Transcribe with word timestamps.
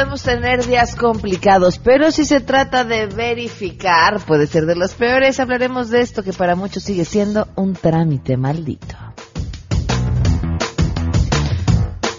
podemos 0.00 0.22
tener 0.22 0.64
días 0.64 0.96
complicados, 0.96 1.78
pero 1.78 2.10
si 2.10 2.24
se 2.24 2.40
trata 2.40 2.84
de 2.84 3.04
verificar, 3.04 4.18
puede 4.20 4.46
ser 4.46 4.64
de 4.64 4.74
los 4.74 4.94
peores. 4.94 5.38
Hablaremos 5.40 5.90
de 5.90 6.00
esto 6.00 6.22
que 6.22 6.32
para 6.32 6.56
muchos 6.56 6.84
sigue 6.84 7.04
siendo 7.04 7.48
un 7.54 7.74
trámite 7.74 8.38
maldito. 8.38 8.96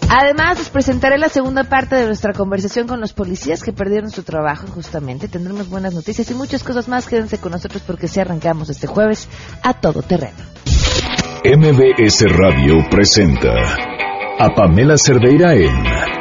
Además, 0.10 0.60
les 0.60 0.70
presentaré 0.70 1.18
la 1.18 1.30
segunda 1.30 1.64
parte 1.64 1.96
de 1.96 2.06
nuestra 2.06 2.34
conversación 2.34 2.88
con 2.88 3.02
los 3.02 3.14
policías 3.14 3.64
que 3.64 3.74
perdieron 3.74 4.12
su 4.12 4.22
trabajo 4.22 4.68
justamente. 4.68 5.28
Tendremos 5.28 5.68
buenas 5.68 5.96
noticias 5.96 6.30
y 6.30 6.36
muchas 6.36 6.62
cosas 6.62 6.88
más. 6.88 7.08
Quédense 7.08 7.40
con 7.40 7.52
nosotros 7.52 7.82
porque 7.88 8.08
si 8.08 8.20
arrancamos 8.20 8.70
este 8.70 8.86
jueves 8.86 9.28
a 9.64 9.74
todo 9.74 10.04
terreno. 10.04 10.38
MBS 11.44 12.26
Radio 12.30 12.76
presenta 12.92 13.56
a 14.38 14.54
Pamela 14.54 14.98
Cerdeira 15.00 15.56
en 15.56 16.21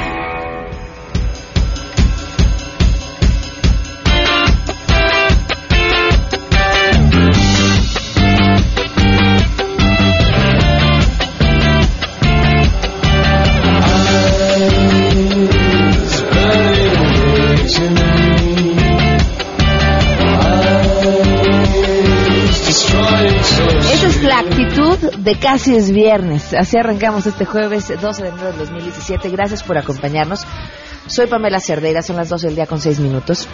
De 25.23 25.39
casi 25.39 25.75
es 25.75 25.91
viernes. 25.91 26.53
Así 26.53 26.77
arrancamos 26.77 27.25
este 27.27 27.45
jueves 27.45 27.93
12 28.01 28.23
de 28.23 28.29
enero 28.29 28.47
del 28.47 28.57
2017. 28.57 29.29
Gracias 29.29 29.61
por 29.63 29.77
acompañarnos. 29.77 30.45
Soy 31.07 31.27
Pamela 31.27 31.59
Cerdeira, 31.59 32.01
son 32.01 32.15
las 32.15 32.29
12 32.29 32.47
del 32.47 32.55
día 32.55 32.65
con 32.65 32.79
6 32.79 32.99
minutos. 32.99 33.47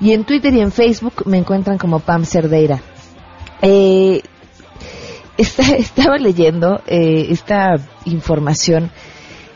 y 0.00 0.12
en 0.12 0.24
Twitter 0.24 0.52
y 0.54 0.60
en 0.60 0.72
Facebook 0.72 1.26
me 1.26 1.38
encuentran 1.38 1.78
como 1.78 2.00
Pam 2.00 2.24
Cerdeira. 2.24 2.80
Eh, 3.62 4.22
estaba 5.36 6.16
leyendo 6.18 6.80
eh, 6.86 7.26
esta 7.30 7.76
información 8.04 8.90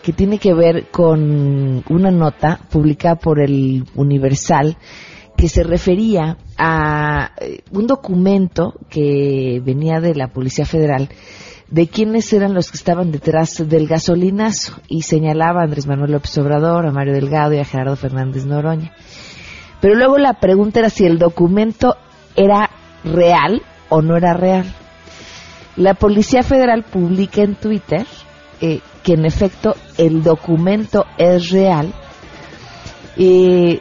que 0.03 0.13
tiene 0.13 0.39
que 0.39 0.55
ver 0.55 0.89
con 0.91 1.85
una 1.89 2.11
nota 2.11 2.61
publicada 2.71 3.17
por 3.17 3.41
el 3.41 3.85
Universal 3.95 4.77
que 5.37 5.49
se 5.49 5.63
refería 5.63 6.37
a 6.59 7.33
eh, 7.41 7.61
un 7.71 7.87
documento 7.87 8.75
que 8.89 9.61
venía 9.65 10.01
de 10.01 10.15
la 10.15 10.29
Policía 10.29 10.67
Federal 10.67 11.09
de 11.71 11.87
quiénes 11.87 12.33
eran 12.33 12.53
los 12.53 12.71
que 12.71 12.77
estaban 12.77 13.13
detrás 13.13 13.69
del 13.69 13.87
gasolinazo 13.87 14.75
y 14.89 15.03
señalaba 15.03 15.61
a 15.61 15.65
Andrés 15.65 15.87
Manuel 15.87 16.13
López 16.13 16.37
Obrador, 16.39 16.85
a 16.87 16.91
Mario 16.91 17.15
Delgado 17.15 17.55
y 17.55 17.59
a 17.59 17.65
Gerardo 17.65 17.97
Fernández 17.97 18.45
Noroña. 18.45 18.93
Pero 19.81 19.95
luego 19.95 20.19
la 20.19 20.35
pregunta 20.35 20.81
era 20.81 20.91
si 20.91 21.05
el 21.07 21.19
documento 21.19 21.97
era 22.37 22.71
real 23.05 23.63
o 23.89 24.03
no 24.03 24.17
era 24.17 24.35
real. 24.35 24.73
La 25.77 25.95
Policía 25.95 26.43
Federal 26.43 26.83
publica 26.83 27.43
en 27.43 27.55
Twitter 27.55 28.07
eh, 28.61 28.81
que 29.03 29.15
en 29.15 29.25
efecto 29.25 29.75
el 29.97 30.23
documento 30.23 31.07
es 31.17 31.51
real. 31.51 31.93
Eh, 33.17 33.81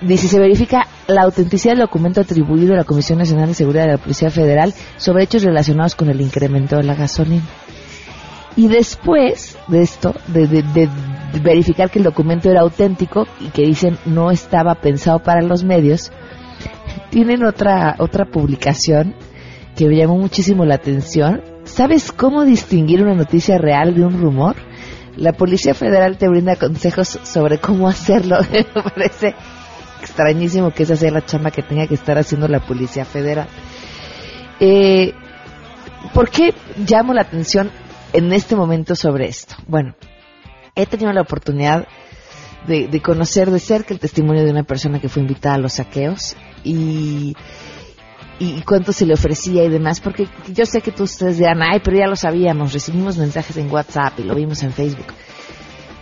dice, 0.00 0.28
se 0.28 0.38
verifica 0.38 0.86
la 1.08 1.22
autenticidad 1.22 1.72
del 1.74 1.82
documento 1.82 2.20
atribuido 2.20 2.74
a 2.74 2.76
la 2.76 2.84
Comisión 2.84 3.18
Nacional 3.18 3.48
de 3.48 3.54
Seguridad 3.54 3.86
de 3.86 3.92
la 3.92 3.98
Policía 3.98 4.30
Federal 4.30 4.72
sobre 4.96 5.24
hechos 5.24 5.42
relacionados 5.42 5.94
con 5.94 6.08
el 6.10 6.20
incremento 6.20 6.76
de 6.76 6.84
la 6.84 6.94
gasolina. 6.94 7.42
Y 8.56 8.68
después 8.68 9.56
de 9.68 9.82
esto, 9.82 10.14
de, 10.28 10.46
de- 10.46 10.62
de 10.62 10.88
verificar 11.40 11.90
que 11.90 11.98
el 11.98 12.04
documento 12.04 12.50
era 12.50 12.60
auténtico 12.60 13.26
y 13.40 13.48
que 13.48 13.62
dicen 13.62 13.98
no 14.04 14.30
estaba 14.30 14.74
pensado 14.76 15.20
para 15.20 15.42
los 15.42 15.64
medios, 15.64 16.12
tienen 17.10 17.44
otra, 17.44 17.96
otra 17.98 18.24
publicación 18.24 19.14
que 19.76 19.86
me 19.86 19.96
llamó 19.96 20.16
muchísimo 20.18 20.64
la 20.64 20.76
atención. 20.76 21.42
¿Sabes 21.64 22.12
cómo 22.12 22.44
distinguir 22.44 23.02
una 23.02 23.14
noticia 23.14 23.58
real 23.58 23.94
de 23.94 24.04
un 24.04 24.20
rumor? 24.20 24.56
La 25.16 25.32
Policía 25.32 25.74
Federal 25.74 26.16
te 26.16 26.28
brinda 26.28 26.56
consejos 26.56 27.18
sobre 27.22 27.58
cómo 27.58 27.88
hacerlo. 27.88 28.38
me 28.52 28.64
parece 28.64 29.34
extrañísimo 30.00 30.70
que 30.72 30.82
esa 30.82 30.96
sea 30.96 31.10
la 31.10 31.24
chamba 31.24 31.50
que 31.50 31.62
tenga 31.62 31.86
que 31.86 31.94
estar 31.94 32.18
haciendo 32.18 32.48
la 32.48 32.60
Policía 32.60 33.04
Federal. 33.04 33.46
Eh, 34.58 35.12
¿Por 36.12 36.30
qué 36.30 36.54
llamo 36.86 37.14
la 37.14 37.22
atención 37.22 37.70
en 38.12 38.32
este 38.32 38.56
momento 38.56 38.94
sobre 38.94 39.26
esto? 39.26 39.54
Bueno, 39.66 39.94
he 40.74 40.86
tenido 40.86 41.12
la 41.12 41.22
oportunidad 41.22 41.86
de, 42.66 42.88
de 42.88 43.00
conocer 43.00 43.50
de 43.50 43.58
cerca 43.58 43.92
el 43.92 44.00
testimonio 44.00 44.44
de 44.44 44.50
una 44.50 44.62
persona 44.62 45.00
que 45.00 45.08
fue 45.08 45.22
invitada 45.22 45.56
a 45.56 45.58
los 45.58 45.74
saqueos 45.74 46.36
y, 46.64 47.34
y 48.38 48.62
cuánto 48.62 48.92
se 48.92 49.06
le 49.06 49.14
ofrecía 49.14 49.64
y 49.64 49.68
demás, 49.68 50.00
porque 50.00 50.28
yo 50.52 50.64
sé 50.66 50.80
que 50.80 50.92
tú 50.92 51.04
ustedes 51.04 51.38
dirán, 51.38 51.62
ay, 51.62 51.80
pero 51.82 51.96
ya 51.96 52.06
lo 52.06 52.16
sabíamos, 52.16 52.72
recibimos 52.72 53.18
mensajes 53.18 53.56
en 53.56 53.70
WhatsApp 53.70 54.18
y 54.18 54.24
lo 54.24 54.34
vimos 54.34 54.62
en 54.62 54.72
Facebook. 54.72 55.12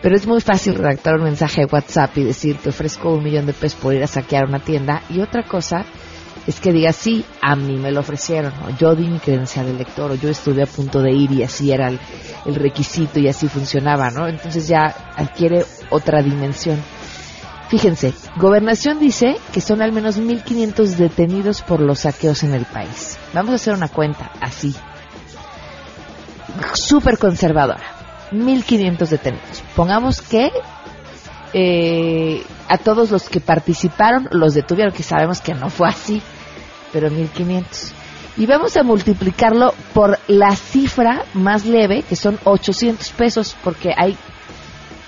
Pero 0.03 0.17
es 0.17 0.27
muy 0.27 0.41
fácil 0.41 0.77
redactar 0.77 1.17
un 1.17 1.25
mensaje 1.25 1.63
de 1.63 1.67
WhatsApp 1.71 2.17
y 2.17 2.25
decir, 2.25 2.57
te 2.57 2.71
ofrezco 2.71 3.13
un 3.13 3.23
millón 3.23 3.45
de 3.45 3.53
pesos 3.53 3.79
por 3.79 3.93
ir 3.93 4.03
a 4.03 4.07
saquear 4.07 4.47
una 4.47 4.61
tienda. 4.61 5.03
Y 5.11 5.21
otra 5.21 5.43
cosa 5.43 5.85
es 6.47 6.61
que 6.61 6.73
digas, 6.73 6.97
sí, 6.97 7.25
a 7.41 7.55
mí 7.55 7.77
me 7.77 7.93
lo 7.93 8.01
ofrecieron, 8.01 8.53
yo 8.79 8.95
di 8.95 9.07
mi 9.07 9.19
credencial 9.19 9.67
de 9.67 9.75
lector, 9.75 10.11
o 10.11 10.15
yo 10.15 10.31
estuve 10.31 10.63
a 10.63 10.67
punto 10.67 11.03
de 11.03 11.13
ir 11.13 11.31
y 11.33 11.43
así 11.43 11.71
era 11.71 11.89
el, 11.89 11.99
el 12.47 12.55
requisito 12.55 13.19
y 13.19 13.29
así 13.29 13.49
funcionaba, 13.49 14.11
¿no? 14.11 14.27
Entonces 14.27 14.67
ya 14.67 15.13
adquiere 15.17 15.65
otra 15.91 16.23
dimensión. 16.23 16.79
Fíjense, 17.69 18.15
Gobernación 18.37 18.99
dice 18.99 19.37
que 19.53 19.61
son 19.61 19.81
al 19.81 19.93
menos 19.93 20.19
1.500 20.19 20.97
detenidos 20.97 21.63
por 21.63 21.81
los 21.81 22.01
saqueos 22.01 22.43
en 22.43 22.53
el 22.53 22.65
país. 22.65 23.17
Vamos 23.33 23.53
a 23.53 23.55
hacer 23.55 23.75
una 23.75 23.87
cuenta 23.87 24.33
así. 24.41 24.75
Súper 26.75 27.17
conservadora. 27.17 27.85
1.500 28.33 29.09
detenidos. 29.09 29.63
Pongamos 29.77 30.21
que 30.21 30.51
eh, 31.53 32.43
a 32.69 32.79
todos 32.79 33.11
los 33.11 33.29
que 33.29 33.41
participaron 33.41 34.29
los 34.31 34.55
detuvieron, 34.55 34.93
que 34.93 35.03
sabemos 35.03 35.41
que 35.41 35.55
no 35.55 35.71
fue 35.71 35.89
así, 35.89 36.23
pero 36.93 37.11
1.500. 37.11 37.93
Y 38.37 38.47
vamos 38.47 38.77
a 38.77 38.83
multiplicarlo 38.83 39.75
por 39.93 40.19
la 40.29 40.55
cifra 40.55 41.25
más 41.35 41.67
leve, 41.67 42.03
que 42.03 42.17
son 42.17 42.39
800 42.45 43.11
pesos, 43.11 43.57
porque 43.63 43.93
hay 43.97 44.17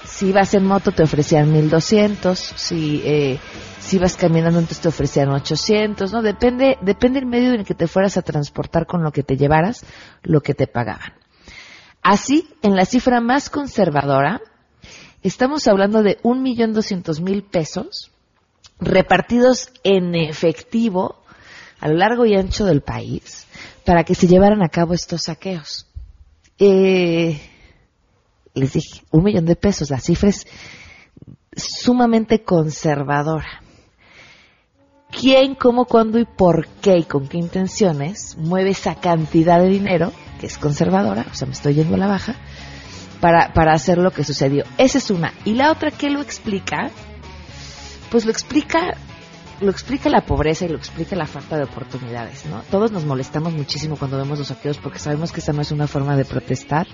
si 0.05 0.29
ibas 0.29 0.53
en 0.55 0.67
moto 0.67 0.93
te 0.93 1.03
ofrecían 1.03 1.51
1200, 1.51 2.39
si 2.39 3.03
eh, 3.05 3.39
si 3.81 3.97
ibas 3.97 4.17
caminando 4.17 4.59
entonces 4.59 4.81
te 4.81 4.89
ofrecían 4.89 5.31
800, 5.31 6.13
¿no? 6.13 6.23
Depende 6.23 6.79
depende 6.83 7.19
el 7.19 7.27
medio 7.27 7.55
en 7.55 7.61
el 7.61 7.67
que 7.67 7.75
te 7.75 7.89
fueras 7.89 8.17
a 8.17 8.23
transportar 8.23 8.87
con 8.87 9.03
lo 9.03 9.11
que 9.11 9.23
te 9.23 9.37
llevaras, 9.37 9.85
lo 10.23 10.41
que 10.41 10.55
te 10.55 10.67
pagaban. 10.67 11.15
Así, 12.03 12.49
en 12.63 12.77
la 12.77 12.85
cifra 12.85 13.21
más 13.21 13.49
conservadora, 13.49 14.41
estamos 15.23 15.67
hablando 15.69 16.03
de 16.03 16.19
un 16.23 16.43
millón 16.43 16.73
doscientos 16.73 17.21
mil 17.21 17.43
pesos 17.43 18.11
repartidos 18.81 19.71
en 19.85 20.15
efectivo 20.15 21.17
a 21.81 21.89
lo 21.89 21.97
largo 21.97 22.27
y 22.27 22.35
ancho 22.35 22.65
del 22.65 22.83
país 22.83 23.47
para 23.85 24.05
que 24.05 24.15
se 24.15 24.27
llevaran 24.27 24.63
a 24.63 24.69
cabo 24.69 24.95
estos 24.95 25.25
saqueos. 25.25 25.87
Eh, 26.59 27.41
les 28.55 28.73
dije, 28.73 29.03
un 29.11 29.25
millón 29.25 29.47
de 29.47 29.57
pesos, 29.57 29.91
la 29.91 29.99
cifra 29.99 30.29
es 30.29 30.47
sumamente 31.57 32.43
conservadora. 32.43 33.63
¿Quién, 35.11 35.55
cómo, 35.55 35.85
cuándo 35.85 36.19
y 36.19 36.25
por 36.25 36.67
qué 36.81 36.99
y 36.99 37.03
con 37.03 37.29
qué 37.29 37.37
intenciones 37.37 38.37
mueve 38.39 38.71
esa 38.71 38.95
cantidad 38.95 39.61
de 39.61 39.69
dinero, 39.69 40.13
que 40.41 40.47
es 40.47 40.57
conservadora, 40.57 41.27
o 41.31 41.35
sea, 41.35 41.47
me 41.47 41.53
estoy 41.53 41.75
yendo 41.75 41.97
a 41.97 41.99
la 41.99 42.07
baja, 42.07 42.37
para, 43.23 43.53
para 43.53 43.73
hacer 43.73 43.99
lo 43.99 44.11
que 44.11 44.25
sucedió? 44.25 44.65
Esa 44.79 44.99
es 44.99 45.09
una. 45.11 45.33
Y 45.45 45.55
la 45.55 45.71
otra, 45.71 45.93
¿qué 45.93 46.11
lo 46.11 46.21
explica? 46.21 46.91
Pues 48.11 48.27
lo 48.27 48.33
explica 48.33 48.95
lo 49.61 49.71
explica 49.71 50.11
la 50.11 50.23
pobreza 50.23 50.65
y 50.65 50.71
lo 50.71 50.77
explica 50.77 51.15
la 51.15 51.27
falta 51.27 51.57
de 51.57 51.63
oportunidades, 51.63 52.47
¿no? 52.47 52.63
Todos 52.69 52.91
nos 52.91 53.05
molestamos 53.05 53.53
muchísimo 53.53 53.97
cuando 53.97 54.17
vemos 54.17 54.41
los 54.41 54.49
saqueos 54.49 54.79
porque 54.79 54.99
sabemos 54.99 55.31
que 55.31 55.39
esta 55.39 55.53
no 55.53 55.63
es 55.63 55.71
una 55.71 55.87
forma 55.87 56.17
de 56.17 56.25
protestar. 56.25 56.89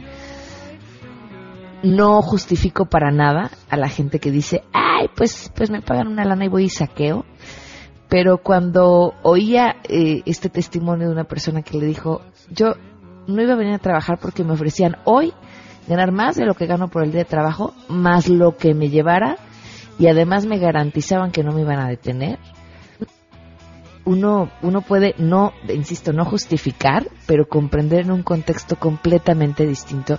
No 1.82 2.20
justifico 2.20 2.84
para 2.84 3.10
nada 3.10 3.50
a 3.70 3.78
la 3.78 3.88
gente 3.88 4.18
que 4.20 4.30
dice, 4.30 4.64
ay, 4.74 5.08
pues, 5.16 5.50
pues 5.56 5.70
me 5.70 5.80
pagan 5.80 6.08
una 6.08 6.26
lana 6.26 6.44
y 6.44 6.48
voy 6.48 6.64
y 6.64 6.68
saqueo. 6.68 7.24
pero 8.10 8.38
cuando 8.42 9.14
oía 9.22 9.76
eh, 9.88 10.22
este 10.26 10.50
testimonio 10.50 11.06
de 11.06 11.12
una 11.14 11.24
persona 11.24 11.62
que 11.62 11.78
le 11.78 11.86
dijo, 11.86 12.20
yo 12.50 12.74
no 13.26 13.40
iba 13.42 13.54
a 13.54 13.56
venir 13.56 13.74
a 13.74 13.78
trabajar 13.78 14.18
porque 14.20 14.44
me 14.44 14.52
ofrecían 14.52 14.96
hoy 15.04 15.32
ganar 15.88 16.12
más 16.12 16.36
de 16.36 16.46
lo 16.46 16.54
que 16.54 16.66
gano 16.66 16.88
por 16.88 17.02
el 17.02 17.10
día 17.10 17.20
de 17.20 17.30
trabajo, 17.30 17.74
más 17.88 18.28
lo 18.28 18.56
que 18.56 18.74
me 18.74 18.90
llevara, 18.90 19.36
y 19.98 20.06
además 20.06 20.46
me 20.46 20.58
garantizaban 20.58 21.32
que 21.32 21.42
no 21.42 21.52
me 21.52 21.62
iban 21.62 21.80
a 21.80 21.88
detener, 21.88 22.38
uno, 24.04 24.50
uno 24.62 24.80
puede 24.80 25.14
no, 25.18 25.52
insisto, 25.68 26.12
no 26.12 26.24
justificar, 26.24 27.08
pero 27.26 27.46
comprender 27.46 28.00
en 28.00 28.10
un 28.10 28.22
contexto 28.22 28.76
completamente 28.76 29.66
distinto 29.66 30.18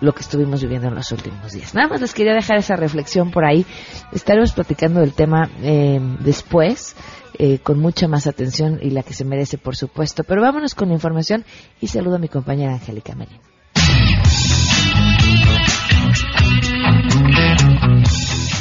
lo 0.00 0.14
que 0.14 0.22
estuvimos 0.22 0.62
viviendo 0.62 0.88
en 0.88 0.94
los 0.94 1.12
últimos 1.12 1.52
días. 1.52 1.74
Nada 1.74 1.88
más 1.88 2.00
les 2.00 2.14
quería 2.14 2.32
dejar 2.32 2.56
esa 2.56 2.76
reflexión 2.76 3.30
por 3.30 3.44
ahí. 3.44 3.66
Estaremos 4.12 4.52
platicando 4.52 5.00
del 5.00 5.12
tema 5.12 5.50
eh, 5.62 6.00
después. 6.20 6.96
Eh, 7.42 7.60
con 7.60 7.78
mucha 7.78 8.06
más 8.06 8.26
atención 8.26 8.80
y 8.82 8.90
la 8.90 9.02
que 9.02 9.14
se 9.14 9.24
merece, 9.24 9.56
por 9.56 9.74
supuesto. 9.74 10.24
Pero 10.24 10.42
vámonos 10.42 10.74
con 10.74 10.88
la 10.88 10.94
información 10.94 11.46
y 11.80 11.86
saludo 11.86 12.16
a 12.16 12.18
mi 12.18 12.28
compañera 12.28 12.74
Angélica 12.74 13.14
Melín. 13.14 13.38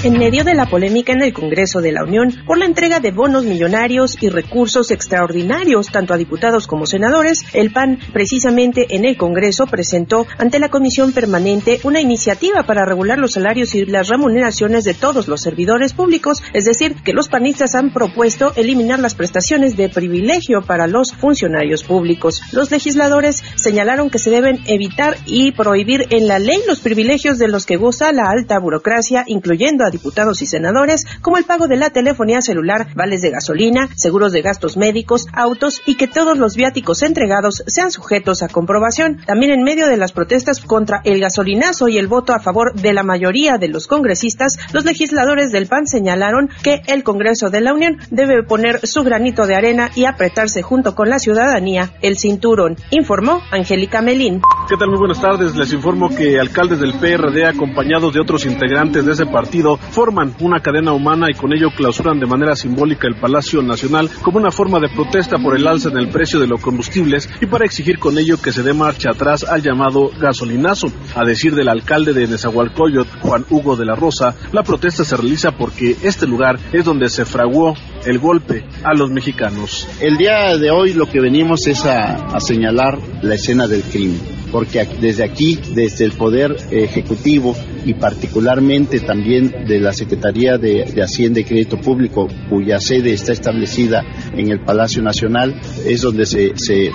En 0.04 0.18
medio 0.18 0.46
de 0.46 0.54
la 0.54 0.66
polémica 0.66 1.12
en 1.12 1.22
el 1.22 1.34
Congreso 1.34 1.82
de 1.82 1.92
la 1.92 2.04
Unión 2.04 2.34
por 2.46 2.58
la 2.58 2.66
entrega 2.66 3.00
de 3.00 3.12
bonos 3.12 3.44
millonarios 3.44 4.18
y 4.22 4.30
recursos 4.30 4.92
extraordinarios 4.92 5.88
tanto 5.88 6.14
a 6.14 6.18
diputados 6.18 6.68
como 6.68 6.86
senadores, 6.86 7.44
el 7.54 7.72
PAN 7.72 8.00
precisamente 8.14 8.96
en 8.96 9.04
el 9.04 9.18
Congreso 9.18 9.68
presentó 9.68 10.26
ante 10.38 10.60
la 10.60 10.70
Comisión 10.70 11.12
Permanente 11.12 11.80
una 11.84 12.00
iniciativa 12.00 12.64
para 12.64 12.86
regular 12.86 13.18
los 13.18 13.34
salarios 13.34 13.76
y 13.76 13.86
las 13.86 14.08
remuneraciones 14.08 14.86
de 14.86 14.94
todos 14.94 15.28
los 15.28 15.42
servidores 15.42 15.94
públicos, 15.94 16.42
es 16.54 16.64
decir, 16.64 16.96
que 17.04 17.14
los 17.14 17.28
panistas 17.28 17.76
han 17.76 17.92
propuesto 17.92 18.54
eliminar 18.56 19.00
las 19.00 19.16
prestaciones 19.16 19.76
de 19.76 19.90
privilegio 19.90 20.62
para 20.62 20.88
los 20.88 21.14
funcionarios 21.14 21.84
públicos. 21.84 22.42
Los 22.54 22.72
legisladores 22.72 23.44
señalaron 23.56 24.10
que 24.10 24.20
se 24.20 24.32
deben 24.32 24.60
evitar 24.66 25.18
y 25.26 25.52
prohibir 25.52 26.06
en 26.10 26.28
la 26.28 26.40
ley 26.40 26.60
los 26.68 26.80
privilegios 26.80 27.38
de 27.38 27.50
los 27.50 27.66
que 27.66 27.76
goza 27.76 28.14
la 28.14 28.30
alta 28.30 28.60
burocracia, 28.60 29.24
incluyendo 29.28 29.84
a 29.84 29.89
diputados 29.90 30.42
y 30.42 30.46
senadores, 30.46 31.06
como 31.22 31.38
el 31.38 31.46
pago 31.46 31.68
de 31.68 31.78
la 31.78 31.90
telefonía 31.90 32.42
celular, 32.42 32.88
vales 32.96 33.22
de 33.22 33.32
gasolina, 33.32 33.90
seguros 33.96 34.32
de 34.32 34.42
gastos 34.42 34.78
médicos, 34.78 35.28
autos 35.34 35.82
y 35.86 35.96
que 35.96 36.08
todos 36.08 36.38
los 36.38 36.56
viáticos 36.56 37.04
entregados 37.04 37.64
sean 37.68 37.92
sujetos 37.92 38.44
a 38.44 38.50
comprobación. 38.50 39.18
También 39.26 39.52
en 39.52 39.64
medio 39.64 39.88
de 39.88 39.98
las 39.98 40.12
protestas 40.12 40.62
contra 40.62 41.02
el 41.04 41.20
gasolinazo 41.20 41.88
y 41.88 41.98
el 41.98 42.08
voto 42.08 42.34
a 42.34 42.40
favor 42.40 42.74
de 42.74 42.94
la 42.94 43.04
mayoría 43.04 43.58
de 43.58 43.68
los 43.68 43.88
congresistas, 43.88 44.58
los 44.74 44.86
legisladores 44.86 45.52
del 45.52 45.68
PAN 45.68 45.88
señalaron 45.88 46.50
que 46.64 46.82
el 46.88 47.04
Congreso 47.04 47.50
de 47.50 47.62
la 47.62 47.74
Unión 47.74 47.98
debe 48.12 48.44
poner 48.44 48.86
su 48.86 49.04
granito 49.04 49.48
de 49.48 49.56
arena 49.56 49.90
y 49.96 50.06
apretarse 50.06 50.62
junto 50.62 50.96
con 50.96 51.10
la 51.10 51.20
ciudadanía 51.20 51.92
el 52.02 52.18
cinturón, 52.18 52.76
informó 52.92 53.42
Angélica 53.52 54.02
Melín. 54.02 54.42
¿Qué 54.68 54.78
tal? 54.78 54.90
Muy 54.90 55.00
buenas 55.00 55.22
tardes. 55.22 55.56
Les 55.56 55.74
informo 55.74 56.10
que 56.10 56.40
alcaldes 56.40 56.80
del 56.80 56.94
PRD 56.94 57.46
acompañados 57.46 58.14
de 58.14 58.20
otros 58.20 58.46
integrantes 58.46 59.06
de 59.06 59.14
ese 59.14 59.26
partido 59.26 59.79
forman 59.92 60.36
una 60.40 60.60
cadena 60.60 60.94
humana 60.94 61.28
y 61.30 61.34
con 61.34 61.54
ello 61.54 61.70
clausuran 61.76 62.20
de 62.20 62.28
manera 62.28 62.56
simbólica 62.56 63.08
el 63.08 63.20
Palacio 63.20 63.62
Nacional 63.62 64.10
como 64.22 64.40
una 64.40 64.52
forma 64.52 64.80
de 64.80 64.90
protesta 64.90 65.38
por 65.38 65.56
el 65.56 65.68
alza 65.68 65.90
en 65.90 65.98
el 65.98 66.10
precio 66.10 66.40
de 66.40 66.48
los 66.48 66.62
combustibles 66.62 67.30
y 67.42 67.46
para 67.46 67.66
exigir 67.66 68.00
con 68.00 68.18
ello 68.18 68.42
que 68.42 68.52
se 68.52 68.64
dé 68.64 68.74
marcha 68.74 69.10
atrás 69.12 69.44
al 69.44 69.62
llamado 69.62 70.10
gasolinazo. 70.20 70.88
A 71.16 71.26
decir 71.26 71.56
del 71.56 71.70
alcalde 71.70 72.14
de 72.14 72.28
Nezahualcóyotl, 72.28 73.20
Juan 73.20 73.46
Hugo 73.50 73.76
de 73.76 73.86
la 73.86 73.96
Rosa, 73.96 74.36
la 74.52 74.64
protesta 74.64 75.04
se 75.04 75.18
realiza 75.18 75.52
porque 75.52 75.96
este 76.04 76.28
lugar 76.28 76.60
es 76.72 76.86
donde 76.86 77.10
se 77.10 77.26
fraguó 77.26 77.76
el 78.06 78.20
golpe 78.20 78.64
a 78.84 78.94
los 78.94 79.10
mexicanos. 79.10 79.88
El 80.02 80.18
día 80.18 80.58
de 80.58 80.72
hoy 80.72 80.94
lo 80.94 81.08
que 81.08 81.20
venimos 81.20 81.68
es 81.68 81.86
a, 81.86 82.40
señalar 82.40 82.98
la 83.22 83.36
escena 83.36 83.68
del 83.68 83.84
crimen, 83.84 84.20
porque 84.52 84.88
desde 85.00 85.24
aquí, 85.24 85.60
desde 85.74 86.06
el 86.06 86.14
Poder 86.14 86.56
Ejecutivo 86.72 87.56
y 87.86 87.94
particularmente 87.94 89.00
también 89.00 89.66
de 89.68 89.80
la 89.80 89.94
Secretaría 89.94 90.58
de, 90.58 90.84
Hacienda 91.02 91.40
y 91.40 91.44
Crédito 91.44 91.78
Público, 91.78 92.28
cuya 92.50 92.80
sede 92.80 93.14
está 93.14 93.34
establecida 93.34 94.04
en 94.36 94.52
el 94.52 94.62
Palacio 94.62 95.02
Nacional, 95.02 95.60
es 95.86 96.02
donde 96.02 96.26
se, 96.26 96.92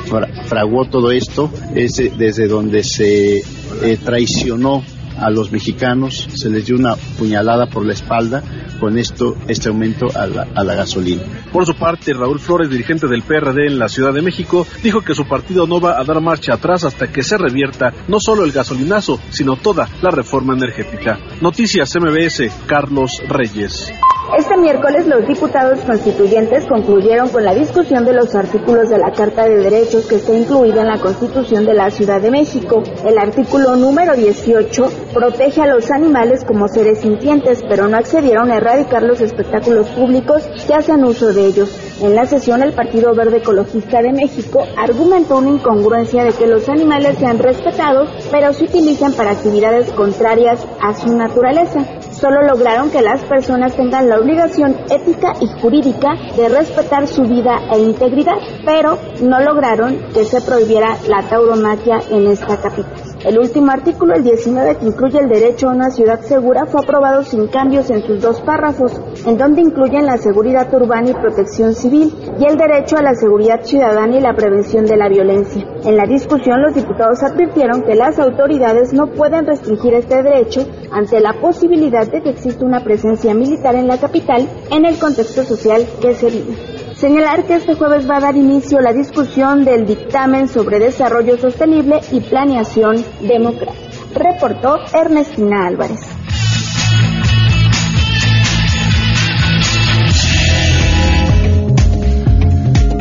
fraguó 0.46 0.86
todo 0.86 1.10
esto, 1.10 1.50
es 1.74 2.00
desde 2.16 2.48
donde 2.48 2.82
se 2.82 3.38
eh, 3.38 3.98
traicionó 4.02 4.82
a 5.18 5.30
los 5.30 5.52
mexicanos, 5.52 6.28
se 6.34 6.50
les 6.50 6.66
dio 6.66 6.76
una 6.76 6.96
puñalada 7.18 7.66
por 7.66 7.84
la 7.84 7.92
espalda 7.92 8.42
con 8.80 8.98
esto, 8.98 9.36
este 9.48 9.68
aumento 9.68 10.06
a 10.14 10.26
la, 10.26 10.46
a 10.54 10.64
la 10.64 10.74
gasolina. 10.74 11.22
Por 11.52 11.66
su 11.66 11.74
parte, 11.74 12.12
Raúl 12.12 12.40
Flores, 12.40 12.70
dirigente 12.70 13.06
del 13.06 13.22
PRD 13.22 13.66
en 13.66 13.78
la 13.78 13.88
Ciudad 13.88 14.12
de 14.12 14.22
México, 14.22 14.66
dijo 14.82 15.00
que 15.00 15.14
su 15.14 15.26
partido 15.26 15.66
no 15.66 15.80
va 15.80 15.98
a 15.98 16.04
dar 16.04 16.20
marcha 16.20 16.54
atrás 16.54 16.84
hasta 16.84 17.10
que 17.10 17.22
se 17.22 17.38
revierta 17.38 17.92
no 18.08 18.20
solo 18.20 18.44
el 18.44 18.52
gasolinazo, 18.52 19.20
sino 19.30 19.56
toda 19.56 19.88
la 20.02 20.10
reforma 20.10 20.54
energética. 20.54 21.18
Noticias 21.40 21.94
MBS, 21.96 22.50
Carlos 22.66 23.22
Reyes. 23.28 23.92
Este 24.32 24.56
miércoles 24.56 25.06
los 25.06 25.28
diputados 25.28 25.80
constituyentes 25.80 26.64
concluyeron 26.66 27.28
con 27.28 27.44
la 27.44 27.54
discusión 27.54 28.04
de 28.04 28.14
los 28.14 28.34
artículos 28.34 28.88
de 28.88 28.98
la 28.98 29.12
Carta 29.12 29.44
de 29.44 29.58
Derechos 29.58 30.06
que 30.06 30.16
está 30.16 30.32
incluida 30.32 30.80
en 30.80 30.88
la 30.88 30.98
Constitución 30.98 31.66
de 31.66 31.74
la 31.74 31.90
Ciudad 31.90 32.20
de 32.20 32.30
México. 32.30 32.82
El 33.04 33.18
artículo 33.18 33.76
número 33.76 34.16
18 34.16 34.88
protege 35.12 35.60
a 35.60 35.66
los 35.66 35.90
animales 35.92 36.42
como 36.44 36.66
seres 36.66 37.00
sintientes, 37.00 37.62
pero 37.68 37.86
no 37.86 37.98
accedieron 37.98 38.50
a 38.50 38.56
erradicar 38.56 39.02
los 39.02 39.20
espectáculos 39.20 39.88
públicos 39.90 40.42
que 40.66 40.74
hacen 40.74 41.04
uso 41.04 41.32
de 41.32 41.46
ellos. 41.46 41.70
En 42.00 42.16
la 42.16 42.24
sesión, 42.24 42.62
el 42.62 42.72
Partido 42.72 43.14
Verde 43.14 43.36
Ecologista 43.36 44.02
de 44.02 44.12
México 44.12 44.64
argumentó 44.76 45.36
una 45.36 45.50
incongruencia 45.50 46.24
de 46.24 46.32
que 46.32 46.48
los 46.48 46.68
animales 46.68 47.18
sean 47.18 47.38
respetados, 47.38 48.08
pero 48.32 48.52
se 48.52 48.64
utilizan 48.64 49.12
para 49.12 49.32
actividades 49.32 49.92
contrarias 49.92 50.66
a 50.80 50.94
su 50.94 51.14
naturaleza 51.14 51.84
solo 52.14 52.42
lograron 52.42 52.90
que 52.90 53.02
las 53.02 53.22
personas 53.24 53.74
tengan 53.74 54.08
la 54.08 54.18
obligación 54.18 54.76
ética 54.90 55.32
y 55.40 55.60
jurídica 55.60 56.14
de 56.36 56.48
respetar 56.48 57.06
su 57.06 57.22
vida 57.22 57.60
e 57.72 57.78
integridad, 57.80 58.36
pero 58.64 58.98
no 59.22 59.40
lograron 59.40 59.98
que 60.12 60.24
se 60.24 60.40
prohibiera 60.40 60.96
la 61.08 61.22
tauromaquia 61.28 62.00
en 62.10 62.26
esta 62.28 62.56
capital. 62.56 63.13
El 63.24 63.38
último 63.38 63.70
artículo, 63.70 64.14
el 64.14 64.22
19, 64.22 64.76
que 64.76 64.84
incluye 64.84 65.18
el 65.18 65.30
derecho 65.30 65.70
a 65.70 65.72
una 65.72 65.88
ciudad 65.88 66.20
segura, 66.20 66.66
fue 66.66 66.82
aprobado 66.82 67.22
sin 67.22 67.46
cambios 67.46 67.88
en 67.88 68.02
sus 68.02 68.20
dos 68.20 68.42
párrafos, 68.42 69.00
en 69.24 69.38
donde 69.38 69.62
incluyen 69.62 70.04
la 70.04 70.18
seguridad 70.18 70.72
urbana 70.74 71.08
y 71.08 71.14
protección 71.14 71.74
civil 71.74 72.14
y 72.38 72.44
el 72.44 72.58
derecho 72.58 72.98
a 72.98 73.02
la 73.02 73.14
seguridad 73.14 73.62
ciudadana 73.62 74.18
y 74.18 74.20
la 74.20 74.34
prevención 74.34 74.84
de 74.84 74.98
la 74.98 75.08
violencia. 75.08 75.66
En 75.84 75.96
la 75.96 76.04
discusión, 76.04 76.60
los 76.60 76.74
diputados 76.74 77.22
advirtieron 77.22 77.80
que 77.84 77.94
las 77.94 78.18
autoridades 78.18 78.92
no 78.92 79.06
pueden 79.06 79.46
restringir 79.46 79.94
este 79.94 80.22
derecho 80.22 80.66
ante 80.92 81.18
la 81.20 81.32
posibilidad 81.40 82.06
de 82.06 82.20
que 82.20 82.28
exista 82.28 82.66
una 82.66 82.84
presencia 82.84 83.32
militar 83.32 83.74
en 83.74 83.88
la 83.88 83.96
capital 83.96 84.46
en 84.70 84.84
el 84.84 84.98
contexto 84.98 85.44
social 85.44 85.86
que 86.02 86.12
se 86.12 86.26
vive. 86.28 86.73
Señalar 87.04 87.44
que 87.44 87.56
este 87.56 87.74
jueves 87.74 88.08
va 88.08 88.16
a 88.16 88.20
dar 88.20 88.34
inicio 88.34 88.80
la 88.80 88.94
discusión 88.94 89.62
del 89.62 89.84
dictamen 89.84 90.48
sobre 90.48 90.78
desarrollo 90.78 91.36
sostenible 91.36 92.00
y 92.10 92.20
planeación 92.20 93.04
democrática. 93.20 93.90
Reportó 94.14 94.78
Ernestina 94.90 95.66
Álvarez. 95.66 96.00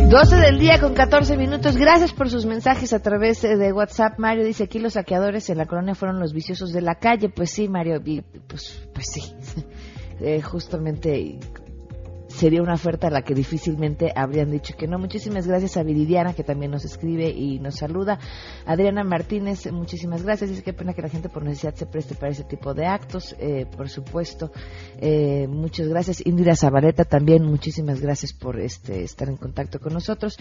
12 0.10 0.36
del 0.36 0.60
día 0.60 0.82
con 0.82 0.94
14 0.94 1.38
minutos. 1.38 1.78
Gracias 1.78 2.12
por 2.12 2.30
sus 2.30 2.46
mensajes 2.46 2.92
a 2.92 3.00
través 3.00 3.42
de 3.42 3.72
WhatsApp. 3.72 4.20
Mario 4.20 4.44
dice 4.44 4.66
aquí 4.66 4.80
los 4.80 4.94
saqueadores 4.94 5.50
en 5.50 5.60
la 5.60 5.66
colonia 5.66 5.96
fueron 5.96 6.20
los 6.20 6.34
viciosos 6.34 6.74
de 6.74 6.82
la 6.82 6.96
calle. 6.96 7.30
Pues 7.30 7.52
sí, 7.52 7.70
Mario, 7.70 8.02
pues, 8.50 8.86
pues 8.94 9.06
sí. 9.14 9.22
Eh, 10.20 10.42
justamente 10.42 11.40
sería 12.34 12.62
una 12.62 12.74
oferta 12.74 13.08
a 13.08 13.12
la 13.12 13.22
que 13.22 13.34
difícilmente 13.34 14.12
habrían 14.16 14.52
dicho 14.52 14.76
que 14.76 14.88
no. 14.88 14.98
Muchísimas 14.98 15.48
gracias 15.48 15.78
a 15.78 15.84
Viridiana, 15.84 16.34
que 16.34 16.44
también 16.44 16.72
nos 16.72 16.86
escribe 16.86 17.30
y 17.30 17.60
nos 17.60 17.76
saluda. 17.76 18.20
Adriana 18.66 19.04
Martínez, 19.04 19.72
muchísimas 19.72 20.24
gracias. 20.24 20.50
Dice 20.50 20.64
que 20.64 20.74
pena 20.74 20.94
que 20.94 21.02
la 21.02 21.10
gente 21.10 21.30
por 21.30 21.44
necesidad 21.44 21.76
se 21.76 21.86
preste 21.86 22.16
para 22.16 22.32
ese 22.32 22.44
tipo 22.44 22.74
de 22.74 22.86
actos, 22.86 23.36
eh, 23.40 23.66
por 23.78 23.90
supuesto. 23.90 24.52
Eh, 25.00 25.48
muchas 25.48 25.88
gracias. 25.88 26.26
Indira 26.26 26.56
Zabaleta 26.56 27.06
también, 27.06 27.44
muchísimas 27.46 28.02
gracias 28.02 28.34
por 28.34 28.60
este, 28.60 29.04
estar 29.04 29.30
en 29.30 29.38
contacto 29.38 29.80
con 29.80 29.94
nosotros. 29.94 30.38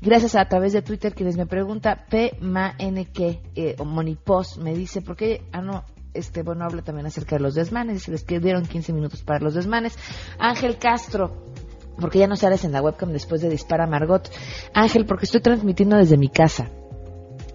Gracias 0.00 0.34
a, 0.36 0.46
través 0.46 0.72
de 0.72 0.82
Twitter, 0.82 1.14
quienes 1.14 1.36
me 1.36 1.46
pregunta, 1.46 2.06
P. 2.08 2.32
N. 2.78 3.08
Eh, 3.56 3.76
o 3.78 3.84
Monipos, 3.84 4.58
me 4.58 4.74
dice, 4.74 5.02
¿por 5.02 5.16
qué? 5.16 5.42
Ah, 5.52 5.60
no, 5.60 5.84
este, 6.14 6.42
bueno, 6.42 6.64
habla 6.64 6.82
también 6.82 7.06
acerca 7.06 7.36
de 7.36 7.42
los 7.42 7.54
desmanes, 7.54 8.04
se 8.04 8.10
les 8.10 8.26
dieron 8.26 8.64
15 8.64 8.92
minutos 8.92 9.22
para 9.22 9.40
los 9.40 9.54
desmanes. 9.54 9.98
Ángel 10.38 10.78
Castro, 10.78 11.52
porque 12.00 12.18
ya 12.18 12.26
no 12.26 12.36
sales 12.36 12.64
en 12.64 12.72
la 12.72 12.82
webcam 12.82 13.12
después 13.12 13.40
de 13.40 13.50
Dispara 13.50 13.86
Margot. 13.86 14.30
Ángel, 14.72 15.06
porque 15.06 15.26
estoy 15.26 15.40
transmitiendo 15.40 15.96
desde 15.96 16.16
mi 16.16 16.28
casa. 16.28 16.70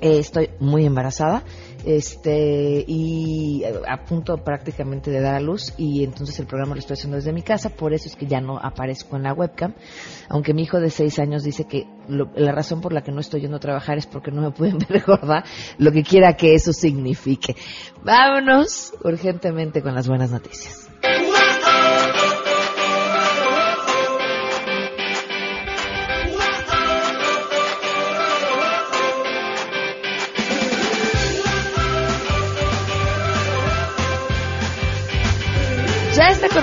Eh, 0.01 0.19
estoy 0.19 0.49
muy 0.59 0.85
embarazada 0.85 1.43
este 1.86 2.83
y 2.88 3.63
a 3.88 4.03
punto 4.03 4.38
prácticamente 4.38 5.12
de 5.12 5.21
dar 5.21 5.36
a 5.36 5.39
luz 5.39 5.74
y 5.77 6.03
entonces 6.03 6.39
el 6.39 6.48
programa 6.48 6.75
lo 6.75 6.79
estoy 6.79 6.95
haciendo 6.95 7.17
desde 7.17 7.33
mi 7.33 7.41
casa, 7.41 7.69
por 7.69 7.93
eso 7.93 8.07
es 8.07 8.15
que 8.15 8.25
ya 8.25 8.41
no 8.41 8.57
aparezco 8.57 9.15
en 9.15 9.24
la 9.24 9.33
webcam, 9.33 9.74
aunque 10.29 10.53
mi 10.53 10.63
hijo 10.63 10.79
de 10.79 10.89
seis 10.89 11.19
años 11.19 11.43
dice 11.43 11.65
que 11.65 11.88
la 12.07 12.51
razón 12.51 12.81
por 12.81 12.93
la 12.93 13.01
que 13.01 13.12
no 13.12 13.19
estoy 13.19 13.41
yendo 13.41 13.57
a 13.57 13.59
trabajar 13.59 13.98
es 13.98 14.07
porque 14.07 14.31
no 14.31 14.41
me 14.41 14.51
pueden 14.51 14.77
ver 14.89 15.03
gorda, 15.05 15.43
lo 15.77 15.91
que 15.91 16.03
quiera 16.03 16.36
que 16.36 16.53
eso 16.53 16.74
signifique. 16.74 17.55
Vámonos 18.03 18.93
urgentemente 19.03 19.81
con 19.81 19.95
las 19.95 20.07
buenas 20.07 20.31
noticias. 20.31 20.88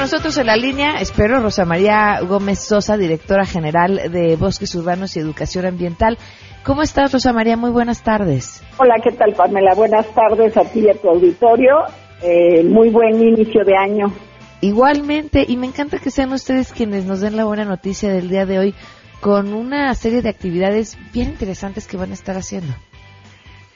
Nosotros 0.06 0.38
en 0.38 0.46
la 0.46 0.56
línea, 0.56 0.98
espero, 1.00 1.40
Rosa 1.40 1.64
María 1.64 2.20
Gómez 2.20 2.60
Sosa, 2.60 2.96
directora 2.96 3.44
general 3.44 4.12
de 4.12 4.36
Bosques 4.36 4.72
Urbanos 4.76 5.16
y 5.16 5.18
Educación 5.18 5.66
Ambiental. 5.66 6.16
¿Cómo 6.64 6.82
estás, 6.82 7.12
Rosa 7.12 7.32
María? 7.32 7.56
Muy 7.56 7.72
buenas 7.72 8.04
tardes. 8.04 8.62
Hola, 8.78 8.94
¿qué 9.02 9.10
tal, 9.10 9.32
Pamela? 9.32 9.74
Buenas 9.74 10.06
tardes 10.14 10.56
a 10.56 10.62
ti 10.62 10.82
y 10.82 10.90
a 10.90 10.94
tu 10.94 11.08
auditorio. 11.08 11.78
Eh, 12.22 12.62
muy 12.62 12.90
buen 12.90 13.20
inicio 13.20 13.64
de 13.64 13.76
año. 13.76 14.12
Igualmente, 14.60 15.44
y 15.48 15.56
me 15.56 15.66
encanta 15.66 15.98
que 15.98 16.12
sean 16.12 16.32
ustedes 16.32 16.72
quienes 16.72 17.04
nos 17.04 17.20
den 17.20 17.36
la 17.36 17.44
buena 17.44 17.64
noticia 17.64 18.08
del 18.08 18.28
día 18.28 18.46
de 18.46 18.60
hoy 18.60 18.74
con 19.20 19.52
una 19.54 19.92
serie 19.94 20.22
de 20.22 20.28
actividades 20.28 20.96
bien 21.12 21.30
interesantes 21.30 21.88
que 21.88 21.96
van 21.96 22.12
a 22.12 22.14
estar 22.14 22.36
haciendo. 22.36 22.72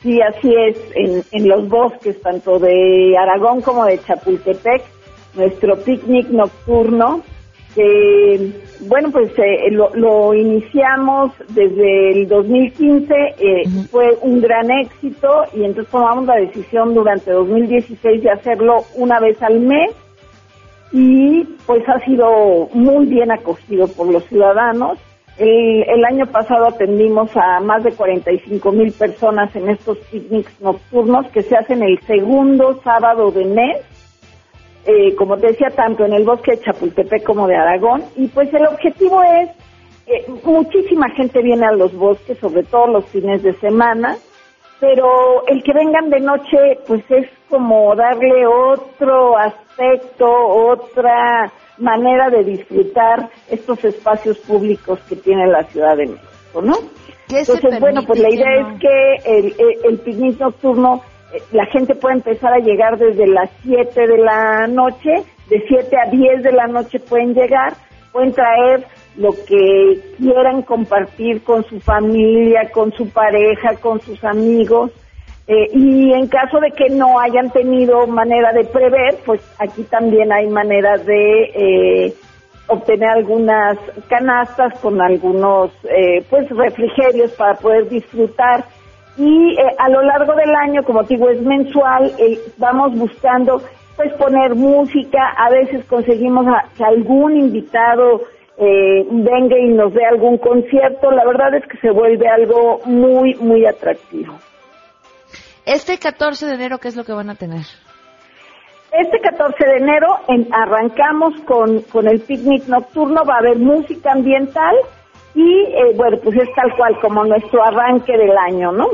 Sí, 0.01 0.21
así 0.23 0.49
es, 0.69 0.79
en, 0.95 1.25
en 1.33 1.49
los 1.49 1.69
bosques, 1.69 2.23
tanto 2.23 2.61
de 2.61 3.17
Aragón 3.19 3.63
como 3.63 3.85
de 3.85 3.99
Chapultepec 3.99 5.00
nuestro 5.35 5.77
picnic 5.83 6.29
nocturno, 6.29 7.23
que 7.75 8.53
bueno, 8.81 9.11
pues 9.11 9.31
eh, 9.39 9.71
lo, 9.71 10.35
iniciamos 10.35 11.33
desde 11.51 12.13
el 12.13 12.29
2015, 12.29 13.15
eh, 13.39 13.63
fue 13.91 14.17
un 14.23 14.41
gran 14.41 14.71
éxito 14.71 15.45
y 15.55 15.65
entonces 15.65 15.91
tomamos 15.91 16.27
la 16.27 16.37
decisión 16.37 16.95
durante 16.95 17.31
2016 17.31 18.23
de 18.23 18.31
hacerlo 18.31 18.85
una 18.95 19.21
vez 19.21 19.41
al 19.43 19.61
mes 19.61 19.93
y 20.93 21.45
pues 21.67 21.87
ha 21.89 22.01
sido 22.01 22.69
muy 22.73 23.07
bien 23.07 23.31
acogido 23.31 23.87
por 23.89 24.11
los 24.11 24.25
ciudadanos. 24.25 24.99
El, 25.39 25.85
el 25.89 26.05
año 26.05 26.27
pasado 26.27 26.67
atendimos 26.67 27.31
a 27.37 27.61
más 27.61 27.85
de 27.85 27.93
45 27.93 28.73
mil 28.73 28.93
personas 28.93 29.55
en 29.55 29.71
estos 29.71 29.99
picnics 30.11 30.61
nocturnos 30.61 31.27
que 31.29 31.43
se 31.43 31.57
hacen 31.57 31.83
el 31.83 32.01
segundo 32.01 32.81
sábado 32.83 33.31
de 33.31 33.45
mes 33.45 33.77
eh, 34.87 35.15
como 35.15 35.37
te 35.37 35.49
decía, 35.49 35.69
tanto 35.71 36.05
en 36.05 36.13
el 36.13 36.25
bosque 36.25 36.53
de 36.53 36.61
Chapultepec 36.61 37.23
como 37.23 37.47
de 37.47 37.57
Aragón. 37.57 38.05
Y 38.17 38.29
pues 38.29 38.53
el 38.55 38.67
objetivo 38.67 39.23
es, 39.23 39.51
eh, 40.07 40.27
muchísima 40.45 41.09
gente 41.11 41.43
viene 41.43 41.67
a 41.67 41.73
los 41.73 41.95
bosques, 41.95 42.39
sobre 42.39 42.63
todo 42.65 42.87
los 42.87 43.05
fines 43.07 43.43
de 43.43 43.55
semana, 43.55 44.17
pero 44.81 45.47
el 45.47 45.63
que 45.63 45.75
vengan 45.75 46.09
de 46.09 46.21
noche, 46.21 46.79
pues 46.87 47.05
es 47.11 47.29
como 47.51 47.95
darle 47.95 48.47
otro 48.47 49.37
aspecto, 49.37 50.27
otra 50.27 51.53
manera 51.77 52.31
de 52.31 52.45
disfrutar 52.45 53.29
estos 53.51 53.85
espacios 53.85 54.39
públicos 54.39 54.99
que 55.09 55.17
tiene 55.17 55.47
la 55.47 55.65
Ciudad 55.65 55.97
de 55.97 56.07
México, 56.07 56.63
¿no? 56.63 56.77
Entonces, 57.29 57.79
bueno, 57.79 58.03
pues 58.07 58.19
la 58.21 58.31
idea 58.31 58.61
es 58.61 58.81
que 58.81 59.15
el, 59.25 59.55
el 59.85 59.99
picnic 59.99 60.41
nocturno 60.41 61.03
la 61.53 61.67
gente 61.67 61.95
puede 61.95 62.17
empezar 62.17 62.53
a 62.53 62.59
llegar 62.59 62.99
desde 62.99 63.27
las 63.27 63.51
7 63.63 64.07
de 64.07 64.19
la 64.19 64.67
noche, 64.67 65.25
de 65.49 65.65
7 65.67 65.97
a 65.97 66.11
10 66.11 66.43
de 66.43 66.53
la 66.53 66.67
noche 66.67 66.99
pueden 67.01 67.35
llegar, 67.35 67.75
pueden 68.13 68.33
traer 68.33 68.87
lo 69.17 69.31
que 69.33 70.01
quieran 70.17 70.63
compartir 70.63 71.43
con 71.43 71.65
su 71.65 71.81
familia, 71.81 72.71
con 72.73 72.93
su 72.93 73.09
pareja, 73.11 73.75
con 73.81 74.01
sus 74.01 74.23
amigos. 74.25 74.93
Eh, 75.47 75.67
y 75.73 76.13
en 76.13 76.29
caso 76.29 76.61
de 76.61 76.71
que 76.71 76.95
no 76.95 77.19
hayan 77.19 77.51
tenido 77.51 78.07
manera 78.07 78.53
de 78.53 78.65
prever, 78.65 79.19
pues 79.27 79.41
aquí 79.59 79.83
también 79.85 80.33
hay 80.33 80.47
manera 80.49 80.97
de 80.97 81.43
eh, 81.55 82.15
obtener 82.69 83.09
algunas 83.11 83.77
canastas 84.09 84.79
con 84.81 85.03
algunos 85.03 85.73
eh, 85.85 86.25
pues 86.31 86.49
refrigerios 86.51 87.33
para 87.33 87.55
poder 87.55 87.89
disfrutar 87.89 88.65
y 89.17 89.53
eh, 89.53 89.75
a 89.79 89.89
lo 89.89 90.03
largo 90.03 90.35
del 90.35 90.55
año, 90.55 90.83
como 90.83 91.05
te 91.05 91.15
digo, 91.15 91.29
es 91.29 91.41
mensual, 91.43 92.13
eh, 92.19 92.39
vamos 92.59 92.95
buscando 92.97 93.63
pues 93.97 94.13
poner 94.15 94.55
música, 94.55 95.19
a 95.37 95.51
veces 95.51 95.85
conseguimos 95.85 96.47
que 96.77 96.85
algún 96.85 97.37
invitado 97.37 98.23
eh, 98.57 99.07
venga 99.11 99.59
y 99.59 99.69
nos 99.75 99.93
dé 99.93 100.05
algún 100.07 100.39
concierto, 100.39 101.11
la 101.11 101.25
verdad 101.27 101.55
es 101.55 101.67
que 101.67 101.77
se 101.79 101.91
vuelve 101.91 102.27
algo 102.29 102.81
muy, 102.87 103.35
muy 103.35 103.67
atractivo. 103.67 104.39
Este 105.67 105.99
14 105.99 106.47
de 106.47 106.55
enero, 106.55 106.79
¿qué 106.79 106.89
es 106.89 106.97
lo 106.97 107.05
que 107.05 107.13
van 107.13 107.31
a 107.31 107.35
tener? 107.35 107.67
Este 108.93 109.21
14 109.21 109.65
de 109.67 109.77
enero 109.77 110.09
arrancamos 110.51 111.39
con, 111.43 111.83
con 111.83 112.09
el 112.09 112.21
picnic 112.21 112.67
nocturno, 112.67 113.25
va 113.25 113.35
a 113.35 113.39
haber 113.39 113.59
música 113.59 114.13
ambiental 114.13 114.75
y 115.35 115.95
bueno, 115.97 116.19
pues 116.23 116.37
es 116.37 116.49
tal 116.55 116.75
cual 116.77 116.99
como 117.01 117.25
nuestro 117.25 117.65
arranque 117.65 118.17
del 118.17 118.37
año, 118.37 118.73
¿no? 118.73 118.89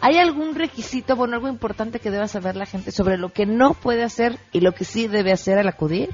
¿Hay 0.00 0.18
algún 0.18 0.56
requisito, 0.56 1.14
bueno, 1.14 1.36
algo 1.36 1.48
importante 1.48 2.00
que 2.00 2.10
deba 2.10 2.26
saber 2.26 2.56
la 2.56 2.66
gente 2.66 2.90
sobre 2.90 3.16
lo 3.18 3.28
que 3.28 3.46
no 3.46 3.74
puede 3.74 4.02
hacer 4.02 4.32
y 4.50 4.60
lo 4.60 4.72
que 4.72 4.84
sí 4.84 5.06
debe 5.06 5.30
hacer 5.30 5.58
al 5.58 5.68
acudir? 5.68 6.08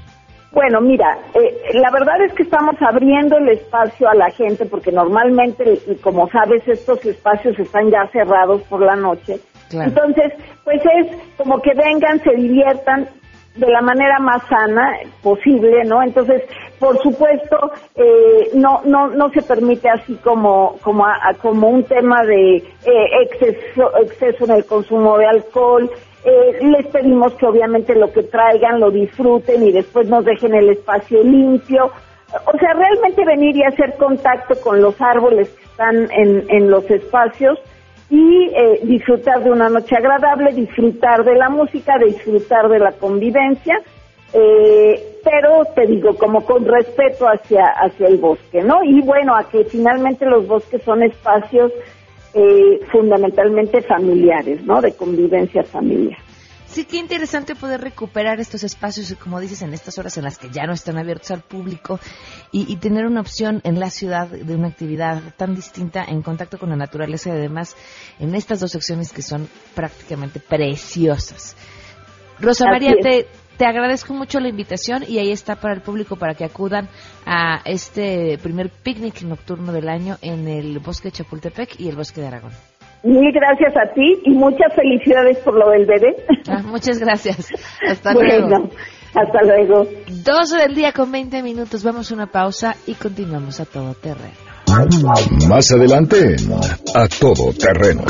Bueno, 0.51 0.79
mira, 0.81 1.17
eh, 1.33 1.73
la 1.73 1.91
verdad 1.91 2.21
es 2.25 2.33
que 2.33 2.43
estamos 2.43 2.75
abriendo 2.81 3.37
el 3.37 3.49
espacio 3.49 4.07
a 4.07 4.15
la 4.15 4.29
gente 4.29 4.65
porque 4.65 4.91
normalmente, 4.91 5.79
y 5.87 5.95
como 5.95 6.27
sabes, 6.29 6.67
estos 6.67 7.03
espacios 7.05 7.57
están 7.57 7.89
ya 7.89 8.07
cerrados 8.11 8.61
por 8.63 8.81
la 8.81 8.95
noche. 8.95 9.39
Entonces, 9.71 10.33
pues 10.63 10.81
es 10.83 11.17
como 11.37 11.59
que 11.61 11.71
vengan, 11.73 12.19
se 12.23 12.31
diviertan, 12.35 13.07
de 13.55 13.67
la 13.67 13.81
manera 13.81 14.19
más 14.19 14.41
sana 14.47 14.99
posible, 15.21 15.83
¿no? 15.85 16.01
Entonces, 16.03 16.43
por 16.79 16.97
supuesto, 17.01 17.71
eh, 17.95 18.51
no, 18.53 18.81
no, 18.85 19.07
no 19.07 19.29
se 19.31 19.41
permite 19.41 19.89
así 19.89 20.15
como, 20.23 20.77
como, 20.81 21.05
como 21.41 21.67
un 21.67 21.83
tema 21.83 22.23
de 22.23 22.57
eh, 22.57 23.05
exceso, 23.23 23.91
exceso 23.97 24.45
en 24.45 24.51
el 24.51 24.65
consumo 24.65 25.17
de 25.17 25.25
alcohol. 25.25 25.89
Eh, 26.23 26.59
les 26.61 26.87
pedimos 26.87 27.33
que 27.35 27.45
obviamente 27.45 27.95
lo 27.95 28.11
que 28.11 28.23
traigan 28.23 28.79
lo 28.79 28.91
disfruten 28.91 29.65
y 29.65 29.71
después 29.71 30.07
nos 30.07 30.23
dejen 30.25 30.53
el 30.53 30.69
espacio 30.69 31.23
limpio. 31.23 31.91
O 32.45 32.57
sea, 32.59 32.73
realmente 32.73 33.25
venir 33.25 33.57
y 33.57 33.63
hacer 33.63 33.95
contacto 33.97 34.55
con 34.61 34.81
los 34.81 35.01
árboles 35.01 35.49
que 35.49 35.63
están 35.63 35.95
en, 36.11 36.45
en 36.49 36.69
los 36.69 36.89
espacios 36.91 37.59
y 38.09 38.51
eh, 38.55 38.79
disfrutar 38.83 39.43
de 39.43 39.51
una 39.51 39.69
noche 39.69 39.95
agradable, 39.95 40.53
disfrutar 40.53 41.23
de 41.23 41.35
la 41.35 41.49
música, 41.49 41.93
disfrutar 42.03 42.67
de 42.69 42.79
la 42.79 42.91
convivencia, 42.93 43.79
eh, 44.33 45.19
pero 45.23 45.63
te 45.75 45.85
digo, 45.85 46.15
como 46.15 46.45
con 46.45 46.65
respeto 46.65 47.27
hacia, 47.27 47.65
hacia 47.65 48.07
el 48.07 48.17
bosque, 48.17 48.63
¿no? 48.63 48.83
Y 48.83 49.01
bueno, 49.01 49.35
a 49.35 49.43
que 49.43 49.63
finalmente 49.65 50.25
los 50.25 50.47
bosques 50.47 50.81
son 50.83 51.03
espacios 51.03 51.71
eh, 52.33 52.79
fundamentalmente 52.91 53.81
familiares, 53.81 54.63
¿no? 54.63 54.81
De 54.81 54.91
convivencia 54.93 55.63
familiar. 55.63 56.19
Sí, 56.71 56.85
qué 56.85 56.97
interesante 56.97 57.55
poder 57.55 57.81
recuperar 57.81 58.39
estos 58.39 58.63
espacios, 58.63 59.15
como 59.15 59.39
dices, 59.39 59.63
en 59.63 59.73
estas 59.73 59.97
horas 59.97 60.17
en 60.17 60.23
las 60.23 60.37
que 60.37 60.51
ya 60.51 60.65
no 60.65 60.73
están 60.73 60.99
abiertos 60.99 61.31
al 61.31 61.41
público 61.41 61.99
y, 62.51 62.75
tener 62.75 63.07
una 63.07 63.21
opción 63.21 63.59
en 63.63 63.79
la 63.79 63.89
ciudad 63.89 64.27
de 64.27 64.55
una 64.55 64.67
actividad 64.67 65.21
tan 65.35 65.55
distinta 65.55 66.05
en 66.07 66.21
contacto 66.21 66.59
con 66.59 66.69
la 66.69 66.75
naturaleza 66.75 67.29
y 67.29 67.33
además 67.33 67.75
en 68.19 68.35
estas 68.35 68.59
dos 68.59 68.71
secciones 68.71 69.11
que 69.11 69.23
son 69.23 69.49
prácticamente 69.73 70.39
preciosas. 70.39 71.55
Rosa 72.39 72.65
María, 72.65 72.93
te, 73.01 73.27
te 73.57 73.65
agradezco 73.65 74.13
mucho 74.13 74.39
la 74.39 74.49
invitación 74.49 75.03
y 75.07 75.17
ahí 75.17 75.31
está 75.31 75.55
para 75.55 75.73
el 75.73 75.81
público 75.81 76.17
para 76.17 76.35
que 76.35 76.45
acudan 76.45 76.87
a 77.25 77.61
este 77.65 78.37
primer 78.37 78.69
picnic 78.69 79.23
nocturno 79.23 79.73
del 79.73 79.89
año 79.89 80.17
en 80.21 80.47
el 80.47 80.77
bosque 80.77 81.07
de 81.07 81.13
Chapultepec 81.13 81.79
y 81.79 81.89
el 81.89 81.95
bosque 81.95 82.21
de 82.21 82.27
Aragón. 82.27 82.68
Mil 83.03 83.31
gracias 83.31 83.73
a 83.77 83.93
ti 83.93 84.21
y 84.25 84.31
muchas 84.31 84.73
felicidades 84.75 85.37
por 85.39 85.53
lo 85.55 85.69
del 85.71 85.85
bebé. 85.85 86.15
Ah, 86.51 86.63
muchas 86.63 86.97
gracias. 86.97 87.51
Hasta 87.87 88.13
luego. 88.13 88.69
Hasta 89.13 89.43
luego. 89.43 89.87
12 90.07 90.57
del 90.57 90.73
día 90.73 90.91
con 90.93 91.11
20 91.11 91.43
minutos. 91.43 91.83
Vamos 91.83 92.11
a 92.11 92.15
una 92.15 92.25
pausa 92.25 92.75
y 92.87 92.95
continuamos 92.95 93.59
a 93.59 93.65
todo 93.65 93.93
terreno. 93.93 94.33
Más 95.47 95.71
adelante, 95.71 96.35
a 96.95 97.07
todo 97.07 97.53
terreno. 97.53 98.03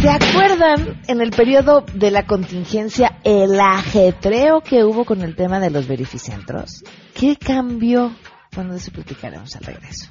¿Se 0.00 0.08
acuerdan 0.10 1.00
en 1.06 1.20
el 1.20 1.30
periodo 1.30 1.84
de 1.94 2.10
la 2.10 2.26
contingencia 2.26 3.20
el 3.24 3.60
ajetreo 3.60 4.60
que 4.60 4.84
hubo 4.84 5.04
con 5.04 5.22
el 5.22 5.36
tema 5.36 5.60
de 5.60 5.70
los 5.70 5.86
verificentros? 5.86 6.82
¿Qué 7.14 7.36
cambió? 7.36 8.12
Cuando 8.54 8.74
eso 8.74 8.90
platicaremos 8.90 9.54
al 9.56 9.62
regreso. 9.62 10.10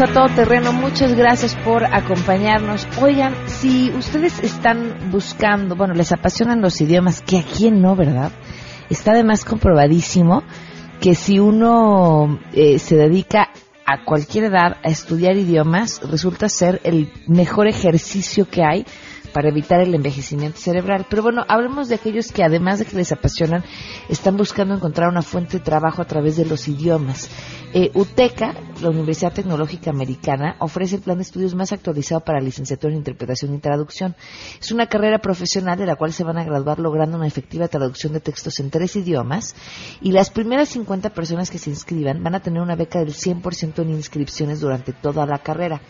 A 0.00 0.12
todo 0.12 0.28
terreno. 0.28 0.72
Muchas 0.72 1.14
gracias 1.16 1.56
por 1.56 1.84
acompañarnos. 1.84 2.86
Oigan, 3.00 3.34
si 3.46 3.90
ustedes 3.90 4.38
están 4.44 5.10
buscando, 5.10 5.74
bueno, 5.74 5.94
les 5.94 6.12
apasionan 6.12 6.60
los 6.60 6.80
idiomas, 6.80 7.20
que 7.20 7.38
a 7.38 7.42
quién 7.42 7.82
no, 7.82 7.96
¿verdad? 7.96 8.30
Está 8.90 9.10
además 9.10 9.44
comprobadísimo 9.44 10.44
que 11.00 11.16
si 11.16 11.40
uno 11.40 12.38
eh, 12.52 12.78
se 12.78 12.96
dedica 12.96 13.48
a 13.86 14.04
cualquier 14.04 14.44
edad 14.44 14.76
a 14.84 14.88
estudiar 14.88 15.36
idiomas, 15.36 16.00
resulta 16.08 16.48
ser 16.48 16.80
el 16.84 17.10
mejor 17.26 17.66
ejercicio 17.66 18.48
que 18.48 18.62
hay 18.62 18.86
para 19.32 19.48
evitar 19.48 19.80
el 19.80 19.94
envejecimiento 19.94 20.58
cerebral. 20.58 21.06
Pero 21.08 21.22
bueno, 21.22 21.44
hablemos 21.48 21.88
de 21.88 21.96
aquellos 21.96 22.32
que 22.32 22.42
además 22.42 22.78
de 22.78 22.86
que 22.86 22.96
les 22.96 23.12
apasionan, 23.12 23.64
están 24.08 24.36
buscando 24.36 24.74
encontrar 24.74 25.08
una 25.08 25.22
fuente 25.22 25.58
de 25.58 25.64
trabajo 25.64 26.02
a 26.02 26.06
través 26.06 26.36
de 26.36 26.44
los 26.44 26.68
idiomas. 26.68 27.30
Eh, 27.74 27.90
UTECA, 27.92 28.54
la 28.80 28.88
Universidad 28.88 29.34
Tecnológica 29.34 29.90
Americana, 29.90 30.56
ofrece 30.58 30.96
el 30.96 31.02
plan 31.02 31.18
de 31.18 31.22
estudios 31.22 31.54
más 31.54 31.70
actualizado 31.70 32.22
para 32.22 32.40
licenciatura 32.40 32.92
en 32.92 32.98
interpretación 32.98 33.54
y 33.54 33.58
traducción. 33.58 34.16
Es 34.58 34.72
una 34.72 34.86
carrera 34.86 35.18
profesional 35.18 35.78
de 35.78 35.84
la 35.84 35.96
cual 35.96 36.14
se 36.14 36.24
van 36.24 36.38
a 36.38 36.44
graduar 36.44 36.78
logrando 36.78 37.18
una 37.18 37.26
efectiva 37.26 37.68
traducción 37.68 38.14
de 38.14 38.20
textos 38.20 38.58
en 38.60 38.70
tres 38.70 38.96
idiomas 38.96 39.54
y 40.00 40.12
las 40.12 40.30
primeras 40.30 40.70
50 40.70 41.10
personas 41.10 41.50
que 41.50 41.58
se 41.58 41.68
inscriban 41.68 42.22
van 42.22 42.36
a 42.36 42.40
tener 42.40 42.62
una 42.62 42.74
beca 42.74 43.00
del 43.00 43.12
100% 43.12 43.82
en 43.82 43.90
inscripciones 43.90 44.60
durante 44.60 44.94
toda 44.94 45.26
la 45.26 45.38
carrera. 45.38 45.82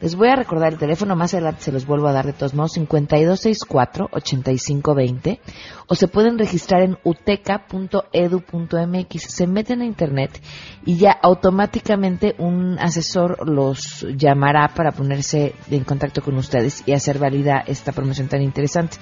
Les 0.00 0.16
voy 0.16 0.28
a 0.28 0.36
recordar 0.36 0.72
el 0.72 0.78
teléfono, 0.78 1.14
más 1.16 1.34
adelante 1.34 1.62
se 1.62 1.72
los 1.72 1.86
vuelvo 1.86 2.06
a 2.08 2.12
dar 2.12 2.26
de 2.26 2.32
todos 2.32 2.54
modos, 2.54 2.76
5264-8520, 2.78 5.40
o 5.86 5.94
se 5.94 6.08
pueden 6.08 6.38
registrar 6.38 6.80
en 6.82 6.96
uteca.edu.mx. 7.04 9.22
Se 9.22 9.46
meten 9.46 9.82
a 9.82 9.84
internet 9.84 10.40
y 10.84 10.96
ya 10.96 11.12
automáticamente 11.12 12.34
un 12.38 12.78
asesor 12.78 13.46
los 13.48 14.06
llamará 14.16 14.72
para 14.74 14.92
ponerse 14.92 15.54
en 15.70 15.84
contacto 15.84 16.22
con 16.22 16.36
ustedes 16.36 16.82
y 16.86 16.92
hacer 16.92 17.18
válida 17.18 17.62
esta 17.66 17.92
promoción 17.92 18.28
tan 18.28 18.40
interesante. 18.42 18.96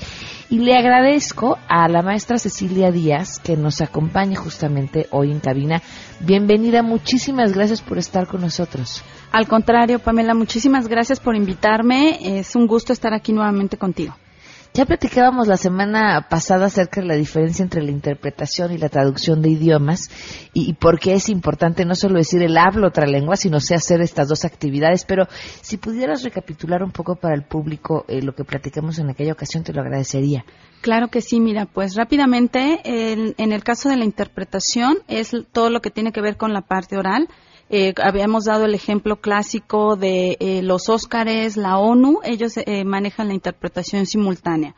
Y 0.51 0.59
le 0.59 0.77
agradezco 0.77 1.59
a 1.69 1.87
la 1.89 2.03
maestra 2.03 2.39
Cecilia 2.39 2.91
Díaz 2.91 3.39
que 3.39 3.57
nos 3.57 3.81
acompañe 3.81 4.35
justamente 4.37 5.07
hoy 5.11 5.31
en 5.31 5.41
cabina. 5.41 5.81
Bienvenida, 6.21 6.83
muchísimas 6.83 7.53
gracias 7.53 7.81
por 7.81 7.97
estar 7.99 8.27
con 8.27 8.43
nosotros. 8.43 9.03
Al 9.33 9.49
contrario, 9.49 9.99
Pamela, 9.99 10.35
muchísimas 10.35 10.89
gracias 10.89 11.19
por 11.19 11.35
invitarme. 11.35 12.39
Es 12.39 12.55
un 12.55 12.67
gusto 12.67 12.93
estar 12.93 13.15
aquí 13.15 13.33
nuevamente 13.33 13.79
contigo. 13.79 14.15
Ya 14.75 14.85
platicábamos 14.85 15.49
la 15.49 15.57
semana 15.57 16.27
pasada 16.29 16.67
acerca 16.67 17.01
de 17.01 17.07
la 17.07 17.15
diferencia 17.15 17.63
entre 17.63 17.83
la 17.83 17.91
interpretación 17.91 18.73
y 18.73 18.79
la 18.79 18.91
traducción 18.91 19.41
de 19.41 19.51
idiomas 19.51 20.11
y, 20.53 20.75
por 20.75 20.99
qué 20.99 21.15
es 21.15 21.31
importante 21.31 21.87
no 21.87 21.95
solo 21.95 22.17
decir 22.17 22.43
el 22.43 22.59
hablo 22.59 22.89
otra 22.89 23.07
lengua, 23.07 23.37
sino 23.37 23.61
sé 23.61 23.75
hacer 23.75 24.03
estas 24.03 24.29
dos 24.29 24.45
actividades. 24.45 25.07
Pero 25.07 25.27
si 25.63 25.79
pudieras 25.79 26.23
recapitular 26.23 26.83
un 26.83 26.91
poco 26.91 27.17
para 27.17 27.35
el 27.35 27.43
público 27.43 28.05
eh, 28.09 28.21
lo 28.21 28.35
que 28.35 28.45
platicamos 28.45 28.99
en 28.99 29.09
aquella 29.09 29.33
ocasión, 29.33 29.65
te 29.65 29.73
lo 29.73 29.81
agradecería. 29.81 30.45
Claro 30.83 31.09
que 31.09 31.23
sí, 31.23 31.41
mira, 31.41 31.65
pues 31.65 31.95
rápidamente, 31.95 32.81
en 32.85 33.53
el 33.53 33.65
caso 33.65 33.89
de 33.89 33.97
la 33.97 34.05
interpretación 34.05 34.99
es 35.07 35.31
todo 35.53 35.71
lo 35.71 35.81
que 35.81 35.91
tiene 35.91 36.13
que 36.13 36.21
ver 36.21 36.37
con 36.37 36.53
la 36.53 36.63
parte 36.63 36.99
oral 36.99 37.29
eh, 37.75 37.95
habíamos 38.03 38.45
dado 38.45 38.67
el 38.67 38.75
ejemplo 38.75 39.17
clásico 39.23 39.97
de 39.97 40.37
eh, 40.41 40.61
los 40.61 40.91
Óscares, 40.91 41.57
la 41.57 41.79
ONU, 41.79 42.21
ellos 42.23 42.53
eh, 42.59 42.85
manejan 42.85 43.29
la 43.29 43.35
interpretación 43.35 44.05
simultánea. 44.05 44.75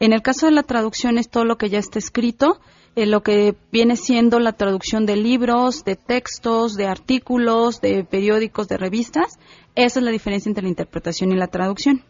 En 0.00 0.14
el 0.14 0.22
caso 0.22 0.46
de 0.46 0.52
la 0.52 0.62
traducción 0.62 1.18
es 1.18 1.28
todo 1.28 1.44
lo 1.44 1.58
que 1.58 1.68
ya 1.68 1.78
está 1.78 1.98
escrito, 1.98 2.58
lo 2.96 3.22
que 3.22 3.54
viene 3.70 3.96
siendo 3.96 4.40
la 4.40 4.54
traducción 4.54 5.04
de 5.04 5.16
libros, 5.16 5.84
de 5.84 5.94
textos, 5.94 6.74
de 6.74 6.86
artículos, 6.86 7.82
de 7.82 8.02
periódicos, 8.02 8.66
de 8.66 8.76
revistas. 8.78 9.38
Esa 9.74 10.00
es 10.00 10.04
la 10.04 10.10
diferencia 10.10 10.48
entre 10.48 10.62
la 10.64 10.70
interpretación 10.70 11.30
y 11.30 11.36
la 11.36 11.46
traducción. 11.46 12.02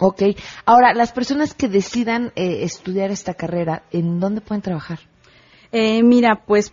Ok. 0.00 0.22
Ahora, 0.66 0.92
las 0.92 1.12
personas 1.12 1.54
que 1.54 1.68
decidan 1.68 2.32
estudiar 2.34 3.10
esta 3.10 3.32
carrera, 3.32 3.84
¿en 3.90 4.20
dónde 4.20 4.42
pueden 4.42 4.60
trabajar? 4.60 4.98
mira, 5.72 6.42
pues 6.46 6.72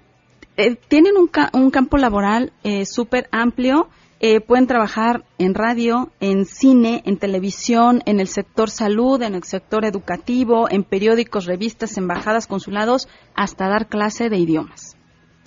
eh, 0.58 0.76
tienen 0.76 1.18
un, 1.18 1.30
un, 1.54 1.72
campo 1.72 1.98
laboral 1.98 2.54
eh, 2.64 2.86
súper 2.86 3.28
amplio. 3.32 3.90
Eh, 4.22 4.40
pueden 4.40 4.66
trabajar 4.66 5.26
en 5.38 5.54
radio, 5.54 6.10
en 6.22 6.46
cine, 6.46 7.04
en 7.06 7.18
televisión, 7.18 8.02
en 8.06 8.20
el 8.22 8.28
sector 8.28 8.70
salud, 8.70 9.22
en 9.22 9.36
el 9.36 9.44
sector 9.44 9.84
educativo, 9.84 10.70
en 10.70 10.84
periódicos, 10.84 11.46
revistas, 11.46 11.98
embajadas, 11.98 12.48
consulados, 12.48 13.10
hasta 13.36 13.68
dar 13.68 13.88
clase 13.88 14.30
de 14.30 14.38
idiomas. 14.38 14.95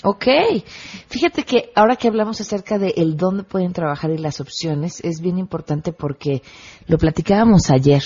Ok, 0.04 0.26
fíjate 1.08 1.42
que 1.42 1.70
ahora 1.74 1.96
que 1.96 2.06
hablamos 2.06 2.40
acerca 2.40 2.78
de 2.78 2.94
el 2.96 3.16
dónde 3.16 3.42
pueden 3.42 3.72
trabajar 3.72 4.12
y 4.12 4.18
las 4.18 4.40
opciones, 4.40 5.00
es 5.02 5.20
bien 5.20 5.38
importante 5.38 5.92
porque 5.92 6.42
lo 6.86 6.98
platicábamos 6.98 7.68
ayer. 7.70 8.02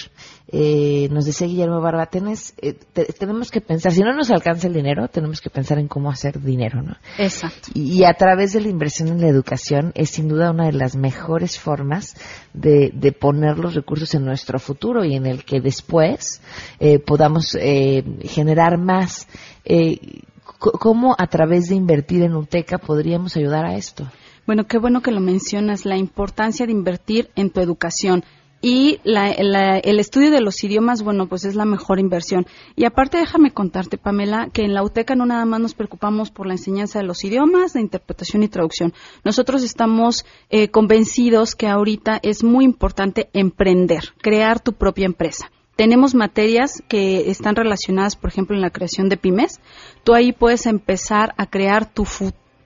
Eh, 0.48 1.08
nos 1.10 1.26
decía 1.26 1.46
Guillermo 1.46 1.82
Barba, 1.82 2.08
eh, 2.12 2.74
tenemos 3.18 3.50
que 3.50 3.60
pensar, 3.60 3.92
si 3.92 4.00
no 4.00 4.14
nos 4.14 4.30
alcanza 4.30 4.68
el 4.68 4.74
dinero, 4.74 5.08
tenemos 5.08 5.42
que 5.42 5.50
pensar 5.50 5.78
en 5.78 5.88
cómo 5.88 6.10
hacer 6.10 6.40
dinero, 6.40 6.82
¿no? 6.82 6.96
Exacto. 7.18 7.68
Y, 7.74 8.04
a 8.04 8.14
través 8.14 8.54
de 8.54 8.62
la 8.62 8.68
inversión 8.68 9.08
en 9.08 9.20
la 9.20 9.28
educación 9.28 9.92
es 9.94 10.10
sin 10.10 10.28
duda 10.28 10.50
una 10.50 10.66
de 10.66 10.72
las 10.72 10.96
mejores 10.96 11.58
formas 11.58 12.16
de, 12.54 12.90
poner 13.18 13.58
los 13.58 13.74
recursos 13.74 14.14
en 14.14 14.24
nuestro 14.24 14.58
futuro 14.58 15.04
y 15.04 15.14
en 15.14 15.26
el 15.26 15.44
que 15.44 15.60
después 15.60 16.40
eh, 16.80 16.98
podamos 16.98 17.54
eh, 17.54 18.02
generar 18.24 18.78
más. 18.78 19.28
Eh, 19.64 20.22
¿Cómo 20.62 21.16
a 21.18 21.26
través 21.26 21.68
de 21.68 21.74
invertir 21.74 22.22
en 22.22 22.36
UTECA 22.36 22.78
podríamos 22.78 23.36
ayudar 23.36 23.64
a 23.64 23.74
esto? 23.74 24.08
Bueno, 24.46 24.66
qué 24.66 24.78
bueno 24.78 25.02
que 25.02 25.10
lo 25.10 25.20
mencionas, 25.20 25.84
la 25.84 25.96
importancia 25.96 26.66
de 26.66 26.72
invertir 26.72 27.30
en 27.34 27.50
tu 27.50 27.60
educación. 27.60 28.24
Y 28.64 29.00
el 29.04 29.98
estudio 29.98 30.30
de 30.30 30.40
los 30.40 30.62
idiomas, 30.62 31.02
bueno, 31.02 31.26
pues 31.26 31.44
es 31.44 31.56
la 31.56 31.64
mejor 31.64 31.98
inversión. 31.98 32.46
Y 32.76 32.84
aparte, 32.84 33.18
déjame 33.18 33.50
contarte, 33.50 33.98
Pamela, 33.98 34.50
que 34.52 34.62
en 34.62 34.72
la 34.72 34.84
UTECA 34.84 35.16
no 35.16 35.26
nada 35.26 35.44
más 35.44 35.58
nos 35.58 35.74
preocupamos 35.74 36.30
por 36.30 36.46
la 36.46 36.54
enseñanza 36.54 37.00
de 37.00 37.06
los 37.06 37.24
idiomas, 37.24 37.72
de 37.72 37.80
interpretación 37.80 38.44
y 38.44 38.48
traducción. 38.48 38.94
Nosotros 39.24 39.64
estamos 39.64 40.24
eh, 40.48 40.68
convencidos 40.68 41.56
que 41.56 41.66
ahorita 41.66 42.20
es 42.22 42.44
muy 42.44 42.64
importante 42.64 43.30
emprender, 43.32 44.14
crear 44.20 44.60
tu 44.60 44.74
propia 44.74 45.06
empresa. 45.06 45.50
Tenemos 45.82 46.14
materias 46.14 46.80
que 46.86 47.28
están 47.28 47.56
relacionadas, 47.56 48.14
por 48.14 48.30
ejemplo, 48.30 48.54
en 48.54 48.62
la 48.62 48.70
creación 48.70 49.08
de 49.08 49.16
pymes. 49.16 49.58
Tú 50.04 50.14
ahí 50.14 50.30
puedes 50.30 50.66
empezar 50.66 51.34
a 51.36 51.46
crear 51.46 51.92
tu, 51.92 52.06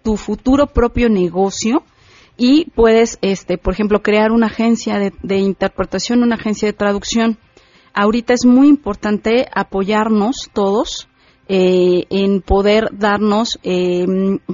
tu 0.02 0.18
futuro 0.18 0.66
propio 0.66 1.08
negocio 1.08 1.82
y 2.36 2.66
puedes, 2.72 3.18
este, 3.22 3.56
por 3.56 3.72
ejemplo, 3.72 4.02
crear 4.02 4.32
una 4.32 4.48
agencia 4.48 4.98
de, 4.98 5.14
de 5.22 5.38
interpretación, 5.38 6.22
una 6.22 6.34
agencia 6.34 6.68
de 6.68 6.74
traducción. 6.74 7.38
Ahorita 7.94 8.34
es 8.34 8.44
muy 8.44 8.68
importante 8.68 9.48
apoyarnos 9.50 10.50
todos 10.52 11.08
eh, 11.48 12.04
en 12.10 12.42
poder 12.42 12.88
darnos, 12.92 13.58
eh, 13.62 14.06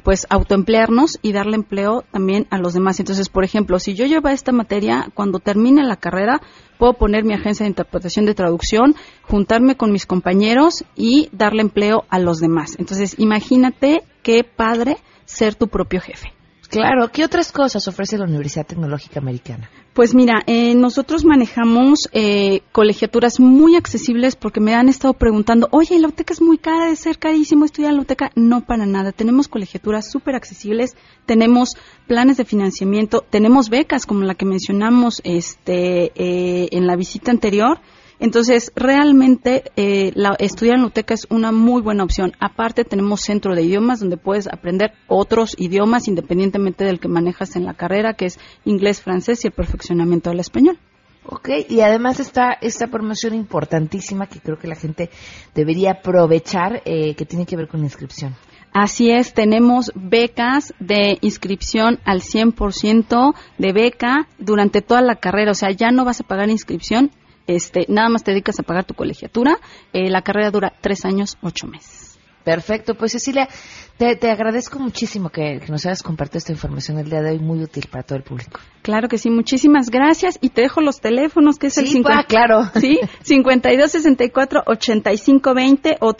pues, 0.02 0.26
autoemplearnos 0.28 1.18
y 1.22 1.32
darle 1.32 1.56
empleo 1.56 2.04
también 2.10 2.46
a 2.50 2.58
los 2.58 2.74
demás. 2.74 3.00
Entonces, 3.00 3.28
por 3.28 3.44
ejemplo, 3.44 3.78
si 3.78 3.94
yo 3.94 4.04
llevo 4.04 4.28
esta 4.28 4.52
materia, 4.52 5.08
cuando 5.14 5.38
termine 5.38 5.84
la 5.84 5.96
carrera, 5.96 6.42
puedo 6.78 6.94
poner 6.94 7.24
mi 7.24 7.34
agencia 7.34 7.64
de 7.64 7.70
interpretación 7.70 8.26
de 8.26 8.34
traducción, 8.34 8.94
juntarme 9.22 9.76
con 9.76 9.92
mis 9.92 10.04
compañeros 10.04 10.84
y 10.94 11.28
darle 11.32 11.62
empleo 11.62 12.04
a 12.10 12.18
los 12.18 12.40
demás. 12.40 12.76
Entonces, 12.78 13.18
imagínate 13.18 14.02
qué 14.22 14.44
padre 14.44 14.98
ser 15.24 15.54
tu 15.54 15.68
propio 15.68 16.00
jefe. 16.00 16.32
Claro, 16.72 17.08
¿qué 17.12 17.22
otras 17.22 17.52
cosas 17.52 17.86
ofrece 17.86 18.16
la 18.16 18.24
Universidad 18.24 18.64
Tecnológica 18.64 19.20
Americana? 19.20 19.68
Pues 19.92 20.14
mira, 20.14 20.42
eh, 20.46 20.74
nosotros 20.74 21.22
manejamos 21.22 22.08
eh, 22.12 22.62
colegiaturas 22.72 23.40
muy 23.40 23.76
accesibles 23.76 24.36
porque 24.36 24.58
me 24.58 24.74
han 24.74 24.88
estado 24.88 25.12
preguntando, 25.12 25.68
oye, 25.70 25.98
la 25.98 26.08
UTECA 26.08 26.32
es 26.32 26.40
muy 26.40 26.56
cara, 26.56 26.86
de 26.86 26.96
ser 26.96 27.18
carísimo 27.18 27.66
estudiar 27.66 27.92
la 27.92 28.00
UTECA. 28.00 28.30
No, 28.36 28.62
para 28.62 28.86
nada. 28.86 29.12
Tenemos 29.12 29.48
colegiaturas 29.48 30.10
súper 30.10 30.34
accesibles, 30.34 30.96
tenemos 31.26 31.76
planes 32.06 32.38
de 32.38 32.46
financiamiento, 32.46 33.22
tenemos 33.28 33.68
becas 33.68 34.06
como 34.06 34.22
la 34.22 34.34
que 34.34 34.46
mencionamos 34.46 35.20
este, 35.24 36.10
eh, 36.14 36.70
en 36.72 36.86
la 36.86 36.96
visita 36.96 37.30
anterior 37.30 37.80
entonces, 38.22 38.70
realmente 38.76 39.64
eh, 39.74 40.12
la, 40.14 40.36
estudiar 40.38 40.76
en 40.76 40.84
UTECA 40.84 41.14
es 41.14 41.26
una 41.28 41.50
muy 41.50 41.82
buena 41.82 42.04
opción. 42.04 42.34
Aparte, 42.38 42.84
tenemos 42.84 43.22
centro 43.22 43.56
de 43.56 43.64
idiomas 43.64 43.98
donde 43.98 44.16
puedes 44.16 44.46
aprender 44.46 44.92
otros 45.08 45.56
idiomas 45.58 46.06
independientemente 46.06 46.84
del 46.84 47.00
que 47.00 47.08
manejas 47.08 47.56
en 47.56 47.64
la 47.64 47.74
carrera, 47.74 48.14
que 48.14 48.26
es 48.26 48.38
inglés, 48.64 49.02
francés 49.02 49.42
y 49.42 49.48
el 49.48 49.52
perfeccionamiento 49.52 50.30
del 50.30 50.38
español. 50.38 50.78
Ok, 51.26 51.48
y 51.68 51.80
además 51.80 52.20
está 52.20 52.52
esta 52.60 52.86
promoción 52.86 53.34
importantísima 53.34 54.28
que 54.28 54.38
creo 54.38 54.56
que 54.56 54.68
la 54.68 54.76
gente 54.76 55.10
debería 55.52 55.90
aprovechar, 55.90 56.80
eh, 56.84 57.16
que 57.16 57.26
tiene 57.26 57.44
que 57.44 57.56
ver 57.56 57.66
con 57.66 57.80
la 57.80 57.86
inscripción. 57.86 58.36
Así 58.72 59.10
es, 59.10 59.34
tenemos 59.34 59.90
becas 59.96 60.72
de 60.78 61.18
inscripción 61.22 61.98
al 62.04 62.20
100% 62.20 63.34
de 63.58 63.72
beca 63.72 64.28
durante 64.38 64.80
toda 64.80 65.02
la 65.02 65.16
carrera, 65.16 65.50
o 65.50 65.54
sea, 65.54 65.72
ya 65.72 65.90
no 65.90 66.04
vas 66.04 66.20
a 66.20 66.24
pagar 66.24 66.48
inscripción, 66.50 67.10
este, 67.46 67.84
nada 67.88 68.08
más 68.08 68.24
te 68.24 68.32
dedicas 68.32 68.58
a 68.58 68.62
pagar 68.62 68.84
tu 68.84 68.94
colegiatura. 68.94 69.58
Eh, 69.92 70.08
la 70.10 70.22
carrera 70.22 70.50
dura 70.50 70.72
tres 70.80 71.04
años, 71.04 71.36
ocho 71.42 71.66
meses. 71.66 72.18
Perfecto, 72.44 72.94
pues 72.94 73.12
Cecilia, 73.12 73.48
te, 73.96 74.30
agradezco 74.30 74.78
muchísimo 74.80 75.30
que, 75.30 75.60
nos 75.68 75.86
hayas 75.86 76.02
compartido 76.02 76.38
esta 76.38 76.50
información 76.50 76.98
el 76.98 77.08
día 77.08 77.22
de 77.22 77.30
hoy, 77.30 77.38
muy 77.38 77.62
útil 77.62 77.86
para 77.88 78.02
todo 78.02 78.16
el 78.16 78.24
público. 78.24 78.58
Claro 78.82 79.08
que 79.08 79.18
sí, 79.18 79.30
muchísimas 79.30 79.90
gracias 79.90 80.38
y 80.40 80.48
te 80.48 80.62
dejo 80.62 80.80
los 80.80 81.00
teléfonos, 81.00 81.58
que 81.58 81.68
es 81.68 81.78
el 81.78 81.86
50, 81.86 82.18
ah, 82.18 82.24
claro. 82.24 82.68
Sí, 82.80 82.98
5264-8520 83.24 85.98
o 86.00 86.16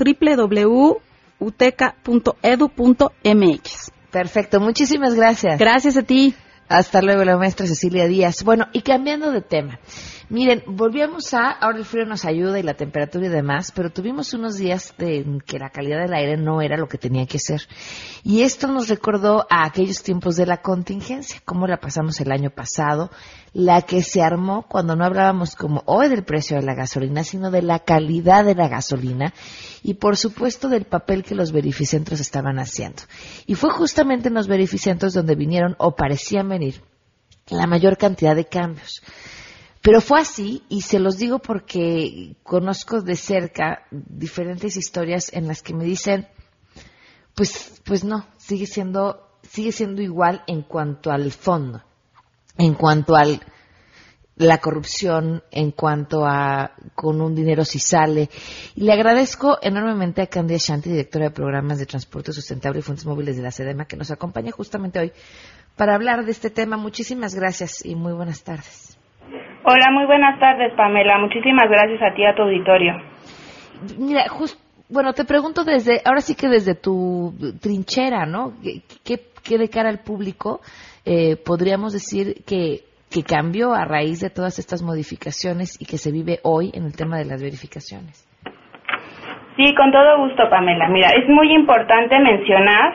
www.uteca.edu.mx. 1.41 3.93
Perfecto, 4.13 4.61
muchísimas 4.61 5.15
gracias. 5.15 5.59
Gracias 5.59 5.97
a 5.97 6.03
ti. 6.03 6.37
Hasta 6.69 7.03
luego, 7.03 7.25
la 7.25 7.37
maestra 7.37 7.67
Cecilia 7.67 8.07
Díaz. 8.07 8.45
Bueno, 8.45 8.69
y 8.73 8.83
cambiando 8.83 9.33
de 9.33 9.43
tema. 9.43 9.81
Miren, 10.33 10.63
volvíamos 10.67 11.35
a, 11.35 11.51
ahora 11.51 11.77
el 11.77 11.85
frío 11.85 12.07
nos 12.07 12.25
ayuda 12.25 12.59
y 12.59 12.63
la 12.63 12.73
temperatura 12.73 13.27
y 13.27 13.29
demás, 13.29 13.71
pero 13.71 13.91
tuvimos 13.91 14.33
unos 14.33 14.57
días 14.57 14.95
de 14.97 15.27
que 15.45 15.59
la 15.59 15.69
calidad 15.69 16.01
del 16.01 16.15
aire 16.15 16.39
no 16.39 16.63
era 16.63 16.79
lo 16.79 16.89
que 16.89 16.97
tenía 16.97 17.27
que 17.27 17.39
ser. 17.39 17.61
Y 18.25 18.41
esto 18.41 18.67
nos 18.67 18.89
recordó 18.89 19.47
a 19.51 19.67
aquellos 19.67 20.03
tiempos 20.03 20.37
de 20.37 20.47
la 20.47 20.63
contingencia, 20.63 21.43
cómo 21.45 21.67
la 21.67 21.81
pasamos 21.81 22.19
el 22.23 22.33
año 22.33 22.49
pasado, 22.49 23.11
la 23.53 23.83
que 23.83 24.03
se 24.03 24.23
armó 24.23 24.65
cuando 24.67 24.97
no 24.97 25.05
hablábamos 25.05 25.55
como 25.55 25.83
hoy 25.85 26.09
del 26.09 26.25
precio 26.25 26.57
de 26.57 26.63
la 26.63 26.75
gasolina, 26.75 27.25
sino 27.25 27.51
de 27.51 27.61
la 27.61 27.81
calidad 27.81 28.47
de 28.47 28.55
la 28.55 28.69
gasolina 28.69 29.35
y 29.83 29.93
por 29.93 30.17
supuesto 30.17 30.71
del 30.71 30.87
papel 30.87 31.25
que 31.25 31.35
los 31.35 31.53
verificentros 31.53 32.21
estaban 32.21 32.59
haciendo. 32.59 33.03
Y 33.45 33.55
fue 33.55 33.69
justamente 33.69 34.29
en 34.29 34.35
los 34.35 34.49
verificentros 34.49 35.13
donde 35.13 35.35
vinieron 35.35 35.77
o 35.77 35.95
parecían 35.95 36.49
venir 36.49 36.81
la 37.51 37.67
mayor 37.67 37.99
cantidad 37.99 38.35
de 38.35 38.47
cambios. 38.47 39.03
Pero 39.83 40.01
fue 40.01 40.21
así 40.21 40.63
y 40.69 40.83
se 40.83 41.01
los 41.01 41.19
digo 41.19 41.41
porque 41.41 42.37
conozco 42.45 43.03
de 43.03 43.17
cerca 43.17 43.85
diferentes 43.91 44.77
historias 44.77 45.33
en 45.33 45.49
las 45.49 45.63
que 45.63 45.75
me 45.75 45.85
dicen, 45.85 46.29
pues, 47.35 47.81
pues 47.85 48.05
no, 48.05 48.27
sigue 48.39 48.67
siendo, 48.67 49.39
sigue 49.43 49.73
siendo 49.73 50.01
igual 50.01 50.45
en 50.47 50.63
cuanto 50.63 51.11
al 51.11 51.33
fondo, 51.33 51.83
en 52.57 52.75
cuanto 52.75 53.17
a 53.17 53.25
la 54.37 54.59
corrupción, 54.59 55.43
en 55.51 55.73
cuanto 55.73 56.25
a 56.25 56.77
con 56.95 57.21
un 57.21 57.35
dinero 57.35 57.65
si 57.65 57.81
sale. 57.81 58.31
Y 58.77 58.83
le 58.83 58.93
agradezco 58.93 59.59
enormemente 59.63 60.23
a 60.23 60.29
Candia 60.29 60.59
Shanti, 60.59 60.91
directora 60.91 61.27
de 61.27 61.31
programas 61.33 61.81
de 61.81 61.87
transporte 61.87 62.33
sustentable 62.33 62.79
y 62.79 62.83
fuentes 62.83 63.05
móviles 63.05 63.37
de 63.37 63.43
la 63.43 63.51
SEDEMA, 63.51 63.87
que 63.87 63.97
nos 63.97 64.13
acompaña 64.13 64.53
justamente 64.53 65.01
hoy 65.01 65.13
para 65.75 65.97
hablar 65.97 66.25
de 66.25 66.31
este 66.31 66.51
tema. 66.51 66.77
Muchísimas 66.77 67.35
gracias 67.35 67.85
y 67.85 67.97
muy 67.97 68.13
buenas 68.13 68.45
tardes. 68.45 68.92
Hola, 69.65 69.91
muy 69.93 70.07
buenas 70.07 70.39
tardes, 70.41 70.73
Pamela. 70.75 71.19
Muchísimas 71.19 71.69
gracias 71.69 72.03
a 72.03 72.15
ti, 72.15 72.25
a 72.25 72.35
tu 72.35 72.43
auditorio. 72.43 72.95
Mira, 73.99 74.25
bueno, 74.89 75.13
te 75.13 75.25
pregunto 75.25 75.65
desde, 75.65 76.01
ahora 76.05 76.21
sí 76.21 76.35
que 76.35 76.49
desde 76.49 76.75
tu 76.75 77.33
trinchera, 77.61 78.27
¿no? 78.27 78.53
¿Qué, 79.05 79.59
de 79.59 79.69
cara 79.69 79.89
al 79.89 80.01
público 80.01 80.61
eh, 81.05 81.37
podríamos 81.37 81.93
decir 81.93 82.45
que, 82.47 82.81
que 83.11 83.23
cambió 83.23 83.73
a 83.73 83.85
raíz 83.85 84.21
de 84.21 84.31
todas 84.31 84.59
estas 84.59 84.83
modificaciones 84.83 85.81
y 85.81 85.87
que 85.87 85.99
se 85.99 86.13
vive 86.13 86.39
hoy 86.43 86.71
en 86.75 86.85
el 86.85 86.97
tema 86.97 87.19
de 87.19 87.25
las 87.25 87.43
verificaciones? 87.43 88.29
Sí, 89.57 89.75
con 89.75 89.93
todo 89.93 90.19
gusto, 90.25 90.49
Pamela. 90.49 90.89
Mira, 90.89 91.09
es 91.11 91.29
muy 91.29 91.53
importante 91.53 92.19
mencionar 92.19 92.95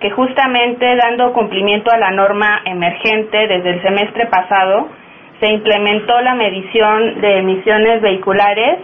que 0.00 0.10
justamente 0.10 0.86
dando 0.96 1.32
cumplimiento 1.32 1.90
a 1.90 1.98
la 1.98 2.10
norma 2.10 2.60
emergente 2.64 3.38
desde 3.48 3.70
el 3.70 3.82
semestre 3.82 4.26
pasado, 4.26 4.88
se 5.40 5.46
implementó 5.48 6.20
la 6.20 6.34
medición 6.34 7.20
de 7.20 7.38
emisiones 7.38 8.00
vehiculares 8.00 8.78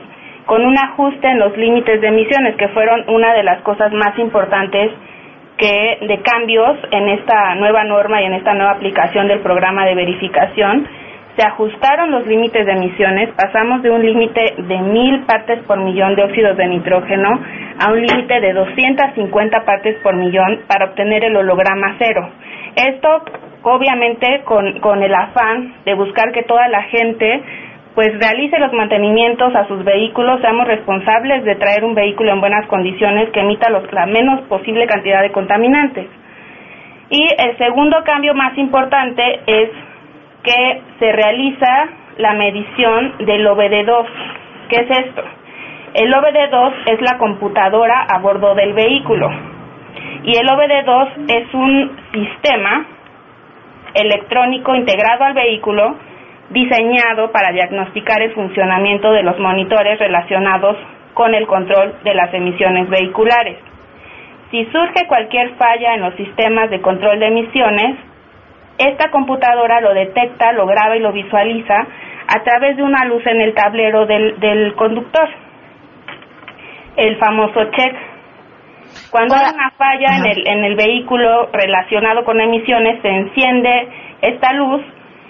con 0.46 0.64
un 0.64 0.76
ajuste 0.76 1.28
en 1.28 1.38
los 1.38 1.56
límites 1.56 2.00
de 2.00 2.08
emisiones, 2.08 2.56
que 2.56 2.68
fueron 2.68 3.04
una 3.08 3.32
de 3.32 3.42
las 3.42 3.62
cosas 3.62 3.92
más 3.92 4.18
importantes 4.18 4.90
que 5.56 5.98
de 6.06 6.20
cambios 6.22 6.76
en 6.90 7.08
esta 7.08 7.54
nueva 7.54 7.84
norma 7.84 8.20
y 8.20 8.24
en 8.24 8.34
esta 8.34 8.54
nueva 8.54 8.72
aplicación 8.72 9.28
del 9.28 9.40
programa 9.40 9.86
de 9.86 9.94
verificación. 9.94 10.88
Se 11.36 11.46
ajustaron 11.46 12.10
los 12.10 12.26
límites 12.26 12.66
de 12.66 12.72
emisiones, 12.72 13.30
pasamos 13.30 13.82
de 13.82 13.90
un 13.90 14.04
límite 14.04 14.54
de 14.58 14.78
mil 14.78 15.20
partes 15.20 15.60
por 15.66 15.78
millón 15.78 16.14
de 16.14 16.24
óxidos 16.24 16.56
de 16.58 16.66
nitrógeno 16.66 17.40
a 17.78 17.90
un 17.90 18.02
límite 18.02 18.40
de 18.40 18.52
250 18.52 19.64
partes 19.64 19.96
por 20.02 20.14
millón 20.16 20.60
para 20.66 20.86
obtener 20.86 21.24
el 21.24 21.36
holograma 21.36 21.94
cero. 21.98 22.28
Esto 22.76 23.22
obviamente 23.62 24.42
con, 24.44 24.80
con 24.80 25.02
el 25.02 25.14
afán 25.14 25.74
de 25.84 25.94
buscar 25.94 26.32
que 26.32 26.42
toda 26.42 26.68
la 26.68 26.82
gente 26.84 27.42
pues 27.94 28.08
realice 28.18 28.58
los 28.58 28.72
mantenimientos 28.72 29.54
a 29.54 29.66
sus 29.68 29.84
vehículos, 29.84 30.40
seamos 30.40 30.66
responsables 30.66 31.44
de 31.44 31.56
traer 31.56 31.84
un 31.84 31.94
vehículo 31.94 32.32
en 32.32 32.40
buenas 32.40 32.66
condiciones 32.66 33.28
que 33.30 33.40
emita 33.40 33.68
los, 33.68 33.90
la 33.92 34.06
menos 34.06 34.40
posible 34.42 34.86
cantidad 34.86 35.20
de 35.20 35.30
contaminantes. 35.30 36.06
Y 37.10 37.28
el 37.36 37.58
segundo 37.58 38.02
cambio 38.04 38.34
más 38.34 38.56
importante 38.56 39.40
es 39.46 39.70
que 40.42 40.80
se 40.98 41.12
realiza 41.12 41.88
la 42.16 42.32
medición 42.32 43.18
del 43.18 43.46
OBD2. 43.46 44.06
¿Qué 44.70 44.76
es 44.76 44.90
esto? 44.90 45.22
El 45.94 46.10
OBD2 46.10 46.72
es 46.86 47.00
la 47.02 47.18
computadora 47.18 48.06
a 48.08 48.18
bordo 48.20 48.54
del 48.54 48.72
vehículo 48.72 49.30
y 50.24 50.36
el 50.38 50.46
OBD2 50.46 51.08
es 51.28 51.54
un 51.54 51.96
sistema 52.12 52.86
electrónico 53.94 54.74
integrado 54.74 55.24
al 55.24 55.34
vehículo 55.34 55.96
diseñado 56.50 57.32
para 57.32 57.52
diagnosticar 57.52 58.20
el 58.22 58.32
funcionamiento 58.34 59.12
de 59.12 59.22
los 59.22 59.38
monitores 59.38 59.98
relacionados 59.98 60.76
con 61.14 61.34
el 61.34 61.46
control 61.46 61.94
de 62.04 62.14
las 62.14 62.32
emisiones 62.32 62.88
vehiculares. 62.88 63.58
Si 64.50 64.64
surge 64.66 65.06
cualquier 65.06 65.54
falla 65.54 65.94
en 65.94 66.02
los 66.02 66.14
sistemas 66.14 66.68
de 66.70 66.80
control 66.80 67.18
de 67.18 67.26
emisiones, 67.26 67.96
esta 68.78 69.10
computadora 69.10 69.80
lo 69.80 69.94
detecta, 69.94 70.52
lo 70.52 70.66
graba 70.66 70.96
y 70.96 71.00
lo 71.00 71.12
visualiza 71.12 71.86
a 72.28 72.42
través 72.42 72.76
de 72.76 72.82
una 72.82 73.04
luz 73.04 73.26
en 73.26 73.40
el 73.40 73.54
tablero 73.54 74.06
del, 74.06 74.74
conductor, 74.76 75.28
el 76.96 77.16
famoso 77.16 77.64
check. 77.70 77.96
Cuando 79.10 79.34
hay 79.34 79.54
una 79.54 79.70
falla 79.72 80.16
en 80.18 80.26
el, 80.26 80.48
en 80.48 80.64
el 80.64 80.76
vehículo 80.76 81.48
relacionado 81.52 82.24
con 82.24 82.40
emisiones, 82.40 83.00
se 83.02 83.08
enciende 83.08 83.88
esta 84.22 84.52
luz 84.52 84.82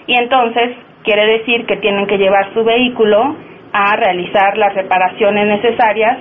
y 0.07 0.15
entonces 0.15 0.77
quiere 1.03 1.25
decir 1.25 1.65
que 1.65 1.77
tienen 1.77 2.07
que 2.07 2.17
llevar 2.17 2.53
su 2.53 2.63
vehículo 2.63 3.35
a 3.73 3.95
realizar 3.95 4.57
las 4.57 4.73
reparaciones 4.75 5.47
necesarias 5.47 6.17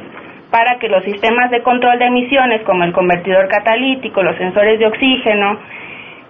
para 0.50 0.78
que 0.78 0.88
los 0.88 1.02
sistemas 1.05 1.50
de 1.50 1.62
control 1.62 1.98
de 1.98 2.07
emisiones 2.07 2.62
como 2.62 2.85
el 2.85 2.92
convertidor 2.92 3.48
catalítico, 3.48 4.22
los 4.22 4.37
sensores 4.37 4.78
de 4.78 4.87
oxígeno, 4.87 5.59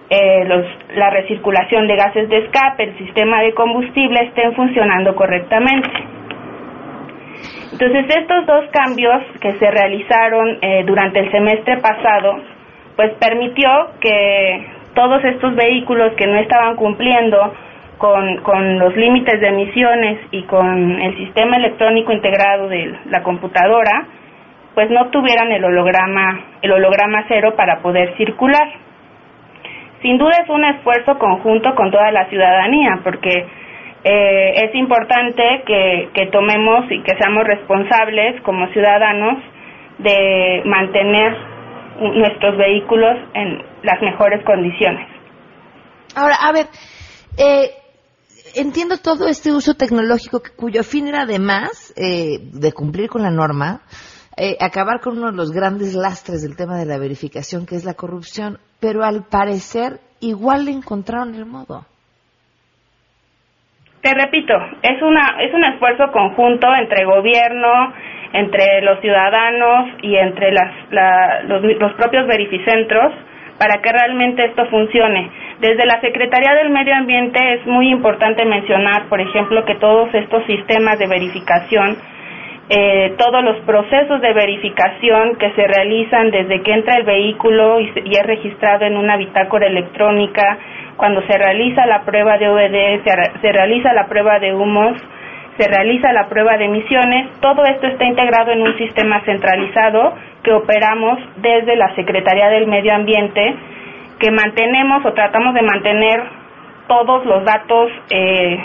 eh, 0.09 0.45
los, 0.45 0.65
la 0.95 1.09
recirculación 1.09 1.87
de 1.87 1.95
gases 1.95 2.29
de 2.29 2.37
escape, 2.37 2.83
el 2.83 2.97
sistema 2.97 3.41
de 3.41 3.53
combustible 3.53 4.21
estén 4.23 4.53
funcionando 4.55 5.15
correctamente. 5.15 5.89
Entonces, 7.73 8.05
estos 8.07 8.45
dos 8.45 8.65
cambios 8.71 9.23
que 9.41 9.53
se 9.53 9.71
realizaron 9.71 10.59
eh, 10.61 10.83
durante 10.85 11.21
el 11.21 11.31
semestre 11.31 11.77
pasado, 11.77 12.39
pues 12.95 13.13
permitió 13.19 13.67
que 13.99 14.67
todos 14.93 15.25
estos 15.25 15.55
vehículos 15.55 16.13
que 16.13 16.27
no 16.27 16.37
estaban 16.37 16.75
cumpliendo 16.75 17.51
con, 17.97 18.37
con 18.43 18.77
los 18.77 18.95
límites 18.95 19.41
de 19.41 19.47
emisiones 19.47 20.19
y 20.29 20.43
con 20.43 21.01
el 21.01 21.17
sistema 21.17 21.57
electrónico 21.57 22.11
integrado 22.11 22.67
de 22.67 22.95
la 23.09 23.23
computadora, 23.23 24.05
pues 24.75 24.91
no 24.91 25.09
tuvieran 25.09 25.51
el 25.51 25.65
holograma, 25.65 26.41
el 26.61 26.73
holograma 26.73 27.25
cero 27.27 27.55
para 27.57 27.79
poder 27.79 28.15
circular. 28.17 28.69
sin 30.03 30.19
duda 30.19 30.33
es 30.43 30.49
un 30.49 30.63
esfuerzo 30.63 31.17
conjunto 31.17 31.73
con 31.73 31.89
toda 31.89 32.11
la 32.11 32.25
ciudadanía, 32.29 32.99
porque 33.03 33.47
eh, 34.03 34.65
es 34.65 34.75
importante 34.75 35.63
que, 35.65 36.27
tomemos 36.31 36.85
y 36.91 37.01
que 37.03 37.15
seamos 37.17 37.43
responsables 37.45 38.41
como 38.41 38.67
ciudadanos 38.73 39.43
de 39.99 40.61
mantener 40.65 41.33
nuestros 41.99 42.57
vehículos 42.57 43.17
en 43.33 43.63
las 43.83 44.01
mejores 44.01 44.43
condiciones. 44.45 45.07
Ahora, 46.15 46.35
a 46.41 46.51
ver, 46.51 46.67
eh, 47.37 47.71
entiendo 48.55 48.97
todo 48.97 49.27
este 49.27 49.51
uso 49.51 49.75
tecnológico 49.75 50.41
cuyo 50.55 50.83
fin 50.83 51.07
era 51.07 51.21
además 51.21 51.93
eh, 51.95 52.39
de 52.41 52.71
cumplir 52.73 53.09
con 53.09 53.21
la 53.21 53.31
norma, 53.31 53.81
eh, 54.35 54.57
acabar 54.59 54.99
con 54.99 55.17
uno 55.17 55.31
de 55.31 55.37
los 55.37 55.51
grandes 55.51 55.93
lastres 55.93 56.41
del 56.41 56.55
tema 56.55 56.77
de 56.77 56.85
la 56.85 56.97
verificación, 56.97 57.65
que 57.65 57.75
es 57.75 57.85
la 57.85 57.93
corrupción, 57.93 58.59
pero 58.79 59.03
al 59.03 59.23
parecer 59.23 60.01
igual 60.19 60.65
le 60.65 60.71
encontraron 60.71 61.35
el 61.35 61.45
modo. 61.45 61.85
Te 64.03 64.13
repito, 64.13 64.53
es 64.81 65.01
una 65.01 65.37
es 65.39 65.53
un 65.53 65.63
esfuerzo 65.63 66.11
conjunto 66.11 66.67
entre 66.75 67.05
gobierno, 67.05 67.93
entre 68.33 68.81
los 68.81 68.99
ciudadanos 68.99 69.91
y 70.01 70.17
entre 70.17 70.51
las, 70.51 70.73
los, 71.47 71.63
los 71.63 71.93
propios 71.93 72.27
verificentros 72.27 73.13
para 73.57 73.81
que 73.81 73.93
realmente 73.93 74.43
esto 74.43 74.65
funcione. 74.65 75.31
Desde 75.61 75.85
la 75.85 76.01
Secretaría 76.01 76.53
del 76.53 76.69
Medio 76.69 76.95
Ambiente 76.95 77.39
es 77.53 77.65
muy 77.65 77.91
importante 77.91 78.43
mencionar, 78.43 79.03
por 79.07 79.21
ejemplo, 79.21 79.63
que 79.63 79.75
todos 79.75 80.13
estos 80.13 80.45
sistemas 80.47 80.99
de 80.99 81.07
verificación, 81.07 81.95
eh, 82.69 83.15
todos 83.17 83.43
los 83.43 83.57
procesos 83.65 84.21
de 84.21 84.33
verificación 84.33 85.35
que 85.35 85.51
se 85.51 85.67
realizan 85.67 86.31
desde 86.31 86.61
que 86.61 86.71
entra 86.71 86.95
el 86.95 87.03
vehículo 87.03 87.79
y, 87.79 87.91
es 88.15 88.25
registrado 88.25 88.85
en 88.85 88.95
una 88.95 89.17
bitácora 89.17 89.67
electrónica, 89.67 90.57
cuando 90.95 91.21
se 91.27 91.37
realiza 91.37 91.85
la 91.85 92.03
prueba 92.03 92.37
de 92.37 92.47
OED, 92.47 93.03
se, 93.03 93.41
se 93.41 93.51
realiza 93.51 93.93
la 93.93 94.07
prueba 94.07 94.39
de 94.39 94.53
humos, 94.53 94.95
se 95.57 95.67
realiza 95.67 96.13
la 96.13 96.29
prueba 96.29 96.57
de 96.57 96.65
emisiones, 96.65 97.31
todo 97.41 97.63
esto 97.65 97.87
está 97.87 98.05
integrado 98.05 98.51
en 98.51 98.61
un 98.61 98.77
sistema 98.77 99.21
centralizado 99.25 100.13
que 100.41 100.53
operamos 100.53 101.19
desde 101.37 101.75
la 101.75 101.93
Secretaría 101.95 102.47
del 102.49 102.67
Medio 102.67 102.95
Ambiente, 102.95 103.55
que 104.19 104.31
mantenemos 104.31 105.05
o 105.05 105.11
tratamos 105.11 105.53
de 105.53 105.61
mantener 105.63 106.23
todos 106.87 107.25
los 107.25 107.43
datos 107.43 107.91
eh, 108.09 108.57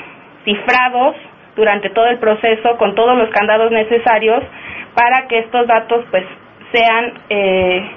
cifrados 0.44 1.16
durante 1.58 1.90
todo 1.90 2.06
el 2.06 2.18
proceso 2.18 2.76
con 2.78 2.94
todos 2.94 3.18
los 3.18 3.28
candados 3.30 3.70
necesarios 3.72 4.44
para 4.94 5.26
que 5.26 5.40
estos 5.40 5.66
datos 5.66 6.04
pues 6.10 6.24
sean 6.72 7.12
eh, 7.28 7.90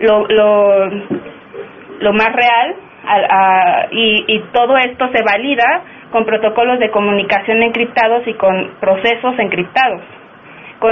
lo, 0.00 0.26
lo, 0.26 2.12
más 2.12 2.32
real 2.32 2.74
y, 3.92 4.24
y 4.26 4.40
todo 4.52 4.76
esto 4.76 5.08
se 5.12 5.22
valida 5.22 5.82
con 6.10 6.24
protocolos 6.24 6.80
de 6.80 6.90
comunicación 6.90 7.62
encriptados 7.62 8.26
y 8.26 8.34
con 8.34 8.72
procesos 8.80 9.38
encriptados. 9.38 10.02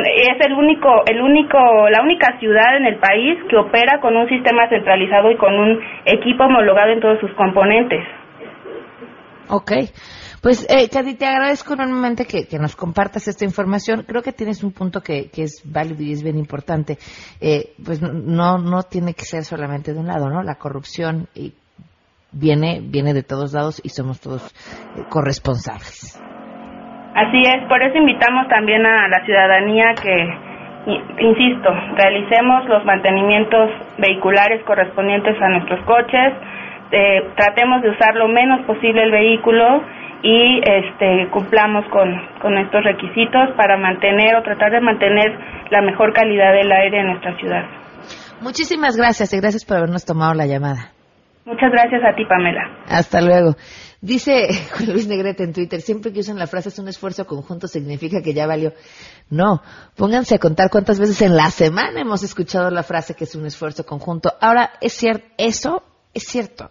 es 0.05 0.47
el 0.47 0.53
único, 0.53 1.05
el 1.07 1.21
único, 1.21 1.59
la 1.91 2.03
única 2.03 2.39
ciudad 2.39 2.77
en 2.77 2.87
el 2.87 2.97
país 2.97 3.39
que 3.49 3.57
opera 3.57 4.01
con 4.01 4.17
un 4.17 4.29
sistema 4.29 4.69
centralizado 4.69 5.31
y 5.31 5.37
con 5.37 5.59
un 5.59 5.81
equipo 6.05 6.45
homologado 6.45 6.93
en 6.93 7.01
todos 7.01 7.19
sus 7.19 7.33
componentes. 7.33 8.05
Ok. 9.49 9.73
Pues, 10.43 10.67
eh, 10.69 10.89
te 10.91 11.25
agradezco 11.25 11.75
enormemente 11.75 12.27
que, 12.27 12.59
nos 12.59 12.75
compartas 12.75 13.29
esta 13.29 13.45
información. 13.45 14.03
Creo 14.03 14.23
que 14.23 14.33
tienes 14.33 14.65
un 14.65 14.73
punto 14.73 15.01
que, 15.01 15.31
que 15.31 15.45
es 15.45 15.63
válido 15.65 16.03
y 16.03 16.13
es 16.13 16.25
bien 16.25 16.37
importante. 16.37 16.99
Eh, 17.41 17.75
pues 17.85 18.03
no, 18.03 18.59
no 18.59 18.83
tiene 18.83 19.15
que 19.15 19.23
ser 19.23 19.45
solamente 19.45 19.93
de 19.95 20.01
un 20.01 20.09
lado, 20.09 20.29
¿no? 20.29 20.43
La 20.43 20.57
corrupción 20.57 21.29
y 21.37 21.55
viene, 22.33 22.81
viene 22.83 23.15
de 23.15 23.23
todos 23.23 23.55
lados 23.55 23.81
y 23.85 23.91
somos 23.91 24.21
todos 24.21 24.43
eh, 24.99 25.05
corresponsables. 25.09 26.19
Así 27.15 27.39
es, 27.39 27.69
por 27.69 27.81
eso 27.81 27.97
invitamos 27.99 28.49
también 28.49 28.85
a 28.85 29.07
la 29.07 29.25
ciudadanía 29.25 29.95
que, 29.95 31.23
insisto, 31.23 31.71
realicemos 31.95 32.67
los 32.67 32.85
mantenimientos 32.85 33.71
vehiculares 33.99 34.65
correspondientes 34.65 35.37
a 35.41 35.49
nuestros 35.51 35.85
coches, 35.85 36.33
eh, 36.91 37.31
tratemos 37.37 37.83
de 37.83 37.91
usar 37.91 38.17
lo 38.17 38.29
menos 38.29 38.67
posible 38.67 39.05
el 39.05 39.13
vehículo 39.13 39.83
y 40.23 40.61
este, 40.61 41.29
cumplamos 41.33 41.85
con, 41.91 42.09
con 42.41 42.57
estos 42.59 42.85
requisitos 42.85 43.51
para 43.57 43.77
mantener 43.77 44.37
o 44.37 44.43
tratar 44.43 44.71
de 44.71 44.81
mantener 44.81 45.39
la 45.71 45.83
mejor 45.83 46.13
calidad 46.13 46.53
del 46.53 46.71
aire 46.71 47.01
en 47.01 47.07
nuestra 47.09 47.37
ciudad. 47.39 47.65
Muchísimas 48.41 48.97
gracias 48.97 49.33
y 49.33 49.39
gracias 49.39 49.65
por 49.65 49.77
habernos 49.77 50.05
tomado 50.05 50.35
la 50.35 50.47
llamada. 50.47 50.93
Muchas 51.45 51.73
gracias 51.73 52.03
a 52.05 52.15
ti, 52.15 52.25
Pamela. 52.25 52.85
Hasta 52.87 53.21
luego. 53.21 53.57
Dice 54.01 54.49
Juan 54.77 54.93
Luis 54.93 55.09
Negrete 55.09 55.43
en 55.43 55.53
Twitter, 55.53 55.81
siempre 55.81 56.13
que 56.13 56.21
usan 56.21 56.39
la 56.39 56.47
frase 56.47 56.69
es 56.69 56.79
un 56.79 56.89
esfuerzo 56.89 57.27
conjunto 57.27 57.67
significa 57.67 58.23
que 58.23 58.33
ya 58.33 58.47
valió. 58.47 58.73
No, 59.31 59.63
pónganse 59.97 60.37
a 60.37 60.39
contar 60.39 60.71
cuántas 60.71 61.01
veces 61.01 61.21
en 61.23 61.37
la 61.37 61.51
semana 61.51 62.01
hemos 62.01 62.23
escuchado 62.23 62.71
la 62.71 62.83
frase 62.83 63.15
que 63.15 63.25
es 63.25 63.35
un 63.35 63.47
esfuerzo 63.47 63.85
conjunto. 63.85 64.33
Ahora, 64.41 64.73
es 64.81 64.93
cierto, 64.93 65.27
eso 65.37 65.83
es 66.15 66.25
cierto. 66.25 66.71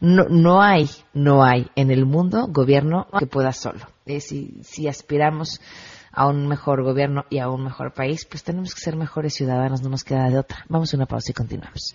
No, 0.00 0.24
no 0.28 0.60
hay, 0.62 0.90
no 1.14 1.42
hay 1.42 1.70
en 1.74 1.90
el 1.90 2.04
mundo 2.04 2.46
gobierno 2.48 3.06
que 3.18 3.26
pueda 3.26 3.52
solo. 3.52 3.86
si, 4.04 4.60
si 4.62 4.88
aspiramos 4.88 5.60
a 6.12 6.26
un 6.26 6.48
mejor 6.48 6.82
gobierno 6.82 7.24
y 7.30 7.38
a 7.38 7.48
un 7.48 7.62
mejor 7.64 7.92
país, 7.92 8.24
pues 8.24 8.42
tenemos 8.42 8.74
que 8.74 8.80
ser 8.80 8.96
mejores 8.96 9.34
ciudadanos, 9.34 9.82
no 9.82 9.90
nos 9.90 10.02
queda 10.04 10.28
de 10.30 10.38
otra. 10.38 10.64
Vamos 10.68 10.92
a 10.92 10.96
una 10.96 11.06
pausa 11.06 11.30
y 11.30 11.34
continuamos. 11.34 11.94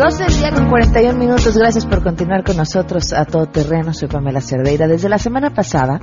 12 0.00 0.24
del 0.24 0.34
día 0.38 0.50
con 0.52 0.70
41 0.70 1.18
minutos. 1.18 1.58
Gracias 1.58 1.84
por 1.84 2.02
continuar 2.02 2.42
con 2.42 2.56
nosotros 2.56 3.12
a 3.12 3.26
todo 3.26 3.44
terreno. 3.44 3.92
Soy 3.92 4.08
Pamela 4.08 4.40
Cerdeira. 4.40 4.88
Desde 4.88 5.10
la 5.10 5.18
semana 5.18 5.50
pasada 5.50 6.00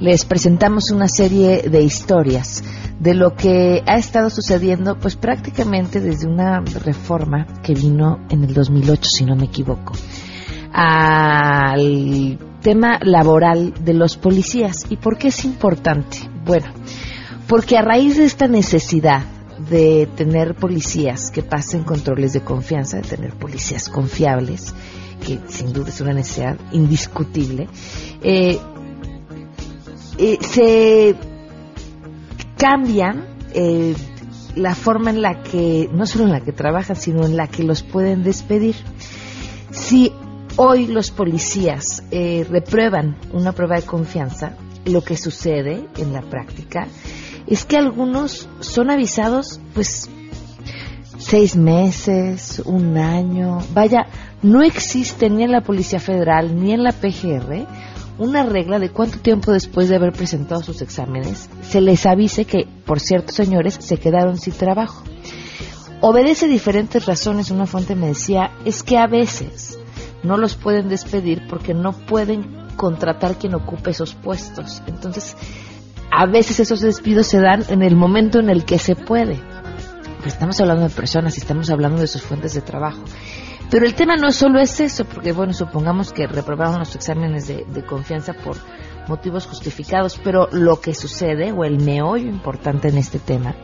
les 0.00 0.24
presentamos 0.24 0.90
una 0.90 1.08
serie 1.08 1.68
de 1.68 1.82
historias 1.82 2.64
de 2.98 3.12
lo 3.12 3.34
que 3.34 3.82
ha 3.86 3.98
estado 3.98 4.30
sucediendo, 4.30 4.96
pues 4.98 5.16
prácticamente 5.16 6.00
desde 6.00 6.26
una 6.26 6.60
reforma 6.60 7.46
que 7.62 7.74
vino 7.74 8.18
en 8.30 8.44
el 8.44 8.54
2008, 8.54 9.10
si 9.10 9.26
no 9.26 9.36
me 9.36 9.44
equivoco, 9.44 9.92
al 10.72 12.38
tema 12.62 12.98
laboral 13.02 13.74
de 13.84 13.92
los 13.92 14.16
policías. 14.16 14.86
¿Y 14.88 14.96
por 14.96 15.18
qué 15.18 15.28
es 15.28 15.44
importante? 15.44 16.16
Bueno, 16.46 16.68
porque 17.46 17.76
a 17.76 17.82
raíz 17.82 18.16
de 18.16 18.24
esta 18.24 18.48
necesidad 18.48 19.20
de 19.58 20.08
tener 20.16 20.54
policías 20.54 21.30
que 21.30 21.42
pasen 21.42 21.84
controles 21.84 22.32
de 22.32 22.40
confianza, 22.42 22.98
de 22.98 23.02
tener 23.02 23.32
policías 23.34 23.88
confiables, 23.88 24.74
que 25.24 25.40
sin 25.48 25.72
duda 25.72 25.88
es 25.88 26.00
una 26.00 26.12
necesidad 26.12 26.56
indiscutible, 26.72 27.68
eh, 28.22 28.58
eh, 30.18 30.38
se 30.40 31.14
cambian 32.56 33.24
eh, 33.52 33.94
la 34.54 34.74
forma 34.74 35.10
en 35.10 35.22
la 35.22 35.42
que, 35.42 35.88
no 35.92 36.06
solo 36.06 36.24
en 36.24 36.32
la 36.32 36.40
que 36.40 36.52
trabajan, 36.52 36.96
sino 36.96 37.24
en 37.24 37.36
la 37.36 37.48
que 37.48 37.62
los 37.62 37.82
pueden 37.82 38.22
despedir. 38.22 38.76
Si 39.70 40.12
hoy 40.56 40.86
los 40.86 41.10
policías 41.10 42.02
reprueban 42.10 43.16
una 43.32 43.52
prueba 43.52 43.76
de 43.76 43.82
confianza, 43.82 44.54
lo 44.86 45.02
que 45.04 45.16
sucede 45.16 45.86
en 45.98 46.12
la 46.12 46.22
práctica 46.22 46.88
es 47.48 47.64
que 47.64 47.76
algunos 47.76 48.48
son 48.60 48.90
avisados 48.90 49.60
pues 49.74 50.08
seis 51.18 51.56
meses, 51.56 52.62
un 52.64 52.96
año. 52.96 53.58
Vaya, 53.72 54.06
no 54.42 54.62
existe 54.62 55.28
ni 55.30 55.42
en 55.42 55.52
la 55.52 55.62
Policía 55.62 56.00
Federal 56.00 56.60
ni 56.60 56.72
en 56.72 56.82
la 56.82 56.92
PGR 56.92 57.66
una 58.18 58.42
regla 58.42 58.78
de 58.78 58.90
cuánto 58.90 59.20
tiempo 59.20 59.52
después 59.52 59.88
de 59.88 59.96
haber 59.96 60.12
presentado 60.12 60.62
sus 60.62 60.82
exámenes 60.82 61.48
se 61.62 61.80
les 61.80 62.04
avise 62.04 62.44
que, 62.44 62.66
por 62.84 62.98
ciertos 62.98 63.36
señores, 63.36 63.78
se 63.80 63.98
quedaron 63.98 64.38
sin 64.38 64.54
trabajo. 64.54 65.04
Obedece 66.00 66.48
diferentes 66.48 67.06
razones. 67.06 67.50
Una 67.50 67.66
fuente 67.66 67.94
me 67.94 68.08
decía, 68.08 68.50
es 68.64 68.82
que 68.82 68.98
a 68.98 69.06
veces 69.06 69.78
no 70.22 70.36
los 70.36 70.56
pueden 70.56 70.88
despedir 70.88 71.46
porque 71.48 71.74
no 71.74 71.92
pueden 71.92 72.68
contratar 72.76 73.36
quien 73.36 73.54
ocupe 73.54 73.90
esos 73.90 74.14
puestos. 74.14 74.82
Entonces, 74.86 75.36
a 76.10 76.26
veces 76.26 76.60
esos 76.60 76.80
despidos 76.80 77.26
se 77.26 77.40
dan 77.40 77.64
en 77.68 77.82
el 77.82 77.96
momento 77.96 78.38
en 78.38 78.50
el 78.50 78.64
que 78.64 78.78
se 78.78 78.96
puede. 78.96 79.40
estamos 80.24 80.60
hablando 80.60 80.88
de 80.88 80.94
personas 80.94 81.36
y 81.36 81.40
estamos 81.40 81.70
hablando 81.70 82.00
de 82.00 82.06
sus 82.06 82.22
fuentes 82.22 82.54
de 82.54 82.60
trabajo. 82.60 83.02
Pero 83.70 83.84
el 83.84 83.94
tema 83.94 84.16
no 84.16 84.32
solo 84.32 84.60
es 84.60 84.80
eso, 84.80 85.04
porque 85.04 85.32
bueno, 85.32 85.52
supongamos 85.52 86.12
que 86.12 86.26
reprobaron 86.26 86.78
los 86.78 86.94
exámenes 86.94 87.46
de, 87.46 87.84
confianza 87.84 88.32
por 88.32 88.56
motivos 89.08 89.46
justificados, 89.46 90.18
pero 90.22 90.48
lo 90.52 90.80
que 90.80 90.94
sucede, 90.94 91.52
o 91.52 91.64
el 91.64 91.78
meollo 91.78 92.28
importante 92.28 92.88
en 92.88 92.96
este 92.96 93.18
tema, 93.18 93.54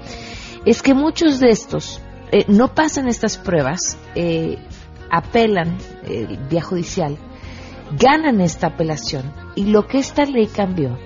es 0.67 0.83
que 0.83 0.95
muchos 0.95 1.41
de 1.41 1.51
estos 1.51 2.03
eh, 2.33 2.45
no 2.49 2.75
pasan 2.75 3.09
estas 3.09 3.39
pruebas, 3.39 3.97
eh, 4.15 4.59
apelan 5.11 5.79
el 6.07 6.37
vía 6.51 6.63
judicial, 6.63 7.17
ganan 7.99 8.41
esta 8.41 8.69
apelación 8.69 9.33
y 9.55 9.67
lo 9.67 9.87
que 9.87 9.99
esta 9.99 10.25
ley 10.25 10.47
cambió 10.47 10.99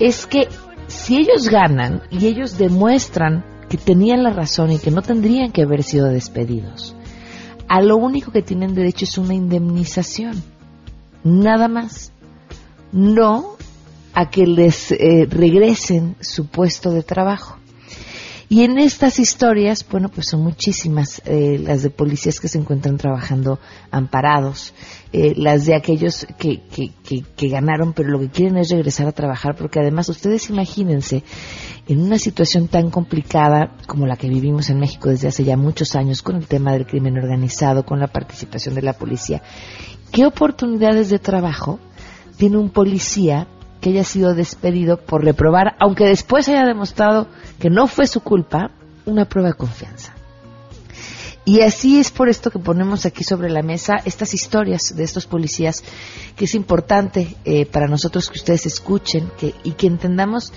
es 0.00 0.26
que 0.26 0.48
si 0.88 1.18
ellos 1.18 1.48
ganan 1.48 2.02
y 2.10 2.26
ellos 2.26 2.58
demuestran 2.58 3.44
que 3.68 3.76
tenían 3.76 4.24
la 4.24 4.30
razón 4.30 4.72
y 4.72 4.78
que 4.78 4.90
no 4.90 5.02
tendrían 5.02 5.52
que 5.52 5.62
haber 5.62 5.84
sido 5.84 6.06
despedidos, 6.06 6.96
a 7.68 7.80
lo 7.82 7.96
único 7.96 8.32
que 8.32 8.42
tienen 8.42 8.74
derecho 8.74 9.04
es 9.04 9.16
una 9.18 9.34
indemnización, 9.34 10.42
nada 11.22 11.68
más, 11.68 12.12
no 12.90 13.56
a 14.12 14.28
que 14.28 14.46
les 14.46 14.90
eh, 14.90 15.28
regresen 15.30 16.16
su 16.20 16.46
puesto 16.46 16.90
de 16.90 17.04
trabajo. 17.04 17.59
Y 18.52 18.64
en 18.64 18.78
estas 18.78 19.20
historias, 19.20 19.86
bueno, 19.88 20.08
pues 20.08 20.26
son 20.26 20.42
muchísimas 20.42 21.22
eh, 21.24 21.56
las 21.62 21.84
de 21.84 21.90
policías 21.90 22.40
que 22.40 22.48
se 22.48 22.58
encuentran 22.58 22.96
trabajando 22.96 23.60
amparados, 23.92 24.74
eh, 25.12 25.34
las 25.36 25.66
de 25.66 25.76
aquellos 25.76 26.26
que, 26.36 26.60
que, 26.64 26.90
que, 27.36 27.48
ganaron, 27.48 27.92
pero 27.92 28.08
lo 28.08 28.18
que 28.18 28.28
quieren 28.28 28.56
es 28.56 28.70
regresar 28.70 29.06
a 29.06 29.12
trabajar, 29.12 29.54
porque 29.54 29.78
además 29.78 30.08
ustedes 30.08 30.50
imagínense, 30.50 31.22
en 31.86 32.00
una 32.00 32.18
situación 32.18 32.66
tan 32.66 32.90
complicada 32.90 33.76
como 33.86 34.08
la 34.08 34.16
que 34.16 34.28
vivimos 34.28 34.68
en 34.68 34.80
México 34.80 35.10
desde 35.10 35.28
hace 35.28 35.44
ya 35.44 35.56
muchos 35.56 35.94
años, 35.94 36.20
con 36.20 36.34
el 36.34 36.48
tema 36.48 36.72
del 36.72 36.88
crimen 36.88 37.18
organizado, 37.18 37.86
con 37.86 38.00
la 38.00 38.08
participación 38.08 38.74
de 38.74 38.82
la 38.82 38.94
policía, 38.94 39.44
¿qué 40.10 40.26
oportunidades 40.26 41.08
de 41.08 41.20
trabajo 41.20 41.78
tiene 42.36 42.58
un 42.58 42.70
policía 42.70 43.46
que 43.80 43.90
haya 43.90 44.04
sido 44.04 44.34
despedido 44.34 44.98
por 44.98 45.24
reprobar, 45.24 45.76
aunque 45.80 46.04
después 46.04 46.48
haya 46.48 46.64
demostrado 46.64 47.28
que 47.58 47.70
no 47.70 47.86
fue 47.86 48.06
su 48.06 48.20
culpa, 48.20 48.70
una 49.06 49.24
prueba 49.24 49.48
de 49.48 49.54
confianza. 49.54 50.14
Y 51.44 51.62
así 51.62 51.98
es 51.98 52.10
por 52.10 52.28
esto 52.28 52.50
que 52.50 52.58
ponemos 52.58 53.06
aquí 53.06 53.24
sobre 53.24 53.48
la 53.48 53.62
mesa 53.62 53.96
estas 54.04 54.34
historias 54.34 54.94
de 54.94 55.02
estos 55.02 55.26
policías, 55.26 55.82
que 56.36 56.44
es 56.44 56.54
importante 56.54 57.34
eh, 57.44 57.64
para 57.66 57.88
nosotros 57.88 58.28
que 58.28 58.38
ustedes 58.38 58.66
escuchen 58.66 59.30
y 59.64 59.72
que 59.72 59.86
entendamos 59.86 60.52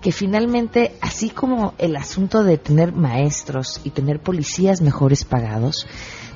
que 0.00 0.12
finalmente, 0.12 0.94
así 1.00 1.30
como 1.30 1.74
el 1.78 1.96
asunto 1.96 2.42
de 2.42 2.58
tener 2.58 2.92
maestros 2.92 3.80
y 3.84 3.90
tener 3.90 4.20
policías 4.20 4.80
mejores 4.80 5.24
pagados, 5.24 5.86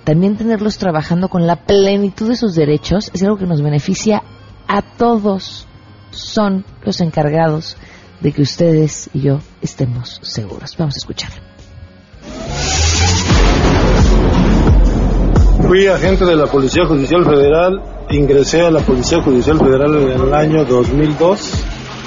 también 0.04 0.36
tenerlos 0.36 0.78
trabajando 0.78 1.28
con 1.28 1.46
la 1.46 1.56
plenitud 1.56 2.28
de 2.28 2.36
sus 2.36 2.54
derechos 2.54 3.10
es 3.12 3.22
algo 3.22 3.36
que 3.36 3.46
nos 3.46 3.60
beneficia 3.60 4.22
a 4.66 4.82
todos 4.82 5.66
son 6.10 6.64
los 6.84 7.00
encargados 7.00 7.76
de 8.20 8.32
que 8.32 8.42
ustedes 8.42 9.08
y 9.12 9.22
yo 9.22 9.40
estemos 9.62 10.20
seguros. 10.22 10.76
Vamos 10.76 10.96
a 10.96 10.98
escuchar. 10.98 11.30
Fui 15.66 15.86
agente 15.86 16.24
de 16.24 16.36
la 16.36 16.46
Policía 16.46 16.84
Judicial 16.84 17.24
Federal, 17.24 17.80
ingresé 18.10 18.62
a 18.62 18.70
la 18.70 18.80
Policía 18.80 19.22
Judicial 19.22 19.58
Federal 19.58 19.94
en 19.94 20.20
el 20.20 20.34
año 20.34 20.64
2002. 20.64 21.64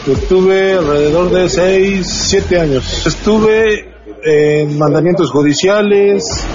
Estuve 0.08 0.74
alrededor 0.74 1.32
de 1.32 1.48
6, 1.48 2.06
7 2.06 2.60
años. 2.60 3.08
Estuve 3.08 3.94
en 4.26 4.78
mandamientos 4.78 5.32
judiciales, 5.32 6.46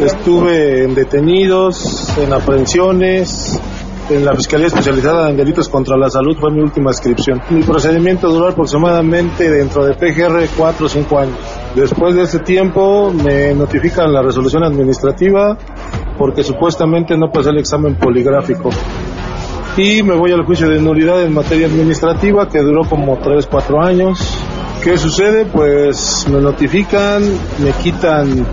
estuve 0.00 0.84
en 0.84 0.94
detenidos, 0.94 2.12
en 2.18 2.32
aprehensiones, 2.32 3.60
en 4.10 4.24
la 4.24 4.34
Fiscalía 4.34 4.68
Especializada 4.68 5.30
en 5.30 5.36
Delitos 5.36 5.68
contra 5.68 5.96
la 5.96 6.08
Salud 6.08 6.36
fue 6.38 6.50
mi 6.52 6.60
última 6.60 6.90
inscripción. 6.90 7.40
Mi 7.50 7.62
procedimiento 7.62 8.28
duró 8.28 8.48
aproximadamente 8.48 9.50
dentro 9.50 9.84
de 9.84 9.94
PGR 9.94 10.48
4 10.56 10.86
o 10.86 10.88
5 10.88 11.18
años. 11.18 11.38
Después 11.74 12.14
de 12.14 12.22
ese 12.22 12.38
tiempo 12.40 13.12
me 13.12 13.54
notifican 13.54 14.12
la 14.12 14.22
resolución 14.22 14.62
administrativa 14.64 15.56
porque 16.18 16.42
supuestamente 16.42 17.16
no 17.16 17.30
pasé 17.30 17.50
el 17.50 17.58
examen 17.58 17.96
poligráfico. 17.96 18.70
Y 19.76 20.02
me 20.02 20.16
voy 20.16 20.32
al 20.32 20.44
juicio 20.44 20.68
de 20.68 20.80
nulidad 20.80 21.22
en 21.22 21.34
materia 21.34 21.66
administrativa 21.66 22.48
que 22.48 22.60
duró 22.60 22.88
como 22.88 23.18
3, 23.18 23.46
4 23.46 23.82
años. 23.82 24.38
¿Qué 24.82 24.96
sucede? 24.96 25.46
Pues 25.46 26.26
me 26.30 26.40
notifican, 26.40 27.22
me 27.58 27.72
quitan 27.82 28.46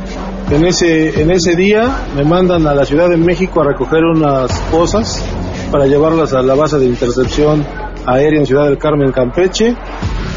en 0.50 0.66
ese, 0.66 1.22
en 1.22 1.32
ese 1.32 1.56
día 1.56 2.06
me 2.16 2.24
mandan 2.24 2.68
a 2.68 2.74
la 2.74 2.86
Ciudad 2.86 3.10
de 3.10 3.18
México 3.18 3.62
a 3.62 3.68
recoger 3.68 4.04
unas 4.04 4.52
cosas 4.72 5.24
para 5.72 5.86
llevarlas 5.88 6.34
a 6.34 6.42
la 6.42 6.54
base 6.54 6.78
de 6.78 6.86
intercepción 6.86 7.66
aérea 8.06 8.40
en 8.40 8.46
Ciudad 8.46 8.66
del 8.66 8.78
Carmen, 8.78 9.12
Campeche, 9.12 9.76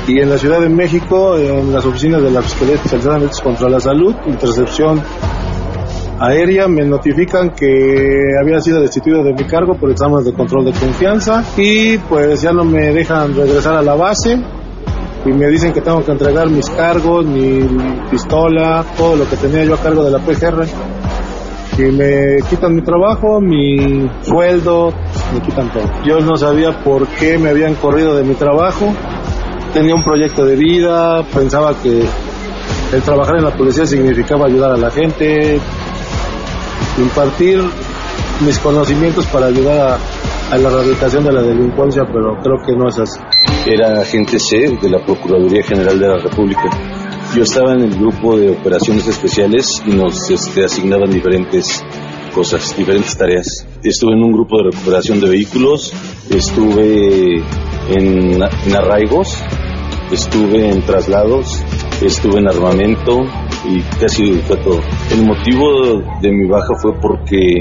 y 0.08 0.20
en 0.20 0.30
la 0.30 0.38
Ciudad 0.38 0.60
de 0.60 0.68
México, 0.68 1.36
en 1.36 1.72
las 1.72 1.84
oficinas 1.84 2.22
de 2.22 2.30
la 2.30 2.40
Fiscalía 2.40 2.76
Especializada 2.76 3.28
contra 3.42 3.68
la 3.68 3.80
Salud, 3.80 4.14
intercepción 4.26 5.02
aérea, 6.20 6.68
me 6.68 6.84
notifican 6.84 7.50
que 7.50 8.14
había 8.40 8.60
sido 8.60 8.80
destituido 8.80 9.22
de 9.22 9.32
mi 9.32 9.44
cargo 9.44 9.74
por 9.74 9.90
exámenes 9.90 10.24
de 10.24 10.32
control 10.32 10.66
de 10.66 10.72
confianza 10.72 11.44
y 11.56 11.98
pues 11.98 12.40
ya 12.40 12.52
no 12.52 12.64
me 12.64 12.92
dejan 12.92 13.34
regresar 13.34 13.74
a 13.74 13.82
la 13.82 13.94
base 13.94 14.38
y 15.26 15.32
me 15.32 15.48
dicen 15.48 15.72
que 15.72 15.80
tengo 15.80 16.04
que 16.04 16.12
entregar 16.12 16.48
mis 16.48 16.68
cargos, 16.70 17.26
mi 17.26 17.60
pistola, 18.10 18.84
todo 18.96 19.16
lo 19.16 19.28
que 19.28 19.36
tenía 19.36 19.64
yo 19.64 19.74
a 19.74 19.78
cargo 19.78 20.04
de 20.04 20.10
la 20.12 20.18
PGR 20.18 20.66
y 21.78 21.82
me 21.92 22.36
quitan 22.48 22.74
mi 22.74 22.82
trabajo, 22.82 23.40
mi 23.40 24.08
sueldo, 24.22 24.92
me 25.34 25.40
quitan 25.40 25.70
todo. 25.72 25.84
Yo 26.04 26.20
no 26.20 26.36
sabía 26.36 26.82
por 26.82 27.06
qué 27.06 27.38
me 27.38 27.50
habían 27.50 27.74
corrido 27.74 28.14
de 28.16 28.24
mi 28.24 28.34
trabajo, 28.34 28.94
tenía 29.74 29.94
un 29.94 30.02
proyecto 30.02 30.44
de 30.44 30.56
vida, 30.56 31.22
pensaba 31.34 31.74
que 31.82 32.04
el 32.92 33.02
trabajar 33.02 33.36
en 33.36 33.44
la 33.44 33.54
policía 33.54 33.84
significaba 33.84 34.46
ayudar 34.46 34.72
a 34.72 34.76
la 34.76 34.90
gente, 34.90 35.58
impartir 36.98 37.60
mis 38.44 38.58
conocimientos 38.58 39.26
para 39.26 39.46
ayudar 39.46 39.98
a, 40.50 40.56
la 40.56 40.68
erradicación 40.68 41.24
de 41.24 41.32
la 41.32 41.42
delincuencia, 41.42 42.04
pero 42.06 42.38
creo 42.42 42.56
que 42.64 42.72
no 42.76 42.88
es 42.88 42.98
así. 42.98 43.18
Era 43.66 44.00
agente 44.00 44.38
C 44.38 44.78
de 44.80 44.88
la 44.88 45.04
Procuraduría 45.04 45.62
General 45.62 45.98
de 45.98 46.08
la 46.08 46.18
República 46.18 46.70
yo 47.34 47.42
estaba 47.42 47.74
en 47.74 47.82
el 47.82 47.94
grupo 47.98 48.38
de 48.38 48.50
operaciones 48.50 49.06
especiales 49.06 49.82
y 49.84 49.90
nos 49.90 50.30
este, 50.30 50.64
asignaban 50.64 51.10
diferentes 51.10 51.84
cosas, 52.32 52.74
diferentes 52.76 53.16
tareas. 53.16 53.66
Estuve 53.82 54.12
en 54.12 54.22
un 54.22 54.32
grupo 54.32 54.56
de 54.56 54.70
recuperación 54.70 55.20
de 55.20 55.28
vehículos, 55.28 55.92
estuve 56.30 57.42
en, 57.90 58.42
arraigos, 58.74 59.36
estuve 60.10 60.70
en 60.70 60.80
traslados, 60.82 61.62
estuve 62.00 62.38
en 62.38 62.48
armamento 62.48 63.24
y 63.68 63.82
casi 64.00 64.38
fue 64.46 64.56
todo. 64.56 64.80
El 65.10 65.26
motivo 65.26 66.02
de 66.22 66.32
mi 66.32 66.48
baja 66.48 66.74
fue 66.80 66.92
porque 67.00 67.54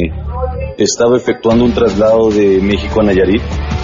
estaba 0.78 1.18
efectuando 1.18 1.66
un 1.66 1.74
traslado 1.74 2.30
de 2.30 2.62
México 2.62 3.02
a 3.02 3.04
Nayarit 3.04 3.42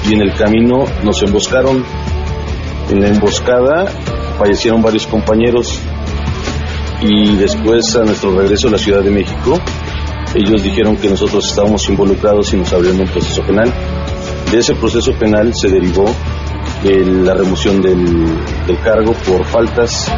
y 0.10 0.14
en 0.14 0.22
el 0.22 0.34
camino 0.36 0.86
nos 1.04 1.22
emboscaron. 1.22 1.84
En 2.92 3.00
la 3.00 3.08
emboscada 3.08 3.86
fallecieron 4.38 4.82
varios 4.82 5.08
compañeros 5.08 5.80
y 7.02 7.36
después 7.38 7.96
a 7.96 8.04
nuestro 8.04 8.38
regreso 8.38 8.68
a 8.68 8.72
la 8.72 8.78
Ciudad 8.78 9.02
de 9.02 9.10
México, 9.10 9.58
ellos 10.36 10.62
dijeron 10.62 10.98
que 10.98 11.10
nosotros 11.10 11.48
estábamos 11.48 11.88
involucrados 11.88 12.54
y 12.54 12.58
nos 12.58 12.74
abrieron 12.74 13.00
un 13.00 13.08
proceso 13.08 13.44
penal. 13.44 13.72
De 14.52 14.60
ese 14.60 14.76
proceso 14.76 15.14
penal 15.14 15.54
se 15.56 15.70
derivó 15.70 16.06
la 16.84 17.34
remoción 17.34 17.82
del, 17.82 18.38
cargo 18.84 19.14
por 19.26 19.46
faltas. 19.46 20.12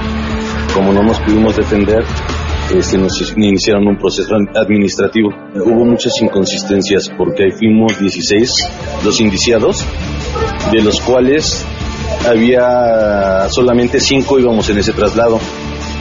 Como 0.73 0.91
no 0.91 1.03
nos 1.03 1.19
pudimos 1.19 1.55
defender, 1.55 2.03
este, 2.75 2.97
nos 2.97 3.21
iniciaron 3.37 3.87
un 3.87 3.97
proceso 3.97 4.33
administrativo. 4.55 5.29
Hubo 5.63 5.85
muchas 5.85 6.13
inconsistencias 6.21 7.07
porque 7.15 7.43
ahí 7.43 7.51
fuimos 7.51 7.99
16 7.99 8.51
los 9.05 9.21
indiciados, 9.21 9.85
de 10.71 10.81
los 10.81 10.99
cuales 11.01 11.63
había 12.27 13.47
solamente 13.49 13.99
cinco 13.99 14.39
íbamos 14.39 14.69
en 14.69 14.77
ese 14.77 14.93
traslado. 14.93 15.39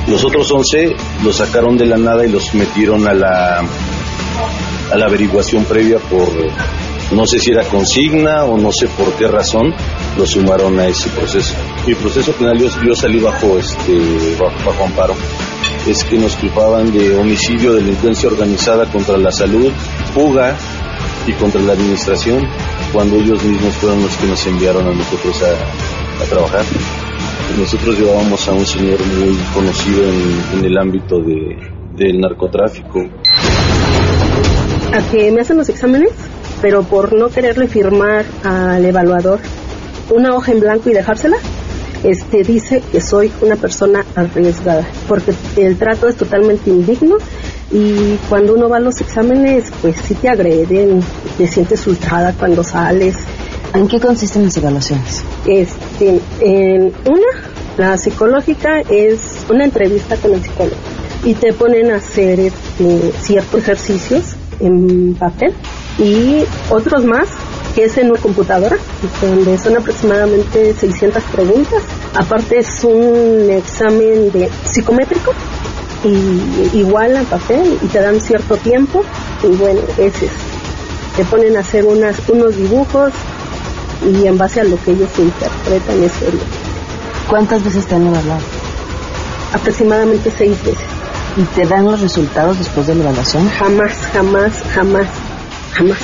Los 0.08 0.24
otros 0.24 0.50
11 0.50 0.94
los 1.22 1.36
sacaron 1.36 1.76
de 1.76 1.86
la 1.86 1.96
nada 1.96 2.24
y 2.24 2.30
los 2.30 2.54
metieron 2.54 3.06
a 3.06 3.14
la, 3.14 3.58
a 4.92 4.96
la 4.96 5.06
averiguación 5.06 5.64
previa 5.64 5.98
por, 5.98 6.28
no 7.12 7.26
sé 7.26 7.38
si 7.38 7.50
era 7.50 7.64
consigna 7.64 8.44
o 8.44 8.56
no 8.56 8.72
sé 8.72 8.88
por 8.88 9.12
qué 9.14 9.28
razón, 9.28 9.72
lo 10.16 10.26
sumaron 10.26 10.78
a 10.80 10.86
ese 10.86 11.08
proceso. 11.10 11.54
Mi 11.86 11.94
proceso 11.94 12.32
penal 12.32 12.58
yo, 12.58 12.94
salí 12.94 13.20
bajo, 13.20 13.58
este, 13.58 14.36
bajo, 14.38 14.84
amparo. 14.84 15.14
Es 15.86 16.04
que 16.04 16.16
nos 16.16 16.36
culpaban 16.36 16.92
de 16.92 17.16
homicidio, 17.16 17.74
delincuencia 17.74 18.28
organizada 18.28 18.86
contra 18.86 19.16
la 19.18 19.30
salud, 19.30 19.70
fuga 20.14 20.56
y 21.26 21.32
contra 21.32 21.60
la 21.60 21.72
administración 21.72 22.46
cuando 22.92 23.16
ellos 23.16 23.42
mismos 23.44 23.74
fueron 23.74 24.02
los 24.02 24.16
que 24.16 24.26
nos 24.26 24.46
enviaron 24.46 24.86
a 24.86 24.92
nosotros 24.92 25.42
a, 25.42 26.01
trabajar. 26.28 26.64
Nosotros 27.58 27.98
llevábamos 27.98 28.48
a 28.48 28.52
un 28.52 28.64
señor 28.64 28.98
muy 29.06 29.36
conocido 29.54 30.04
en, 30.04 30.64
el 30.64 30.78
ámbito 30.78 31.18
de, 31.18 31.56
del 31.96 32.20
narcotráfico. 32.20 33.00
A 34.92 35.10
que 35.10 35.30
me 35.30 35.40
hacen 35.40 35.56
los 35.56 35.68
exámenes, 35.68 36.12
pero 36.60 36.82
por 36.82 37.12
no 37.12 37.28
quererle 37.28 37.66
firmar 37.66 38.24
al 38.44 38.84
evaluador 38.84 39.40
una 40.10 40.34
hoja 40.34 40.52
en 40.52 40.60
blanco 40.60 40.90
y 40.90 40.94
dejársela, 40.94 41.36
este 42.04 42.42
dice 42.42 42.82
que 42.90 43.00
soy 43.00 43.30
una 43.40 43.56
persona 43.56 44.04
arriesgada, 44.16 44.86
porque 45.06 45.32
el 45.56 45.76
trato 45.76 46.08
es 46.08 46.16
totalmente 46.16 46.70
indigno 46.70 47.16
y 47.70 48.16
cuando 48.28 48.54
uno 48.54 48.68
va 48.68 48.78
a 48.78 48.80
los 48.80 49.00
exámenes, 49.00 49.72
pues 49.80 49.96
sí 50.02 50.14
te 50.14 50.28
agreden, 50.28 51.00
te 51.38 51.46
sientes 51.46 51.86
ultrada 51.86 52.34
cuando 52.38 52.64
sales. 52.64 53.16
¿En 53.74 53.88
qué 53.88 53.98
consisten 54.00 54.44
las 54.44 54.56
evaluaciones? 54.56 55.24
Este, 55.46 56.20
en 56.40 56.92
una, 57.06 57.26
la 57.78 57.96
psicológica 57.96 58.80
es 58.80 59.46
una 59.48 59.64
entrevista 59.64 60.16
con 60.16 60.34
el 60.34 60.42
psicólogo 60.42 60.76
y 61.24 61.34
te 61.34 61.54
ponen 61.54 61.90
a 61.90 61.96
hacer 61.96 62.38
este, 62.40 63.12
ciertos 63.20 63.60
ejercicios 63.60 64.36
en 64.60 65.14
papel 65.14 65.54
y 65.98 66.44
otros 66.70 67.04
más 67.04 67.28
que 67.74 67.84
es 67.84 67.96
en 67.96 68.10
una 68.10 68.20
computadora, 68.20 68.76
donde 69.22 69.56
son 69.56 69.76
aproximadamente 69.76 70.74
600 70.74 71.22
preguntas. 71.24 71.82
Aparte 72.14 72.58
es 72.58 72.84
un 72.84 73.48
examen 73.50 74.30
de 74.32 74.50
psicométrico 74.64 75.32
y 76.04 76.76
igual 76.78 77.16
en 77.16 77.24
papel 77.24 77.78
y 77.80 77.86
te 77.86 78.00
dan 78.00 78.20
cierto 78.20 78.56
tiempo 78.58 79.02
y 79.42 79.46
bueno, 79.56 79.80
ese 79.96 80.26
es. 80.26 80.32
Te 81.16 81.24
ponen 81.24 81.56
a 81.56 81.60
hacer 81.60 81.86
unas, 81.86 82.28
unos 82.28 82.56
dibujos 82.56 83.12
y 84.10 84.26
en 84.26 84.38
base 84.38 84.60
a 84.60 84.64
lo 84.64 84.76
que 84.82 84.92
ellos 84.92 85.10
interpretan 85.18 86.02
es 86.02 86.12
serio. 86.12 86.40
¿Cuántas 87.28 87.62
veces 87.64 87.86
te 87.86 87.94
han 87.94 88.06
evaluado? 88.06 88.42
Aproximadamente 89.52 90.32
seis 90.36 90.56
veces. 90.64 90.84
¿Y 91.36 91.42
te 91.42 91.66
dan 91.66 91.84
los 91.84 92.00
resultados 92.00 92.58
después 92.58 92.86
de 92.86 92.94
la 92.94 93.04
evaluación? 93.04 93.48
Jamás, 93.48 93.92
jamás, 94.12 94.52
jamás, 94.74 95.06
jamás. 95.72 95.98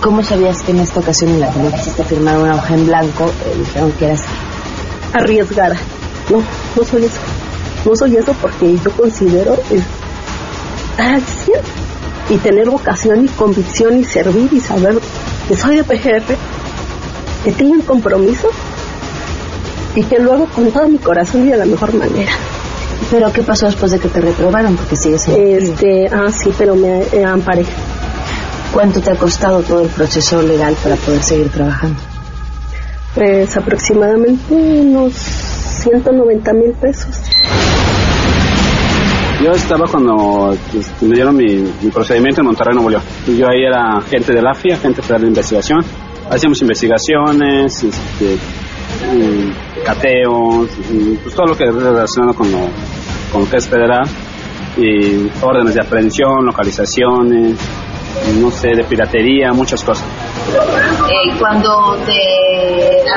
¿Cómo 0.00 0.22
sabías 0.22 0.62
que 0.62 0.72
en 0.72 0.80
esta 0.80 1.00
ocasión 1.00 1.30
en 1.30 1.40
la 1.40 1.50
que 1.50 1.60
no 1.60 1.70
quisiste 1.70 2.04
firmar 2.04 2.38
una 2.38 2.56
hoja 2.56 2.74
en 2.74 2.86
blanco, 2.86 3.26
eh, 3.26 3.56
dijeron 3.58 3.92
que 3.92 4.06
eras 4.06 4.22
arriesgada? 5.12 5.76
No, 6.30 6.42
no 6.76 6.84
soy 6.84 7.04
eso. 7.04 7.20
No 7.84 7.96
soy 7.96 8.16
eso 8.16 8.34
porque 8.40 8.76
yo 8.84 8.90
considero 8.92 9.56
estar 9.70 11.20
y 12.30 12.36
tener 12.38 12.68
vocación 12.68 13.24
y 13.24 13.28
convicción 13.28 13.98
y 13.98 14.04
servir 14.04 14.52
y 14.52 14.60
saber 14.60 14.98
que 15.48 15.56
soy 15.56 15.76
de 15.76 15.84
PGR, 15.84 16.36
que 17.44 17.52
tengo 17.52 17.72
un 17.72 17.82
compromiso 17.82 18.48
y 19.94 20.02
que 20.04 20.18
lo 20.18 20.32
hago 20.32 20.46
con 20.46 20.70
todo 20.70 20.88
mi 20.88 20.98
corazón 20.98 21.46
y 21.46 21.50
de 21.50 21.56
la 21.56 21.64
mejor 21.64 21.94
manera. 21.94 22.32
¿Pero 23.10 23.32
qué 23.32 23.42
pasó 23.42 23.66
después 23.66 23.92
de 23.92 23.98
que 23.98 24.08
te 24.08 24.20
reprobaron? 24.20 24.76
Porque 24.76 24.96
sigues 24.96 25.26
Este, 25.28 26.08
ah, 26.08 26.30
sí, 26.30 26.52
pero 26.56 26.74
me 26.74 27.02
eh, 27.12 27.24
amparé. 27.24 27.64
¿Cuánto 28.72 29.00
te 29.00 29.10
ha 29.10 29.14
costado 29.14 29.62
todo 29.62 29.82
el 29.82 29.88
proceso 29.88 30.42
legal 30.42 30.76
para 30.82 30.96
poder 30.96 31.22
seguir 31.22 31.48
trabajando? 31.48 31.98
Pues 33.14 33.56
aproximadamente 33.56 34.54
unos 34.54 35.14
190 35.14 36.52
mil 36.52 36.72
pesos. 36.72 37.16
Yo 39.42 39.52
estaba 39.52 39.86
cuando 39.86 40.56
pues, 40.72 40.90
me 41.00 41.14
dieron 41.14 41.36
mi, 41.36 41.90
procedimiento 41.92 42.40
en 42.40 42.46
Monterrey, 42.48 42.74
Nuevo 42.74 42.90
León. 42.90 43.02
Yo 43.26 43.48
ahí 43.48 43.62
era 43.62 44.00
gente 44.02 44.32
de 44.32 44.42
la 44.42 44.52
FIA, 44.52 44.76
gente 44.78 45.00
federal 45.00 45.22
de 45.22 45.28
investigación. 45.28 45.80
Hacíamos 46.30 46.60
investigaciones, 46.60 47.82
este, 47.82 48.38
cateos, 49.84 50.68
pues 51.22 51.34
todo 51.34 51.46
lo 51.46 51.56
que 51.56 51.64
es 51.64 51.74
relacionado 51.74 52.34
con 52.34 52.50
lo, 52.52 52.58
con 53.32 53.42
lo 53.42 53.50
que 53.50 53.56
es 53.56 53.68
federal. 53.68 54.06
Y 54.76 55.28
órdenes 55.42 55.74
de 55.74 55.80
aprehensión, 55.80 56.44
localizaciones, 56.44 57.56
no 58.40 58.50
sé, 58.50 58.68
de 58.76 58.84
piratería, 58.84 59.52
muchas 59.52 59.82
cosas. 59.82 60.06
Eh, 60.48 61.36
cuando 61.38 61.96
te 62.06 62.12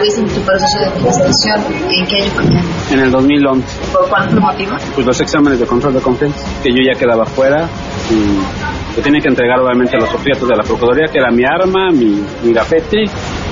en 0.01 0.28
tu 0.28 0.41
proceso 0.41 0.80
de 0.80 0.97
investigación, 0.97 1.62
¿en 1.91 2.05
qué 2.07 2.24
año 2.24 2.32
fue? 2.32 2.93
En 2.93 2.99
el 2.99 3.12
2011. 3.12 3.68
¿Por 3.91 4.09
cuál 4.09 4.39
motivo? 4.39 4.76
Pues 4.95 5.05
los 5.05 5.22
exámenes 5.22 5.59
de 5.59 5.68
control 5.68 5.93
de 5.93 6.01
confianza, 6.01 6.39
que 6.64 6.72
yo 6.72 6.80
ya 6.91 6.97
quedaba 6.97 7.26
fuera 7.26 7.70
y 8.09 8.61
que 8.96 9.02
tenía 9.02 9.22
que 9.22 9.30
entregar 9.30 9.60
obviamente 9.60 9.98
los 9.98 10.14
objetos 10.14 10.48
de 10.48 10.56
la 10.56 10.64
Procuraduría, 10.64 11.08
que 11.12 11.20
era 11.20 11.32
mi 11.32 11.44
arma, 11.44 11.89
mi, 11.92 12.24
mi 12.44 12.54
gafete 12.54 13.04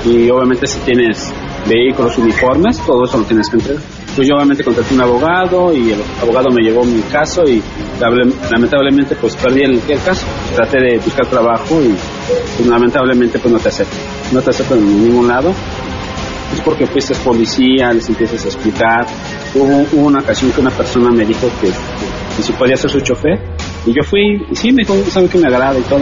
y 0.04 0.30
obviamente 0.30 0.66
si 0.66 0.78
tienes 0.80 1.32
vehículos, 1.68 2.16
uniformes, 2.18 2.78
todo 2.84 3.04
eso 3.04 3.18
lo 3.18 3.24
tienes 3.24 3.48
que 3.48 3.56
entregar. 3.56 3.82
Pues 4.16 4.26
yo 4.26 4.34
obviamente 4.34 4.64
contraté 4.64 4.94
un 4.94 5.02
abogado 5.02 5.72
y 5.72 5.92
el 5.92 6.00
abogado 6.20 6.50
me 6.50 6.62
llevó 6.62 6.84
mi 6.84 7.00
caso 7.02 7.44
y 7.44 7.62
lamentablemente 8.50 9.14
pues 9.14 9.36
perdí 9.36 9.62
el, 9.62 9.80
caso. 10.04 10.26
Traté 10.56 10.78
de 10.78 10.98
buscar 10.98 11.26
trabajo 11.26 11.80
y 11.80 11.94
pues, 12.56 12.66
lamentablemente 12.66 13.38
pues 13.38 13.52
no 13.52 13.60
te 13.60 13.68
acepto. 13.68 13.96
No 14.32 14.42
te 14.42 14.50
acepto 14.50 14.74
en 14.74 15.04
ningún 15.04 15.28
lado. 15.28 15.54
Es 16.52 16.60
porque 16.62 16.86
fuiste 16.86 17.14
policía, 17.16 17.92
les 17.92 18.08
empiezas 18.08 18.44
a 18.44 18.48
explicar. 18.48 19.06
Hubo, 19.54 19.86
una 20.04 20.18
ocasión 20.18 20.50
que 20.50 20.60
una 20.60 20.70
persona 20.70 21.10
me 21.10 21.24
dijo 21.24 21.48
que, 21.60 21.70
si 22.42 22.52
podía 22.52 22.76
ser 22.76 22.90
su 22.90 23.00
chofer 23.00 23.38
y 23.86 23.92
yo 23.92 24.02
fui 24.02 24.42
y 24.50 24.56
sí 24.56 24.72
me 24.72 24.82
dijo, 24.82 24.94
sabe 25.10 25.28
que 25.28 25.38
me 25.38 25.48
agrada 25.48 25.78
y 25.78 25.82
todo. 25.82 26.00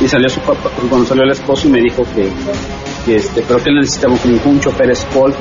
Y 0.00 0.08
salió 0.08 0.28
su 0.28 0.40
papá, 0.40 0.70
cuando 0.88 1.06
salió 1.06 1.24
el 1.24 1.30
esposo 1.30 1.68
y 1.68 1.70
me 1.70 1.80
dijo 1.80 2.02
que, 2.14 2.28
que 3.04 3.16
este, 3.16 3.42
pero 3.42 3.62
que 3.62 3.70
él 3.70 3.76
necesitaba 3.76 4.14
un, 4.44 4.60
chofer 4.60 4.90
escolta 4.90 5.38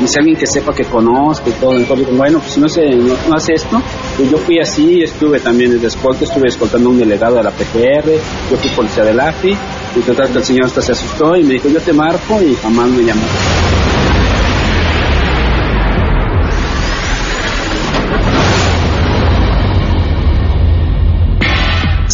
dice 0.00 0.18
alguien 0.18 0.36
que 0.36 0.46
sepa 0.46 0.74
que 0.74 0.84
conozca 0.84 1.48
y 1.48 1.52
todo. 1.52 1.76
Entonces, 1.76 2.06
bueno, 2.16 2.38
pues 2.40 2.52
si 2.52 2.60
no, 2.60 2.68
se, 2.68 2.82
no, 2.90 3.14
hace 3.34 3.54
esto, 3.54 3.80
pues 4.16 4.30
yo 4.30 4.36
fui 4.38 4.58
así, 4.58 5.02
estuve 5.02 5.38
también 5.40 5.80
de 5.80 5.86
escolta, 5.86 6.24
estuve 6.24 6.48
escoltando 6.48 6.88
a 6.88 6.92
un 6.92 6.98
delegado 6.98 7.36
de 7.36 7.44
la 7.44 7.50
PGR, 7.50 8.10
yo 8.50 8.56
fui 8.56 8.70
policía 8.70 9.04
del 9.04 9.20
AFI, 9.20 9.56
y 9.96 10.00
total 10.00 10.30
el 10.34 10.44
señor 10.44 10.66
hasta 10.66 10.82
se 10.82 10.92
asustó 10.92 11.36
y 11.36 11.44
me 11.44 11.54
dijo, 11.54 11.68
yo 11.68 11.80
te 11.80 11.92
marco 11.92 12.40
y 12.42 12.54
jamás 12.56 12.88
me 12.90 13.04
llamó. 13.04 13.22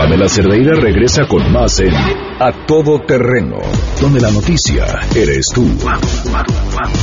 Pamela 0.00 0.28
Cerdeira 0.30 0.72
regresa 0.80 1.28
con 1.28 1.52
más 1.52 1.78
en 1.78 1.94
A 1.94 2.64
Todo 2.66 3.00
Terreno, 3.00 3.58
donde 4.00 4.18
la 4.18 4.30
noticia 4.30 4.86
eres 5.14 5.48
tú. 5.54 5.66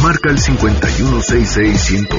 Marca 0.02 0.32
el 0.32 0.40
5161025. 0.40 2.18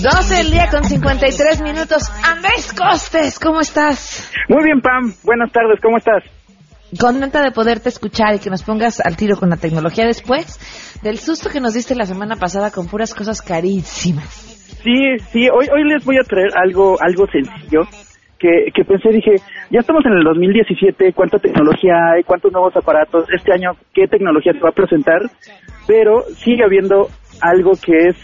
12 0.00 0.34
del 0.36 0.52
día 0.52 0.68
con 0.70 0.84
53 0.84 1.60
minutos. 1.60 2.04
Andrés 2.22 2.72
Costes, 2.72 3.40
¿cómo 3.40 3.62
estás? 3.62 4.30
Muy 4.48 4.62
bien, 4.62 4.80
Pam. 4.80 5.12
Buenas 5.24 5.50
tardes, 5.50 5.80
¿cómo 5.82 5.96
estás? 5.96 6.22
Contenta 7.00 7.42
de 7.42 7.50
poderte 7.50 7.88
escuchar 7.88 8.36
y 8.36 8.38
que 8.38 8.48
nos 8.48 8.62
pongas 8.62 9.00
al 9.00 9.16
tiro 9.16 9.36
con 9.36 9.50
la 9.50 9.56
tecnología 9.56 10.06
después 10.06 10.60
del 11.02 11.18
susto 11.18 11.50
que 11.50 11.58
nos 11.58 11.74
diste 11.74 11.96
la 11.96 12.06
semana 12.06 12.36
pasada 12.36 12.70
con 12.70 12.86
puras 12.86 13.12
cosas 13.12 13.42
carísimas. 13.42 14.55
Sí, 14.82 15.18
sí, 15.32 15.48
hoy, 15.48 15.66
hoy 15.72 15.84
les 15.84 16.04
voy 16.04 16.16
a 16.16 16.22
traer 16.22 16.50
algo, 16.56 16.96
algo 17.00 17.26
sencillo 17.26 17.82
que, 18.38 18.70
que 18.74 18.84
pensé, 18.84 19.10
dije, 19.10 19.36
ya 19.70 19.80
estamos 19.80 20.04
en 20.06 20.12
el 20.12 20.24
2017, 20.24 21.12
cuánta 21.12 21.38
tecnología 21.38 21.94
hay, 22.14 22.22
cuántos 22.22 22.52
nuevos 22.52 22.76
aparatos, 22.76 23.26
este 23.32 23.52
año 23.52 23.72
qué 23.94 24.06
tecnología 24.06 24.52
se 24.52 24.60
va 24.60 24.70
a 24.70 24.72
presentar, 24.72 25.22
pero 25.86 26.22
sigue 26.36 26.64
habiendo 26.64 27.08
algo 27.40 27.72
que 27.82 28.08
es, 28.08 28.16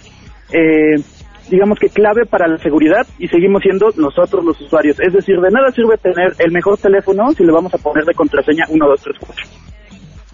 eh, 0.53 1.03
digamos 1.51 1.79
que 1.79 1.89
clave 1.89 2.27
para 2.27 2.47
la 2.47 2.59
seguridad 2.59 3.07
y 3.19 3.29
seguimos 3.29 3.63
siendo 3.63 3.91
nosotros 3.97 4.45
los 4.45 4.61
usuarios. 4.61 5.01
Es 5.01 5.13
decir, 5.13 5.41
de 5.41 5.51
nada 5.51 5.71
sirve 5.71 5.97
tener 5.99 6.33
el 6.39 6.53
mejor 6.53 6.79
teléfono 6.79 7.33
si 7.33 7.45
le 7.45 7.53
vamos 7.53 7.73
a 7.75 7.79
poner 7.79 8.05
de 8.05 8.15
contraseña 8.15 8.65
1, 8.69 8.87
2, 8.87 9.01
3, 9.03 9.17
4. 9.19 9.45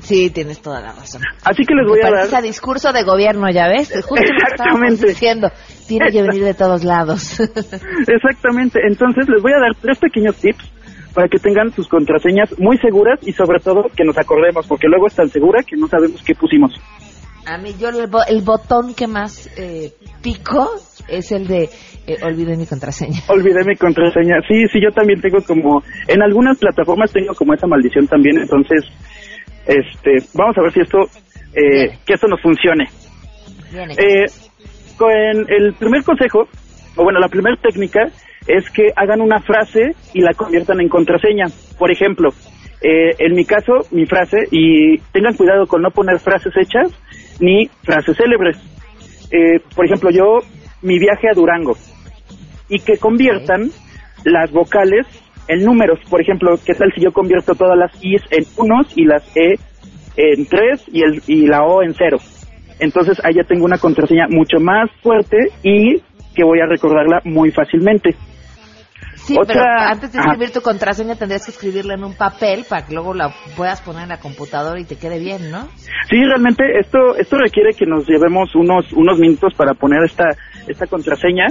Sí, 0.09 0.31
tienes 0.31 0.63
toda 0.63 0.81
la 0.81 0.93
razón. 0.93 1.21
Así 1.45 1.65
que 1.65 1.75
les 1.75 1.87
voy 1.87 2.01
a 2.01 2.11
dar... 2.11 2.25
Ese 2.25 2.41
discurso 2.41 2.95
de 2.95 3.03
gobierno, 3.03 3.51
ya 3.51 3.69
ves, 3.69 3.93
justo 4.09 4.25
Exactamente. 4.25 5.03
Lo 5.03 5.09
diciendo, 5.09 5.53
tiene 5.87 6.11
que 6.11 6.23
venir 6.23 6.45
de 6.45 6.55
todos 6.55 6.83
lados. 6.83 7.39
Exactamente, 8.09 8.81
entonces 8.89 9.29
les 9.29 9.43
voy 9.43 9.53
a 9.53 9.61
dar 9.61 9.77
tres 9.79 9.99
pequeños 9.99 10.35
tips 10.37 10.65
para 11.13 11.29
que 11.29 11.39
tengan 11.39 11.73
sus 11.73 11.87
contraseñas 11.89 12.59
muy 12.59 12.79
seguras 12.79 13.19
y 13.21 13.33
sobre 13.33 13.61
todo 13.61 13.83
que 13.95 14.03
nos 14.03 14.17
acordemos, 14.17 14.67
porque 14.67 14.89
luego 14.89 15.09
es 15.09 15.15
tan 15.15 15.29
segura 15.29 15.63
que 15.63 15.77
no 15.77 15.89
sabemos 15.89 16.23
qué 16.25 16.35
pusimos. 16.35 16.73
A 17.45 17.59
mí 17.59 17.75
yo 17.79 17.91
el, 17.91 18.43
botón 18.43 18.95
que 18.95 19.07
más 19.07 19.51
eh, 19.59 19.93
pico 20.23 20.71
es 21.07 21.33
el 21.33 21.47
de 21.47 21.69
eh, 22.07 22.17
olvidé 22.23 22.57
mi 22.57 22.65
contraseña. 22.65 23.21
Olvidé 23.29 23.63
mi 23.67 23.77
contraseña. 23.77 24.37
Sí, 24.49 24.65
sí, 24.73 24.81
yo 24.83 24.91
también 24.91 25.21
tengo 25.21 25.43
como, 25.47 25.83
en 26.07 26.23
algunas 26.23 26.57
plataformas 26.57 27.13
tengo 27.13 27.35
como 27.35 27.53
esa 27.53 27.67
maldición 27.67 28.07
también, 28.07 28.39
entonces 28.39 28.85
este, 29.69 30.27
vamos 30.33 30.57
a 30.57 30.63
ver 30.63 30.73
si 30.73 30.81
esto, 30.81 30.99
eh, 31.55 31.99
que 32.07 32.15
esto 32.15 32.27
nos 32.27 32.41
funcione. 32.41 32.89
Eh, 33.99 34.25
con 34.97 35.13
el 35.13 35.75
primer 35.75 36.03
consejo, 36.03 36.49
o 36.97 37.05
bueno, 37.05 37.21
la 37.21 37.29
primera 37.29 37.55
técnica 37.57 38.09
es 38.47 38.69
que 38.71 38.89
hagan 38.97 39.21
una 39.21 39.41
frase 39.41 39.95
y 40.15 40.23
la 40.23 40.33
conviertan 40.33 40.81
en 40.81 40.89
contraseña. 40.89 41.45
Por 41.79 41.93
ejemplo, 41.93 42.31
eh, 42.81 43.15
en 43.19 43.35
mi 43.35 43.45
caso, 43.45 43.81
mi 43.91 44.07
frase, 44.07 44.39
y 44.51 44.97
tengan 45.13 45.35
cuidado 45.35 45.67
con 45.67 45.83
no 45.83 45.91
poner 45.91 46.19
frases 46.19 46.55
hechas 46.57 46.91
ni 47.39 47.69
frases 47.83 48.17
célebres. 48.17 48.57
Eh, 49.31 49.61
por 49.77 49.85
ejemplo, 49.85 50.11
yo, 50.11 50.39
mi 50.81 50.99
viaje 50.99 51.29
a 51.29 51.35
Durango, 51.35 51.77
y 52.71 52.79
que 52.81 52.97
conviertan 52.97 53.71
las 54.25 54.51
vocales 54.51 55.07
en 55.49 55.65
números. 55.65 55.99
Por 56.09 56.21
ejemplo, 56.21 56.55
¿qué 56.65 56.75
tal 56.75 56.93
si 56.95 57.01
yo 57.01 57.13
convierto 57.13 57.55
todas 57.55 57.77
las 57.77 57.93
I's 58.03 58.23
en 58.31 58.45
unos 58.57 58.87
y 58.97 59.05
las 59.05 59.25
E 59.37 59.55
en 60.17 60.47
tres 60.47 60.85
y, 60.93 61.03
el, 61.03 61.23
y 61.27 61.47
la 61.47 61.65
O 61.65 61.83
en 61.83 61.95
cero? 61.95 62.19
Entonces 62.79 63.19
ahí 63.25 63.35
ya 63.35 63.45
tengo 63.45 63.65
una 63.65 63.79
contraseña 63.79 64.29
mucho 64.29 64.59
más 64.61 64.91
fuerte 65.03 65.37
y 65.63 66.01
que 66.35 66.45
voy 66.45 66.61
a 66.61 66.67
recordarla 66.67 67.21
muy 67.25 67.51
fácilmente. 67.51 68.15
Sí, 69.17 69.37
pero 69.47 69.63
antes 69.63 70.11
de 70.13 70.21
escribir 70.21 70.53
tu 70.53 70.63
contraseña 70.63 71.15
tendrías 71.17 71.45
que 71.45 71.51
escribirla 71.51 71.95
en 71.95 72.05
un 72.05 72.15
papel 72.15 72.65
para 72.67 72.87
que 72.87 72.95
luego 72.95 73.13
la 73.13 73.31
puedas 73.57 73.83
poner 73.83 74.05
en 74.05 74.09
la 74.09 74.21
computadora 74.21 74.81
y 74.81 74.85
te 74.85 74.97
quede 74.97 75.19
bien, 75.19 75.51
¿no? 75.51 75.69
Sí, 76.09 76.17
realmente 76.25 76.65
esto 76.79 77.15
esto 77.17 77.37
requiere 77.37 77.75
que 77.75 77.85
nos 77.85 78.09
llevemos 78.09 78.55
unos 78.55 78.91
unos 78.95 79.19
minutos 79.19 79.53
para 79.55 79.75
poner 79.75 80.03
esta 80.05 80.31
esta 80.67 80.87
contraseña. 80.87 81.49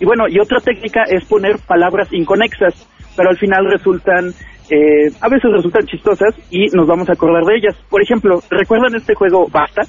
Y 0.00 0.04
bueno, 0.04 0.24
y 0.28 0.38
otra 0.38 0.60
técnica 0.60 1.02
es 1.08 1.24
poner 1.24 1.58
palabras 1.66 2.08
inconexas, 2.12 2.74
pero 3.16 3.30
al 3.30 3.36
final 3.36 3.66
resultan 3.70 4.32
eh, 4.70 5.10
a 5.20 5.28
veces 5.28 5.50
resultan 5.50 5.86
chistosas 5.86 6.34
y 6.50 6.66
nos 6.76 6.86
vamos 6.86 7.08
a 7.08 7.12
acordar 7.12 7.42
de 7.44 7.56
ellas. 7.56 7.74
Por 7.88 8.02
ejemplo, 8.02 8.40
¿recuerdan 8.50 8.94
este 8.94 9.14
juego 9.14 9.46
Basta? 9.50 9.82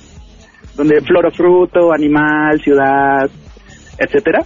Donde 0.76 1.02
floro, 1.02 1.30
fruto, 1.32 1.92
animal, 1.92 2.60
ciudad, 2.62 3.30
etcétera. 3.98 4.40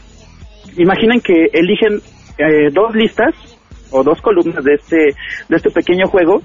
Imaginen 0.77 1.21
que 1.21 1.45
eligen 1.53 2.01
eh, 2.39 2.69
dos 2.73 2.95
listas 2.95 3.35
o 3.91 4.03
dos 4.03 4.19
columnas 4.21 4.63
de 4.63 4.73
este, 4.73 4.97
de 5.47 5.55
este 5.55 5.69
pequeño 5.69 6.07
juego 6.07 6.41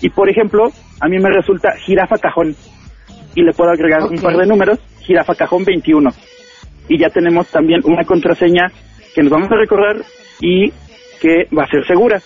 y 0.00 0.08
por 0.08 0.30
ejemplo 0.30 0.68
a 1.00 1.08
mí 1.08 1.18
me 1.18 1.28
resulta 1.28 1.72
jirafa 1.84 2.16
cajón 2.16 2.56
y 3.34 3.42
le 3.42 3.52
puedo 3.52 3.70
agregar 3.70 4.02
un 4.04 4.16
par 4.16 4.34
de 4.34 4.46
números, 4.46 4.78
jirafa 5.00 5.34
cajón 5.34 5.62
21 5.64 6.10
y 6.88 6.98
ya 6.98 7.10
tenemos 7.10 7.48
también 7.48 7.80
una 7.84 8.04
contraseña 8.04 8.70
que 9.14 9.22
nos 9.22 9.32
vamos 9.32 9.50
a 9.50 9.56
recordar 9.56 9.96
y 10.40 10.70
que 11.20 11.48
va 11.56 11.64
a 11.64 11.70
ser 11.70 11.86
segura. 11.86 12.20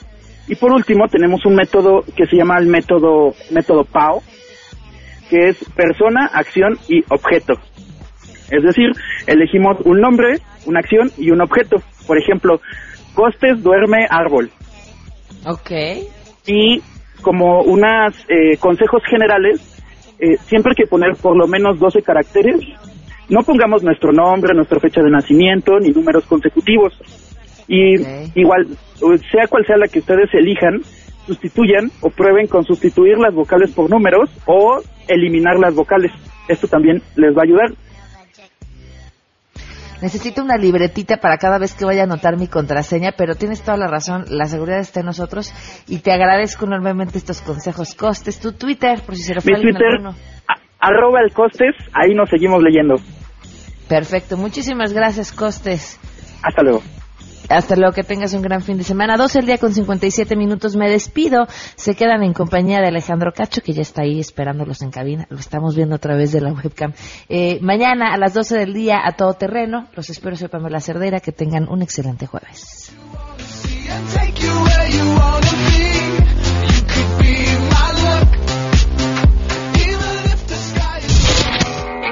Y 0.49 0.57
por 0.57 0.73
último 0.73 1.07
tenemos 1.09 1.47
un 1.47 1.55
método 1.55 2.05
que 2.17 2.27
se 2.27 2.37
llama 2.37 2.59
el 2.59 2.67
método 2.67 3.35
método 3.51 3.85
PAO, 3.85 4.21
que 5.29 5.51
es 5.51 5.57
persona, 5.77 6.27
acción 6.33 6.79
y 6.89 7.05
objeto. 7.09 7.55
Es 8.51 8.63
decir, 8.65 8.91
elegimos 9.27 9.79
un 9.85 10.01
nombre, 10.01 10.39
una 10.67 10.81
acción 10.81 11.13
y 11.17 11.31
un 11.31 11.41
objeto. 11.41 11.77
Por 12.07 12.19
ejemplo, 12.19 12.61
Costes 13.15 13.63
duerme 13.63 14.07
árbol. 14.09 14.51
Ok. 15.47 15.71
Y 16.47 16.81
como 17.23 17.63
unos 17.63 18.15
eh, 18.29 18.57
consejos 18.59 19.03
generales, 19.05 19.61
eh, 20.19 20.37
siempre 20.47 20.71
hay 20.73 20.85
que 20.85 20.89
poner 20.89 21.15
por 21.17 21.37
lo 21.37 21.47
menos 21.47 21.79
12 21.79 22.03
caracteres. 22.03 22.61
No 23.31 23.43
pongamos 23.43 23.83
nuestro 23.85 24.13
nombre, 24.13 24.55
nuestra 24.55 24.81
fecha 24.81 25.01
de 25.01 25.11
nacimiento, 25.11 25.79
ni 25.79 25.91
números 25.91 26.27
consecutivos. 26.27 26.93
Y 27.69 27.95
igual, 28.35 28.67
sea 29.31 29.47
cual 29.49 29.65
sea 29.65 29.77
la 29.77 29.87
que 29.87 30.01
ustedes 30.01 30.29
elijan, 30.35 30.81
sustituyan 31.27 31.91
o 32.01 32.11
prueben 32.11 32.49
con 32.49 32.65
sustituir 32.65 33.19
las 33.19 33.33
vocales 33.33 33.71
por 33.71 33.89
números 33.89 34.29
o 34.47 34.81
eliminar 35.07 35.61
las 35.61 35.73
vocales. 35.75 36.11
Esto 36.49 36.67
también 36.67 37.01
les 37.15 37.33
va 37.37 37.43
a 37.43 37.45
ayudar. 37.45 37.71
Necesito 40.03 40.43
una 40.43 40.57
libretita 40.57 41.19
para 41.19 41.37
cada 41.37 41.59
vez 41.59 41.75
que 41.75 41.85
vaya 41.85 42.01
a 42.01 42.05
anotar 42.05 42.37
mi 42.37 42.49
contraseña, 42.49 43.13
pero 43.17 43.37
tienes 43.37 43.63
toda 43.63 43.77
la 43.77 43.87
razón, 43.87 44.25
la 44.29 44.47
seguridad 44.47 44.81
está 44.81 45.01
en 45.01 45.07
nosotros 45.07 45.53
y 45.87 45.99
te 45.99 46.11
agradezco 46.11 46.65
enormemente 46.65 47.19
estos 47.19 47.43
consejos. 47.43 47.95
Costes, 47.95 48.41
tu 48.41 48.53
Twitter, 48.53 49.03
por 49.07 49.15
si 49.15 49.23
se 49.23 49.35
lo 49.35 49.43
Mi 49.45 49.61
Twitter, 49.61 50.01
arroba 50.81 51.21
el 51.23 51.33
Costes, 51.33 51.77
ahí 51.93 52.15
nos 52.15 52.31
seguimos 52.31 52.63
leyendo. 52.63 52.97
Perfecto, 53.91 54.37
muchísimas 54.37 54.93
gracias, 54.93 55.33
Costes. 55.33 55.99
Hasta 56.45 56.63
luego. 56.63 56.81
Hasta 57.49 57.75
luego, 57.75 57.93
que 57.93 58.05
tengas 58.05 58.33
un 58.35 58.43
gran 58.43 58.63
fin 58.63 58.79
de 58.79 58.85
semana. 58.85 59.17
12 59.17 59.41
el 59.41 59.47
día 59.47 59.59
con 59.59 59.75
57 59.75 60.37
minutos. 60.37 60.77
Me 60.77 60.89
despido. 60.89 61.49
Se 61.75 61.97
quedan 61.97 62.23
en 62.23 62.33
compañía 62.33 62.79
de 62.79 62.87
Alejandro 62.87 63.33
Cacho, 63.33 63.63
que 63.63 63.73
ya 63.73 63.83
está 63.83 64.03
ahí 64.03 64.21
esperándolos 64.21 64.83
en 64.83 64.93
cabina. 64.93 65.27
Lo 65.29 65.41
estamos 65.41 65.75
viendo 65.75 65.97
a 65.97 65.99
través 65.99 66.31
de 66.31 66.41
la 66.41 66.53
webcam. 66.53 66.93
Eh, 67.29 67.59
mañana 67.63 68.15
a 68.15 68.17
las 68.17 68.33
12 68.33 68.59
del 68.59 68.75
día 68.75 69.01
a 69.05 69.17
todo 69.17 69.35
terreno. 69.35 69.89
Los 69.97 70.09
espero, 70.09 70.37
soy 70.37 70.47
Pamela 70.47 70.79
Cerdera. 70.79 71.19
Que 71.19 71.33
tengan 71.33 71.69
un 71.69 71.83
excelente 71.83 72.27
jueves. 72.27 72.93